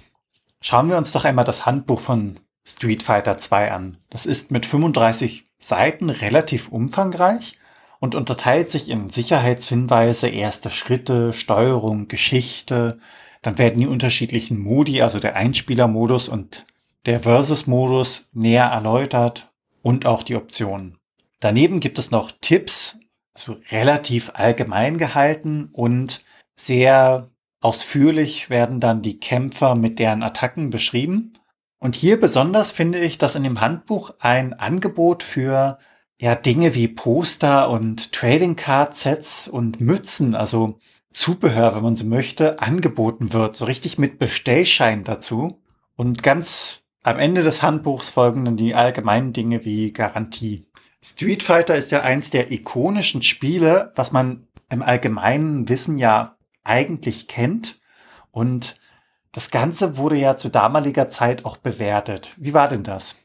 Schauen 0.67 0.89
wir 0.89 0.97
uns 0.97 1.13
doch 1.13 1.27
einmal 1.27 1.45
das 1.45 1.67
Handbuch 1.67 2.01
von 2.01 2.37
Street 2.67 3.03
Fighter 3.03 3.37
2 3.37 3.71
an. 3.71 3.99
Das 4.09 4.25
ist 4.25 4.51
mit 4.51 4.65
35 4.65 5.45
Seiten 5.59 6.09
relativ 6.09 6.69
umfangreich 6.69 7.59
und 8.01 8.15
unterteilt 8.15 8.71
sich 8.71 8.89
in 8.89 9.11
Sicherheitshinweise, 9.11 10.29
erste 10.29 10.71
Schritte, 10.71 11.35
Steuerung, 11.35 12.09
Geschichte. 12.09 12.99
Dann 13.43 13.59
werden 13.59 13.77
die 13.77 13.87
unterschiedlichen 13.87 14.59
Modi, 14.59 15.03
also 15.03 15.19
der 15.19 15.37
Einspielermodus 15.37 16.31
und 16.31 16.65
der 17.05 17.21
Versus-Modus 17.21 18.31
näher 18.33 18.65
erläutert 18.65 19.53
und 19.83 20.07
auch 20.07 20.23
die 20.23 20.35
Optionen. 20.35 20.97
Daneben 21.41 21.79
gibt 21.79 21.99
es 21.99 22.11
noch 22.11 22.31
Tipps, 22.41 22.97
also 23.35 23.59
relativ 23.71 24.31
allgemein 24.33 24.97
gehalten 24.97 25.69
und 25.73 26.25
sehr 26.57 27.29
Ausführlich 27.65 28.51
werden 28.51 28.79
dann 28.79 29.01
die 29.01 29.19
Kämpfer 29.19 29.75
mit 29.75 29.99
deren 29.99 30.23
Attacken 30.23 30.69
beschrieben. 30.69 31.33
Und 31.79 31.95
hier 31.95 32.21
besonders 32.21 32.73
finde 32.73 32.99
ich, 32.99 33.17
dass 33.17 33.37
in 33.37 33.43
dem 33.43 33.63
Handbuch 33.63 34.13
ein 34.19 34.53
Angebot 34.53 35.23
für 35.23 35.79
ja, 36.21 36.35
Dinge 36.35 36.75
wie 36.75 36.89
Poster 36.89 37.71
und 37.71 38.13
Trading 38.13 38.57
Card 38.57 38.95
Sets 38.95 39.49
und 39.49 39.81
Mützen, 39.81 40.35
also 40.35 40.79
Zubehör, 41.11 41.75
wenn 41.75 41.83
man 41.83 41.97
so 41.97 42.05
möchte, 42.05 42.61
angeboten 42.61 43.33
wird. 43.33 43.57
So 43.57 43.65
richtig 43.65 43.97
mit 43.97 44.19
Bestellschein 44.19 45.03
dazu. 45.03 45.63
Und 45.97 46.23
ganz 46.23 46.83
am 47.03 47.19
Ende 47.19 47.43
des 47.43 47.63
Handbuchs 47.63 48.11
folgen 48.11 48.45
dann 48.45 48.59
die 48.59 48.75
allgemeinen 48.75 49.33
Dinge 49.33 49.65
wie 49.65 49.91
Garantie. 49.91 50.67
Street 51.03 51.43
Fighter 51.43 51.77
ist 51.77 51.93
ja 51.93 52.03
eins 52.03 52.31
der 52.31 52.53
ikonischen 52.53 53.23
Spiele, 53.23 53.91
was 53.97 54.13
man 54.13 54.49
im 54.69 54.83
allgemeinen 54.83 55.71
Wissen 55.71 55.97
ja 55.97 56.37
eigentlich 56.65 57.29
kennt. 57.29 57.79
Und 58.31 58.77
das 59.33 59.51
Ganze 59.51 59.97
wurde 59.97 60.17
ja 60.17 60.37
zu 60.37 60.49
damaliger 60.49 61.09
Zeit 61.09 61.45
auch 61.45 61.57
bewertet. 61.57 62.33
Wie 62.37 62.55
war 62.55 62.69
denn 62.69 62.83
das? 62.83 63.17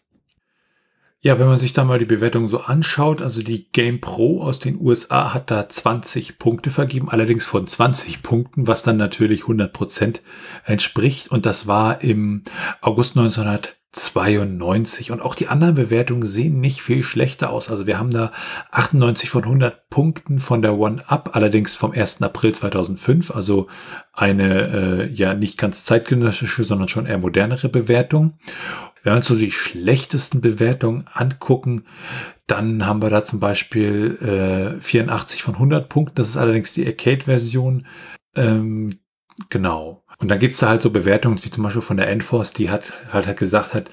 Ja, 1.21 1.37
wenn 1.37 1.47
man 1.47 1.57
sich 1.57 1.73
da 1.73 1.83
mal 1.83 1.99
die 1.99 2.05
Bewertung 2.05 2.47
so 2.47 2.61
anschaut, 2.61 3.21
also 3.21 3.43
die 3.43 3.69
Game 3.71 3.99
Pro 3.99 4.41
aus 4.41 4.59
den 4.59 4.79
USA 4.79 5.33
hat 5.33 5.51
da 5.51 5.67
20 5.67 6.39
Punkte 6.39 6.71
vergeben, 6.71 7.09
allerdings 7.09 7.45
von 7.45 7.67
20 7.67 8.23
Punkten, 8.23 8.67
was 8.67 8.83
dann 8.83 8.95
natürlich 8.95 9.41
100 9.41 9.73
Prozent 9.73 10.21
entspricht. 10.63 11.29
Und 11.29 11.45
das 11.45 11.67
war 11.67 12.01
im 12.01 12.43
August 12.79 13.17
1900 13.17 13.78
92 13.91 15.11
und 15.11 15.21
auch 15.21 15.33
die 15.33 15.47
anderen 15.47 15.73
Bewertungen 15.73 16.25
sehen 16.25 16.59
nicht 16.59 16.81
viel 16.81 17.01
schlechter 17.01 17.49
aus. 17.49 17.71
Also 17.71 17.87
wir 17.87 17.97
haben 17.97 18.11
da 18.11 18.31
98 18.69 19.31
von 19.31 19.43
100 19.43 19.89
Punkten 19.89 20.37
von 20.37 20.61
der 20.61 20.77
One-Up, 20.77 21.31
allerdings 21.33 21.75
vom 21.75 21.91
1. 21.91 22.21
April 22.21 22.53
2005, 22.53 23.31
also 23.31 23.67
eine 24.13 25.07
äh, 25.07 25.11
ja 25.11 25.33
nicht 25.33 25.57
ganz 25.57 25.85
zeitgenössische, 25.85 26.63
sondern 26.63 26.87
schon 26.87 27.07
eher 27.07 27.17
modernere 27.17 27.67
Bewertung. 27.67 28.37
Wenn 29.01 29.13
wir 29.13 29.17
uns 29.17 29.27
so 29.27 29.35
die 29.35 29.51
schlechtesten 29.51 30.41
Bewertungen 30.41 31.05
angucken, 31.11 31.85
dann 32.45 32.85
haben 32.85 33.01
wir 33.01 33.09
da 33.09 33.23
zum 33.23 33.39
Beispiel 33.39 34.77
äh, 34.77 34.81
84 34.81 35.41
von 35.41 35.55
100 35.55 35.89
Punkten. 35.89 36.15
Das 36.15 36.29
ist 36.29 36.37
allerdings 36.37 36.73
die 36.73 36.85
Arcade-Version. 36.85 37.87
Ähm, 38.35 38.99
genau. 39.49 40.03
Und 40.19 40.27
dann 40.27 40.39
gibt's 40.39 40.59
da 40.59 40.69
halt 40.69 40.81
so 40.81 40.89
Bewertungen, 40.89 41.43
wie 41.43 41.49
zum 41.49 41.63
Beispiel 41.63 41.81
von 41.81 41.97
der 41.97 42.09
Enforce, 42.09 42.53
die 42.53 42.69
hat 42.69 42.93
halt, 43.11 43.37
gesagt 43.37 43.73
hat, 43.73 43.89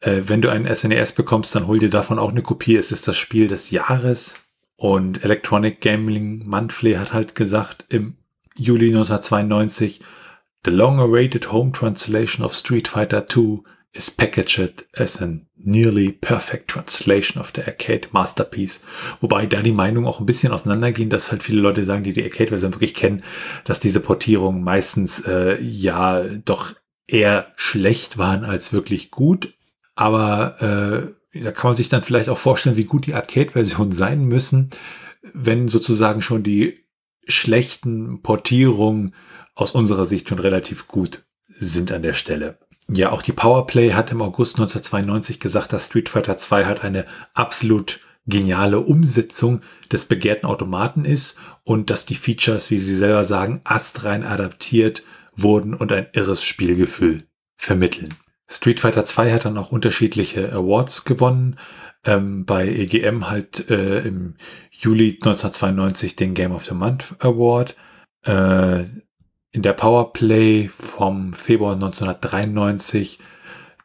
äh, 0.00 0.22
wenn 0.26 0.42
du 0.42 0.50
einen 0.50 0.72
SNES 0.72 1.12
bekommst, 1.12 1.54
dann 1.54 1.66
hol 1.66 1.78
dir 1.78 1.90
davon 1.90 2.18
auch 2.18 2.30
eine 2.30 2.42
Kopie. 2.42 2.76
Es 2.76 2.92
ist 2.92 3.06
das 3.08 3.16
Spiel 3.16 3.48
des 3.48 3.70
Jahres. 3.70 4.40
Und 4.76 5.24
Electronic 5.24 5.80
Gambling 5.80 6.46
Monthly 6.46 6.94
hat 6.94 7.12
halt 7.12 7.34
gesagt 7.34 7.84
im 7.88 8.16
Juli 8.56 8.88
1992, 8.88 10.00
The 10.64 10.70
long-awaited 10.72 11.52
home 11.52 11.72
translation 11.72 12.44
of 12.44 12.54
Street 12.54 12.88
Fighter 12.88 13.24
II 13.34 13.60
is 13.92 14.10
packaged 14.10 14.86
as 14.94 15.20
a 15.20 15.38
nearly 15.56 16.12
perfect 16.12 16.68
translation 16.68 17.40
of 17.40 17.52
the 17.54 17.64
arcade 17.64 18.08
masterpiece. 18.12 18.84
Wobei 19.20 19.46
da 19.46 19.62
die 19.62 19.72
Meinungen 19.72 20.06
auch 20.06 20.20
ein 20.20 20.26
bisschen 20.26 20.52
auseinandergehen, 20.52 21.10
dass 21.10 21.30
halt 21.30 21.42
viele 21.42 21.60
Leute 21.60 21.84
sagen, 21.84 22.04
die 22.04 22.12
die 22.12 22.22
Arcade-Version 22.22 22.74
wirklich 22.74 22.94
kennen, 22.94 23.22
dass 23.64 23.80
diese 23.80 24.00
Portierungen 24.00 24.62
meistens 24.62 25.20
äh, 25.20 25.60
ja 25.62 26.22
doch 26.44 26.74
eher 27.06 27.52
schlecht 27.56 28.18
waren 28.18 28.44
als 28.44 28.72
wirklich 28.72 29.10
gut. 29.10 29.54
Aber 29.94 31.14
äh, 31.32 31.40
da 31.42 31.52
kann 31.52 31.70
man 31.70 31.76
sich 31.76 31.88
dann 31.88 32.02
vielleicht 32.02 32.28
auch 32.28 32.38
vorstellen, 32.38 32.76
wie 32.76 32.84
gut 32.84 33.06
die 33.06 33.14
Arcade-Versionen 33.14 33.92
sein 33.92 34.24
müssen, 34.24 34.70
wenn 35.22 35.68
sozusagen 35.68 36.22
schon 36.22 36.42
die 36.42 36.84
schlechten 37.26 38.22
Portierungen 38.22 39.14
aus 39.54 39.72
unserer 39.72 40.04
Sicht 40.04 40.28
schon 40.28 40.38
relativ 40.38 40.88
gut 40.88 41.26
sind 41.48 41.90
an 41.90 42.02
der 42.02 42.14
Stelle. 42.14 42.58
Ja, 42.90 43.12
auch 43.12 43.22
die 43.22 43.32
Powerplay 43.32 43.92
hat 43.92 44.10
im 44.12 44.22
August 44.22 44.56
1992 44.56 45.40
gesagt, 45.40 45.72
dass 45.72 45.86
Street 45.86 46.08
Fighter 46.08 46.38
2 46.38 46.64
halt 46.64 46.82
eine 46.82 47.04
absolut 47.34 48.00
geniale 48.26 48.80
Umsetzung 48.80 49.62
des 49.92 50.06
begehrten 50.06 50.46
Automaten 50.46 51.04
ist 51.04 51.38
und 51.64 51.90
dass 51.90 52.06
die 52.06 52.14
Features, 52.14 52.70
wie 52.70 52.78
sie 52.78 52.94
selber 52.94 53.24
sagen, 53.24 53.60
astrein 53.64 54.24
adaptiert 54.24 55.02
wurden 55.34 55.74
und 55.74 55.92
ein 55.92 56.06
irres 56.12 56.42
Spielgefühl 56.44 57.24
vermitteln. 57.56 58.14
Street 58.50 58.80
Fighter 58.80 59.04
2 59.04 59.32
hat 59.32 59.44
dann 59.44 59.58
auch 59.58 59.72
unterschiedliche 59.72 60.52
Awards 60.52 61.04
gewonnen. 61.04 61.58
Ähm, 62.04 62.46
bei 62.46 62.68
EGM 62.68 63.28
halt 63.28 63.70
äh, 63.70 64.00
im 64.00 64.36
Juli 64.70 65.12
1992 65.14 66.16
den 66.16 66.34
Game 66.34 66.52
of 66.52 66.64
the 66.64 66.74
Month 66.74 67.14
Award. 67.18 67.76
Äh, 68.22 68.84
in 69.50 69.62
der 69.62 69.72
Powerplay 69.72 70.68
vom 70.68 71.32
Februar 71.32 71.74
1993 71.74 73.18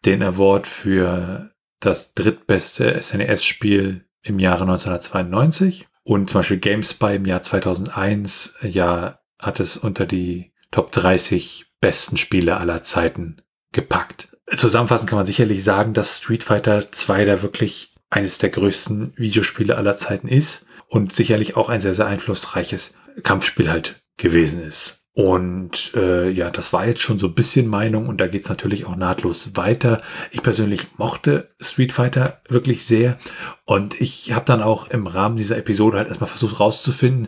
den 0.06 0.22
Award 0.22 0.68
für 0.68 1.52
das 1.80 2.14
drittbeste 2.14 3.02
SNES-Spiel 3.02 4.06
im 4.22 4.40
Jahre 4.40 4.64
1992. 4.64 5.88
Und 6.04 6.30
zum 6.30 6.40
Beispiel 6.40 6.58
GameSpy 6.58 7.16
im 7.16 7.26
Jahr 7.26 7.44
2001 7.44 8.56
ja, 8.62 9.20
hat 9.40 9.60
es 9.60 9.78
unter 9.78 10.06
die 10.06 10.54
Top 10.72 10.92
30 10.92 11.66
besten 11.80 12.18
Spiele 12.18 12.58
aller 12.58 12.82
Zeiten 12.84 13.42
gepackt. 13.72 14.30
Zusammenfassend 14.56 15.10
kann 15.10 15.18
man 15.18 15.26
sicherlich 15.26 15.64
sagen, 15.64 15.94
dass 15.94 16.18
Street 16.18 16.44
Fighter 16.44 16.92
2 16.92 17.26
da 17.26 17.42
wirklich 17.42 17.94
eines 18.10 18.38
der 18.38 18.50
größten 18.50 19.14
Videospiele 19.16 19.78
aller 19.78 19.98
Zeiten 19.98 20.28
ist 20.28 20.66
und 20.88 21.14
sicherlich 21.14 21.56
auch 21.56 21.70
ein 21.70 21.82
sehr, 21.82 21.94
sehr 21.94 22.06
einflussreiches 22.06 22.96
Kampfspiel 23.24 23.70
halt 23.70 24.04
gewesen 24.18 24.62
ist. 24.62 25.03
Und 25.16 25.94
äh, 25.96 26.32
ja, 26.32 26.50
das 26.50 26.74
war 26.74 26.88
jetzt 26.88 27.02
schon 27.02 27.20
so 27.20 27.28
ein 27.28 27.36
bisschen 27.36 27.68
Meinung 27.68 28.08
und 28.08 28.20
da 28.20 28.28
geht's 28.28 28.50
natürlich 28.50 28.86
auch 28.86 28.96
nahtlos 28.96 29.56
weiter. 29.56 30.02
Ich 30.32 30.42
persönlich 30.42 30.88
mochte 30.98 31.52
Street 31.60 31.92
Fighter 31.92 32.42
wirklich 32.50 32.84
sehr 32.84 33.20
und 33.66 34.02
ich 34.02 34.34
habe 34.34 34.46
dann 34.46 34.64
auch 34.64 34.90
im 34.90 35.06
Rahmen 35.06 35.36
dieser 35.36 35.58
Episode 35.58 35.98
halt 35.98 36.08
erstmal 36.08 36.30
versucht 36.30 36.60
rauszufinden, 36.60 37.28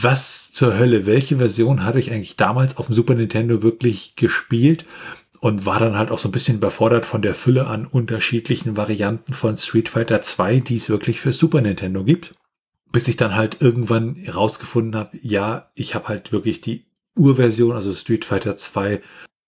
was 0.00 0.52
zur 0.52 0.78
Hölle, 0.78 1.06
welche 1.06 1.38
Version 1.38 1.84
hatte 1.84 1.98
ich 1.98 2.10
eigentlich 2.10 2.36
damals 2.36 2.76
auf 2.76 2.86
dem 2.86 2.94
Super 2.94 3.14
Nintendo 3.14 3.62
wirklich 3.62 4.14
gespielt 4.16 4.84
und 5.40 5.64
war 5.64 5.78
dann 5.78 5.96
halt 5.96 6.10
auch 6.10 6.18
so 6.18 6.28
ein 6.28 6.32
bisschen 6.32 6.56
überfordert 6.56 7.06
von 7.06 7.22
der 7.22 7.34
Fülle 7.34 7.68
an 7.68 7.86
unterschiedlichen 7.86 8.76
Varianten 8.76 9.32
von 9.32 9.56
Street 9.56 9.88
Fighter 9.88 10.20
2, 10.20 10.60
die 10.60 10.76
es 10.76 10.90
wirklich 10.90 11.20
für 11.20 11.32
Super 11.32 11.62
Nintendo 11.62 12.04
gibt. 12.04 12.34
Bis 12.90 13.08
ich 13.08 13.16
dann 13.16 13.36
halt 13.36 13.58
irgendwann 13.60 14.14
herausgefunden 14.14 14.98
habe, 14.98 15.18
ja, 15.20 15.70
ich 15.74 15.94
habe 15.94 16.08
halt 16.08 16.32
wirklich 16.32 16.62
die 16.62 16.87
Urversion, 17.18 17.74
also 17.74 17.92
Street 17.92 18.24
Fighter 18.24 18.56
2 18.56 19.00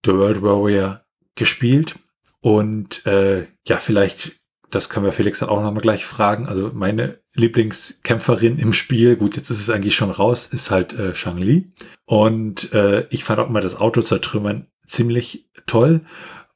The 0.04 0.12
World 0.12 0.42
Warrior 0.42 1.02
gespielt. 1.34 1.96
Und 2.40 3.06
äh, 3.06 3.46
ja, 3.66 3.76
vielleicht, 3.78 4.36
das 4.70 4.88
können 4.88 5.04
wir 5.04 5.12
Felix 5.12 5.40
dann 5.40 5.48
auch 5.48 5.62
nochmal 5.62 5.82
gleich 5.82 6.04
fragen. 6.06 6.46
Also 6.46 6.70
meine 6.74 7.20
Lieblingskämpferin 7.34 8.58
im 8.58 8.72
Spiel, 8.72 9.16
gut, 9.16 9.36
jetzt 9.36 9.50
ist 9.50 9.60
es 9.60 9.70
eigentlich 9.70 9.94
schon 9.94 10.10
raus, 10.10 10.46
ist 10.46 10.70
halt 10.70 10.92
äh, 10.92 11.14
Shang 11.14 11.38
Li. 11.38 11.72
Und 12.06 12.72
äh, 12.72 13.06
ich 13.10 13.24
fand 13.24 13.40
auch 13.40 13.48
immer 13.48 13.60
das 13.60 13.76
Auto 13.76 14.02
zertrümmern 14.02 14.66
ziemlich 14.86 15.50
toll. 15.66 16.02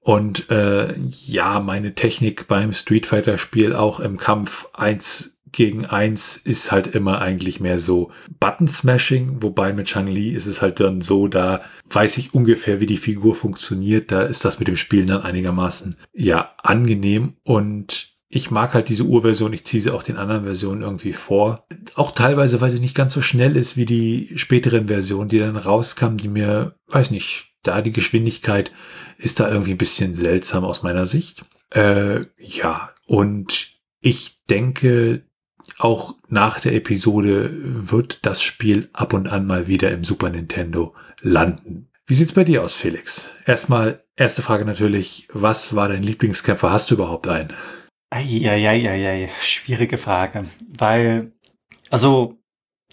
Und 0.01 0.51
äh, 0.51 0.95
ja, 0.99 1.61
meine 1.61 1.95
Technik 1.95 2.47
beim 2.47 2.73
Street 2.73 3.07
Fighter 3.07 3.39
Spiel 3.39 3.75
auch 3.75 4.01
im 4.01 4.19
Kampf 4.19 4.69
eins 4.75 5.34
gegen 5.55 5.87
eins 5.87 6.37
ist 6.37 6.73
halt 6.73 6.89
immer 6.89 7.21
eigentlich 7.21 7.61
mehr 7.61 7.79
so 7.79 8.11
Button 8.41 8.69
Smashing, 8.69 9.43
wobei 9.43 9.73
mit 9.73 9.87
Chang 9.87 10.07
Li 10.07 10.31
ist 10.31 10.47
es 10.47 10.61
halt 10.61 10.81
dann 10.81 11.01
so, 11.01 11.29
da 11.29 11.63
weiß 11.91 12.19
ich 12.19 12.35
ungefähr, 12.35 12.81
wie 12.81 12.87
die 12.87 12.97
Figur 12.97 13.35
funktioniert, 13.35 14.11
da 14.11 14.23
ist 14.23 14.45
das 14.45 14.59
mit 14.59 14.69
dem 14.69 14.77
Spielen 14.77 15.07
dann 15.07 15.23
einigermaßen 15.23 15.97
ja 16.13 16.55
angenehm 16.63 17.35
und 17.45 18.15
ich 18.29 18.51
mag 18.51 18.75
halt 18.75 18.89
diese 18.89 19.05
Urversion, 19.05 19.53
ich 19.53 19.65
ziehe 19.65 19.81
sie 19.81 19.93
auch 19.93 20.03
den 20.03 20.17
anderen 20.17 20.43
Versionen 20.43 20.83
irgendwie 20.83 21.13
vor. 21.13 21.69
Auch 21.95 22.11
teilweise, 22.11 22.61
weil 22.61 22.73
sie 22.73 22.81
nicht 22.81 22.97
ganz 22.97 23.15
so 23.15 23.23
schnell 23.23 23.57
ist 23.57 23.77
wie 23.77 23.87
die 23.87 24.33
späteren 24.35 24.89
Versionen, 24.89 25.29
die 25.29 25.39
dann 25.39 25.57
rauskamen, 25.57 26.19
die 26.19 26.27
mir, 26.27 26.75
weiß 26.89 27.13
nicht, 27.13 27.55
da 27.63 27.81
die 27.81 27.93
Geschwindigkeit 27.93 28.73
ist 29.19 29.39
da 29.39 29.49
irgendwie 29.49 29.71
ein 29.71 29.79
bisschen 29.79 30.15
seltsam 30.15 30.65
aus 30.65 30.83
meiner 30.83 31.07
Sicht. 31.07 31.45
Äh, 31.71 32.25
ja, 32.39 32.91
und 33.07 33.69
ich 34.01 34.43
denke, 34.51 35.23
auch 35.79 36.15
nach 36.29 36.61
der 36.61 36.75
Episode 36.75 37.51
wird 37.53 38.21
das 38.27 38.43
Spiel 38.43 38.89
ab 38.93 39.13
und 39.13 39.29
an 39.29 39.47
mal 39.47 39.67
wieder 39.67 39.91
im 39.91 40.05
Super 40.05 40.31
Nintendo 40.31 40.95
landen. 41.21 41.89
Wie 42.07 42.15
sieht's 42.15 42.35
bei 42.35 42.45
dir 42.45 42.63
aus, 42.63 42.75
Felix? 42.75 43.31
Erstmal, 43.47 44.05
erste 44.17 44.43
Frage 44.43 44.65
natürlich, 44.65 45.27
was 45.33 45.75
war 45.75 45.89
dein 45.89 46.03
Lieblingskämpfer? 46.03 46.71
Hast 46.71 46.91
du 46.91 46.95
überhaupt 46.95 47.29
einen? 47.29 47.53
Eieieiei, 48.11 49.31
schwierige 49.41 49.97
Frage. 49.97 50.45
Weil, 50.69 51.33
also, 51.91 52.39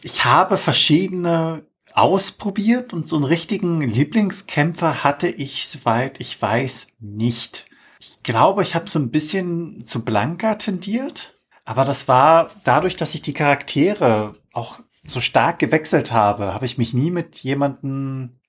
ich 0.02 0.24
habe 0.24 0.58
verschiedene 0.58 1.66
ausprobiert 1.94 2.94
und 2.94 3.06
so 3.06 3.18
einen 3.18 3.26
richtigen 3.26 3.82
Lieblingskämpfer 3.82 5.04
hatte 5.04 5.28
ich, 5.28 5.68
soweit 5.68 6.20
ich 6.20 6.42
weiß, 6.42 6.88
nicht. 7.00 7.66
Ich 8.00 8.24
glaube, 8.24 8.64
ich 8.64 8.76
habe 8.76 8.90
so 8.90 8.98
ein 8.98 9.12
bisschen 9.12 9.86
zu 9.86 10.04
Blanka 10.04 10.56
tendiert. 10.56 11.31
Aber 11.66 11.86
das 11.86 12.08
war 12.08 12.50
dadurch, 12.64 12.96
dass 12.96 13.16
ich 13.16 13.22
die 13.22 13.34
Charaktere 13.34 14.36
auch 14.52 14.80
so 15.06 15.20
stark 15.20 15.60
gewechselt 15.60 16.12
habe, 16.12 16.54
habe 16.54 16.66
ich 16.66 16.78
mich 16.78 16.94
nie 16.94 17.12
mit 17.12 17.38
jemanden, 17.38 18.40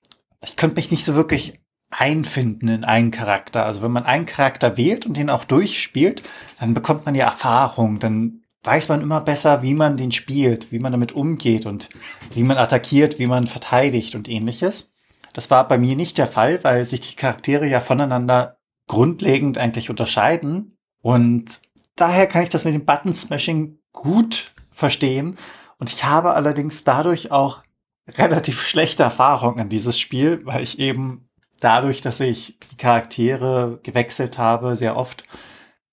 ich 0.41 0.55
könnte 0.55 0.75
mich 0.75 0.91
nicht 0.91 1.05
so 1.05 1.15
wirklich 1.15 1.61
einfinden 1.89 2.69
in 2.69 2.83
einen 2.83 3.11
Charakter. 3.11 3.65
Also 3.65 3.81
wenn 3.81 3.91
man 3.91 4.05
einen 4.05 4.25
Charakter 4.25 4.77
wählt 4.77 5.05
und 5.05 5.17
den 5.17 5.29
auch 5.29 5.43
durchspielt, 5.43 6.23
dann 6.59 6.73
bekommt 6.73 7.05
man 7.05 7.15
ja 7.15 7.25
Erfahrung, 7.25 7.99
dann 7.99 8.43
weiß 8.63 8.89
man 8.89 9.01
immer 9.01 9.21
besser, 9.21 9.61
wie 9.61 9.73
man 9.73 9.97
den 9.97 10.11
spielt, 10.11 10.71
wie 10.71 10.79
man 10.79 10.91
damit 10.91 11.11
umgeht 11.11 11.65
und 11.65 11.89
wie 12.33 12.43
man 12.43 12.57
attackiert, 12.57 13.19
wie 13.19 13.27
man 13.27 13.45
verteidigt 13.45 14.15
und 14.15 14.29
ähnliches. 14.29 14.91
Das 15.33 15.51
war 15.51 15.67
bei 15.67 15.77
mir 15.77 15.95
nicht 15.95 16.17
der 16.17 16.27
Fall, 16.27 16.63
weil 16.63 16.85
sich 16.85 17.01
die 17.01 17.15
Charaktere 17.15 17.67
ja 17.67 17.81
voneinander 17.81 18.57
grundlegend 18.87 19.57
eigentlich 19.57 19.89
unterscheiden. 19.89 20.77
Und 21.01 21.59
daher 21.95 22.27
kann 22.27 22.43
ich 22.43 22.49
das 22.49 22.65
mit 22.65 22.73
dem 22.73 22.85
Button 22.85 23.13
Smashing 23.13 23.79
gut 23.91 24.53
verstehen. 24.71 25.37
Und 25.77 25.91
ich 25.91 26.03
habe 26.03 26.33
allerdings 26.33 26.83
dadurch 26.83 27.31
auch 27.31 27.63
relativ 28.07 28.61
schlechte 28.67 29.03
Erfahrungen 29.03 29.59
an 29.59 29.69
dieses 29.69 29.99
Spiel, 29.99 30.41
weil 30.45 30.63
ich 30.63 30.79
eben 30.79 31.29
dadurch, 31.59 32.01
dass 32.01 32.19
ich 32.19 32.57
die 32.71 32.77
Charaktere 32.77 33.79
gewechselt 33.83 34.37
habe, 34.37 34.75
sehr 34.75 34.97
oft 34.97 35.23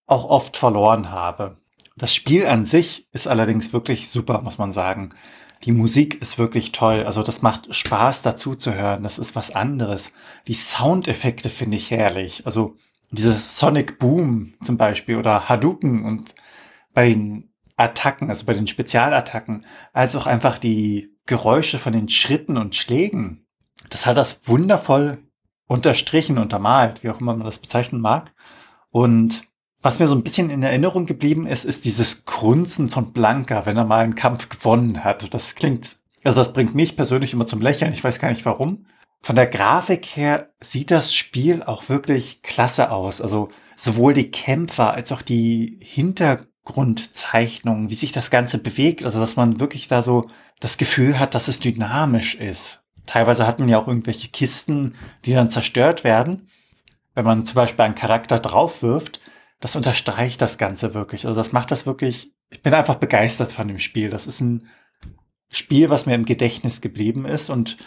auch 0.07 0.25
oft 0.25 0.57
verloren 0.57 1.13
habe. 1.13 1.57
Das 1.97 2.15
Spiel 2.15 2.47
an 2.47 2.65
sich 2.65 3.07
ist 3.13 3.29
allerdings 3.29 3.73
wirklich 3.73 4.11
super, 4.11 4.41
muss 4.43 4.59
man 4.59 4.73
sagen. 4.73 5.11
Die 5.65 5.73
Musik 5.73 6.21
ist 6.21 6.39
wirklich 6.39 6.73
toll. 6.73 7.05
Also 7.05 7.23
das 7.23 7.43
macht 7.43 7.73
Spaß 7.73 8.23
dazu 8.23 8.55
zu 8.55 8.75
hören. 8.75 9.03
Das 9.03 9.19
ist 9.19 9.37
was 9.37 9.51
anderes. 9.51 10.11
Die 10.47 10.55
Soundeffekte 10.55 11.51
finde 11.51 11.77
ich 11.77 11.91
herrlich. 11.91 12.43
Also 12.47 12.77
dieses 13.11 13.59
Sonic 13.59 13.99
Boom 13.99 14.55
zum 14.63 14.77
Beispiel 14.77 15.17
oder 15.17 15.49
Hadouken 15.49 16.05
und 16.05 16.35
bei 16.93 17.09
den 17.09 17.53
Attacken, 17.77 18.29
also 18.29 18.45
bei 18.45 18.53
den 18.53 18.67
Spezialattacken, 18.67 19.65
als 19.93 20.15
auch 20.15 20.27
einfach 20.27 20.59
die 20.59 21.17
Geräusche 21.27 21.79
von 21.79 21.93
den 21.93 22.09
Schritten 22.09 22.57
und 22.57 22.75
Schlägen. 22.75 23.47
Das 23.89 24.07
hat 24.07 24.17
das 24.17 24.41
wundervoll 24.45 25.19
unterstrichen, 25.67 26.39
untermalt, 26.39 27.03
wie 27.03 27.11
auch 27.11 27.21
immer 27.21 27.35
man 27.35 27.47
das 27.47 27.59
bezeichnen 27.59 28.01
mag. 28.01 28.33
Und 28.91 29.45
was 29.81 29.99
mir 29.99 30.09
so 30.09 30.15
ein 30.15 30.25
bisschen 30.25 30.51
in 30.51 30.63
Erinnerung 30.63 31.07
geblieben 31.07 31.47
ist, 31.47 31.65
ist 31.65 31.85
dieses 31.85 32.25
Grunzen 32.27 32.89
von 32.91 33.13
Blanca, 33.13 33.65
wenn 33.65 33.77
er 33.77 33.85
mal 33.85 34.05
einen 34.05 34.15
Kampf 34.15 34.49
gewonnen 34.49 35.05
hat. 35.05 35.33
Das 35.33 35.55
klingt, 35.55 35.97
also 36.23 36.39
das 36.39 36.53
bringt 36.53 36.75
mich 36.75 36.97
persönlich 36.97 37.33
immer 37.33 37.47
zum 37.47 37.63
Lächeln. 37.63 37.93
Ich 37.93 38.05
weiß 38.05 38.19
gar 38.19 38.29
nicht 38.29 38.45
warum. 38.45 38.85
Von 39.23 39.37
der 39.37 39.47
Grafik 39.47 40.16
her 40.16 40.51
sieht 40.61 40.91
das 40.91 41.14
Spiel 41.14 41.62
auch 41.62 41.89
wirklich 41.89 42.43
klasse 42.43 42.91
aus. 42.91 43.21
Also 43.21 43.51
sowohl 43.77 44.14
die 44.14 44.31
Kämpfer 44.31 44.95
als 44.95 45.12
auch 45.12 45.23
die 45.23 45.79
Hinter 45.83 46.47
Hintergrundzeichnungen, 46.71 47.91
wie 47.91 47.95
sich 47.95 48.12
das 48.12 48.31
Ganze 48.31 48.59
bewegt, 48.59 49.05
also 49.05 49.21
dass 49.21 49.37
man 49.37 49.61
wirklich 49.61 49.89
da 49.89 50.03
so 50.03 50.29
das 50.61 50.79
Gefühl 50.79 51.18
hat, 51.18 51.35
dass 51.35 51.49
es 51.49 51.61
dynamisch 51.61 52.35
ist. 52.35 52.83
Teilweise 53.07 53.47
hat 53.47 53.59
man 53.59 53.68
ja 53.68 53.79
auch 53.79 53.89
irgendwelche 53.89 54.29
Kisten, 54.29 54.95
die 55.25 55.33
dann 55.33 55.51
zerstört 55.51 56.05
werden. 56.05 56.49
Wenn 57.14 57.25
man 57.25 57.45
zum 57.45 57.55
Beispiel 57.55 57.85
einen 57.85 57.95
Charakter 57.95 58.39
draufwirft, 58.39 59.21
das 59.59 59.75
unterstreicht 59.75 60.41
das 60.41 60.59
Ganze 60.59 60.95
wirklich. 60.95 61.27
Also 61.27 61.37
das 61.37 61.53
macht 61.53 61.71
das 61.71 61.87
wirklich, 61.87 62.33
ich 62.51 62.62
bin 62.62 62.75
einfach 62.75 62.97
begeistert 62.97 63.53
von 63.53 63.68
dem 63.68 63.79
Spiel. 63.79 64.11
Das 64.11 64.27
ist 64.27 64.41
ein 64.41 64.68
Spiel, 65.51 65.91
was 65.91 66.07
mir 66.07 66.14
im 66.14 66.25
Gedächtnis 66.25 66.81
geblieben 66.81 67.25
ist 67.25 67.51
und 67.51 67.79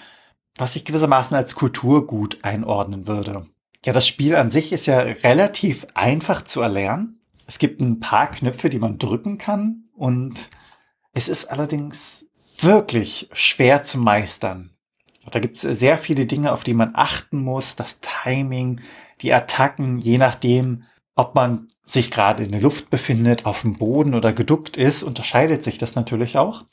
was 0.58 0.76
ich 0.76 0.86
gewissermaßen 0.86 1.36
als 1.36 1.56
Kulturgut 1.56 2.44
einordnen 2.44 3.08
würde. 3.08 3.48
Ja, 3.86 3.94
das 3.94 4.08
Spiel 4.08 4.36
an 4.36 4.50
sich 4.50 4.72
ist 4.72 4.86
ja 4.86 5.00
relativ 5.00 5.88
einfach 5.94 6.44
zu 6.44 6.62
erlernen. 6.62 7.20
Es 7.48 7.60
gibt 7.60 7.82
ein 7.82 8.00
paar 8.00 8.32
Knöpfe, 8.32 8.70
die 8.70 8.80
man 8.80 8.98
drücken 8.98 9.38
kann 9.38 9.86
und 9.96 10.50
es 11.14 11.28
ist 11.28 11.46
allerdings 11.46 12.26
wirklich 12.60 13.30
schwer 13.34 13.84
zu 13.84 13.98
meistern. 13.98 14.72
Da 15.32 15.40
gibt 15.40 15.64
es 15.64 15.80
sehr 15.80 15.98
viele 15.98 16.26
Dinge, 16.26 16.52
auf 16.52 16.64
die 16.64 16.74
man 16.74 16.92
achten 16.96 17.38
muss. 17.38 17.76
Das 17.76 18.00
Timing, 18.02 18.82
die 19.22 19.34
Attacken, 19.34 20.00
je 20.00 20.18
nachdem, 20.18 20.84
ob 21.16 21.36
man 21.36 21.70
sich 21.86 22.12
gerade 22.12 22.44
in 22.44 22.52
der 22.52 22.62
Luft 22.62 22.90
befindet, 22.90 23.46
auf 23.46 23.62
dem 23.62 23.78
Boden 23.78 24.16
oder 24.16 24.34
geduckt 24.34 24.78
ist, 24.78 25.04
unterscheidet 25.04 25.64
sich 25.64 25.78
das 25.78 25.96
natürlich 25.96 26.38
auch. 26.38 26.66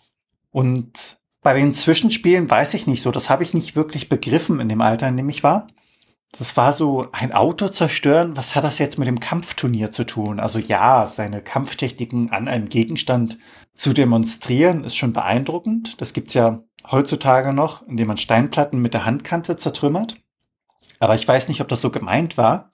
Und 0.50 1.19
bei 1.42 1.54
den 1.54 1.72
Zwischenspielen 1.72 2.50
weiß 2.50 2.74
ich 2.74 2.86
nicht 2.86 3.02
so, 3.02 3.10
das 3.10 3.30
habe 3.30 3.42
ich 3.42 3.54
nicht 3.54 3.76
wirklich 3.76 4.08
begriffen 4.08 4.60
in 4.60 4.68
dem 4.68 4.80
Alter, 4.80 5.08
in 5.08 5.16
dem 5.16 5.28
ich 5.28 5.42
war. 5.42 5.66
Das 6.38 6.56
war 6.56 6.72
so 6.72 7.08
ein 7.12 7.32
Auto 7.32 7.68
zerstören. 7.68 8.36
Was 8.36 8.54
hat 8.54 8.62
das 8.62 8.78
jetzt 8.78 8.98
mit 8.98 9.08
dem 9.08 9.18
Kampfturnier 9.18 9.90
zu 9.90 10.04
tun? 10.04 10.38
Also 10.38 10.58
ja, 10.58 11.06
seine 11.06 11.42
Kampftechniken 11.42 12.30
an 12.30 12.46
einem 12.46 12.68
Gegenstand 12.68 13.38
zu 13.74 13.92
demonstrieren 13.92 14.84
ist 14.84 14.96
schon 14.96 15.12
beeindruckend. 15.12 16.00
Das 16.00 16.12
gibt's 16.12 16.34
ja 16.34 16.62
heutzutage 16.88 17.52
noch, 17.52 17.86
indem 17.86 18.08
man 18.08 18.16
Steinplatten 18.16 18.80
mit 18.80 18.94
der 18.94 19.04
Handkante 19.04 19.56
zertrümmert. 19.56 20.20
Aber 21.00 21.14
ich 21.14 21.26
weiß 21.26 21.48
nicht, 21.48 21.60
ob 21.60 21.68
das 21.68 21.80
so 21.80 21.90
gemeint 21.90 22.36
war. 22.36 22.70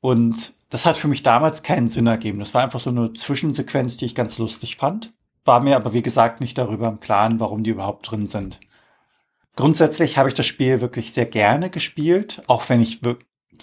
Und 0.00 0.52
das 0.68 0.86
hat 0.86 0.96
für 0.96 1.08
mich 1.08 1.22
damals 1.22 1.62
keinen 1.62 1.90
Sinn 1.90 2.06
ergeben. 2.06 2.38
Das 2.38 2.54
war 2.54 2.62
einfach 2.62 2.80
so 2.80 2.90
eine 2.90 3.12
Zwischensequenz, 3.12 3.96
die 3.96 4.04
ich 4.04 4.14
ganz 4.14 4.38
lustig 4.38 4.76
fand. 4.76 5.12
War 5.46 5.60
mir 5.60 5.76
aber, 5.76 5.94
wie 5.94 6.02
gesagt, 6.02 6.40
nicht 6.40 6.58
darüber 6.58 6.88
im 6.88 7.00
Klaren, 7.00 7.40
warum 7.40 7.62
die 7.62 7.70
überhaupt 7.70 8.10
drin 8.10 8.26
sind. 8.26 8.60
Grundsätzlich 9.54 10.18
habe 10.18 10.28
ich 10.28 10.34
das 10.34 10.44
Spiel 10.44 10.82
wirklich 10.82 11.14
sehr 11.14 11.24
gerne 11.24 11.70
gespielt, 11.70 12.42
auch 12.46 12.68
wenn 12.68 12.82
ich 12.82 13.00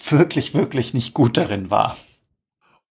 wirklich, 0.08 0.54
wirklich 0.54 0.92
nicht 0.92 1.14
gut 1.14 1.36
darin 1.36 1.70
war. 1.70 1.96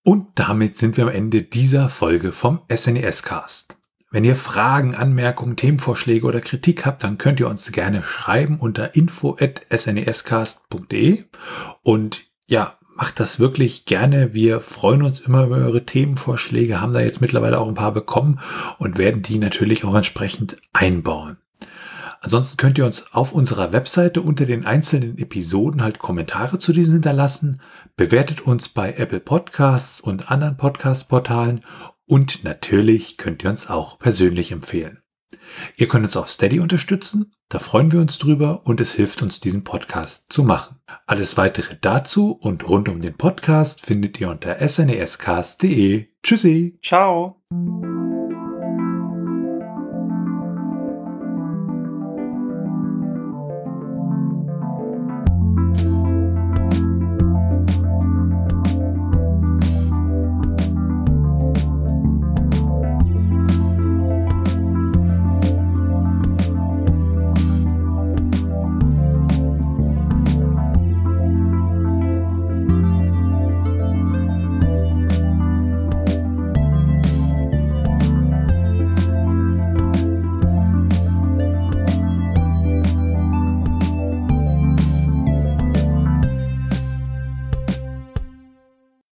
Und 0.04 0.28
damit 0.36 0.78
sind 0.78 0.96
wir 0.96 1.04
am 1.06 1.10
Ende 1.10 1.42
dieser 1.42 1.90
Folge 1.90 2.32
vom 2.32 2.62
SNES 2.74 3.24
Cast. 3.24 3.76
Wenn 4.12 4.24
ihr 4.26 4.36
Fragen, 4.36 4.96
Anmerkungen, 4.96 5.56
Themenvorschläge 5.56 6.28
oder 6.28 6.40
Kritik 6.40 6.86
habt, 6.86 7.04
dann 7.04 7.18
könnt 7.18 7.40
ihr 7.40 7.50
uns 7.50 7.72
gerne 7.72 8.04
schreiben 8.04 8.60
unter 8.60 8.94
info@snescast.de 8.96 11.24
und 11.82 12.26
ja, 12.46 12.78
macht 12.96 13.20
das 13.20 13.40
wirklich 13.40 13.86
gerne. 13.86 14.34
Wir 14.34 14.62
freuen 14.62 15.04
uns 15.04 15.20
immer 15.20 15.46
über 15.46 15.58
eure 15.58 15.86
Themenvorschläge, 15.86 16.82
haben 16.82 16.94
da 16.94 17.02
jetzt 17.02 17.22
mittlerweile 17.22 17.60
auch 17.60 17.68
ein 17.68 17.74
paar 17.74 17.94
bekommen 17.94 18.40
und 18.78 18.98
werden 18.98 19.22
die 19.22 19.38
natürlich 19.38 19.84
auch 19.84 19.96
entsprechend 19.96 20.58
einbauen. 20.74 21.38
Ansonsten 22.22 22.56
könnt 22.56 22.78
ihr 22.78 22.86
uns 22.86 23.14
auf 23.14 23.34
unserer 23.34 23.74
Webseite 23.74 24.22
unter 24.22 24.46
den 24.46 24.66
einzelnen 24.66 25.18
Episoden 25.18 25.84
halt 25.84 26.00
Kommentare 26.00 26.58
zu 26.58 26.72
diesen 26.72 26.94
hinterlassen. 26.94 27.62
Bewertet 27.98 28.42
uns 28.42 28.70
bei 28.70 28.94
Apple 28.94 29.20
Podcasts 29.20 30.00
und 30.00 30.32
anderen 30.32 30.56
Podcast-Portalen 30.56 31.66
und 32.08 32.46
natürlich 32.46 33.18
könnt 33.18 33.44
ihr 33.44 33.50
uns 33.50 33.70
auch 33.70 34.00
persönlich 34.00 34.54
empfehlen. 34.54 35.03
Ihr 35.76 35.88
könnt 35.88 36.06
uns 36.06 36.18
auf 36.18 36.30
Steady 36.30 36.60
unterstützen, 36.60 37.34
da 37.50 37.60
freuen 37.60 37.92
wir 37.92 38.00
uns 38.00 38.18
drüber 38.18 38.62
und 38.66 38.82
es 38.82 38.94
hilft 38.94 39.22
uns, 39.22 39.40
diesen 39.40 39.64
Podcast 39.64 40.32
zu 40.32 40.44
machen. 40.44 40.78
Alles 41.06 41.38
weitere 41.38 41.76
dazu 41.80 42.32
und 42.32 42.68
rund 42.68 42.90
um 42.90 43.00
den 43.00 43.16
Podcast 43.16 43.86
findet 43.86 44.20
ihr 44.20 44.30
unter 44.30 44.68
snescast.de. 44.68 46.08
Tschüssi. 46.24 46.80
Ciao. 46.82 47.44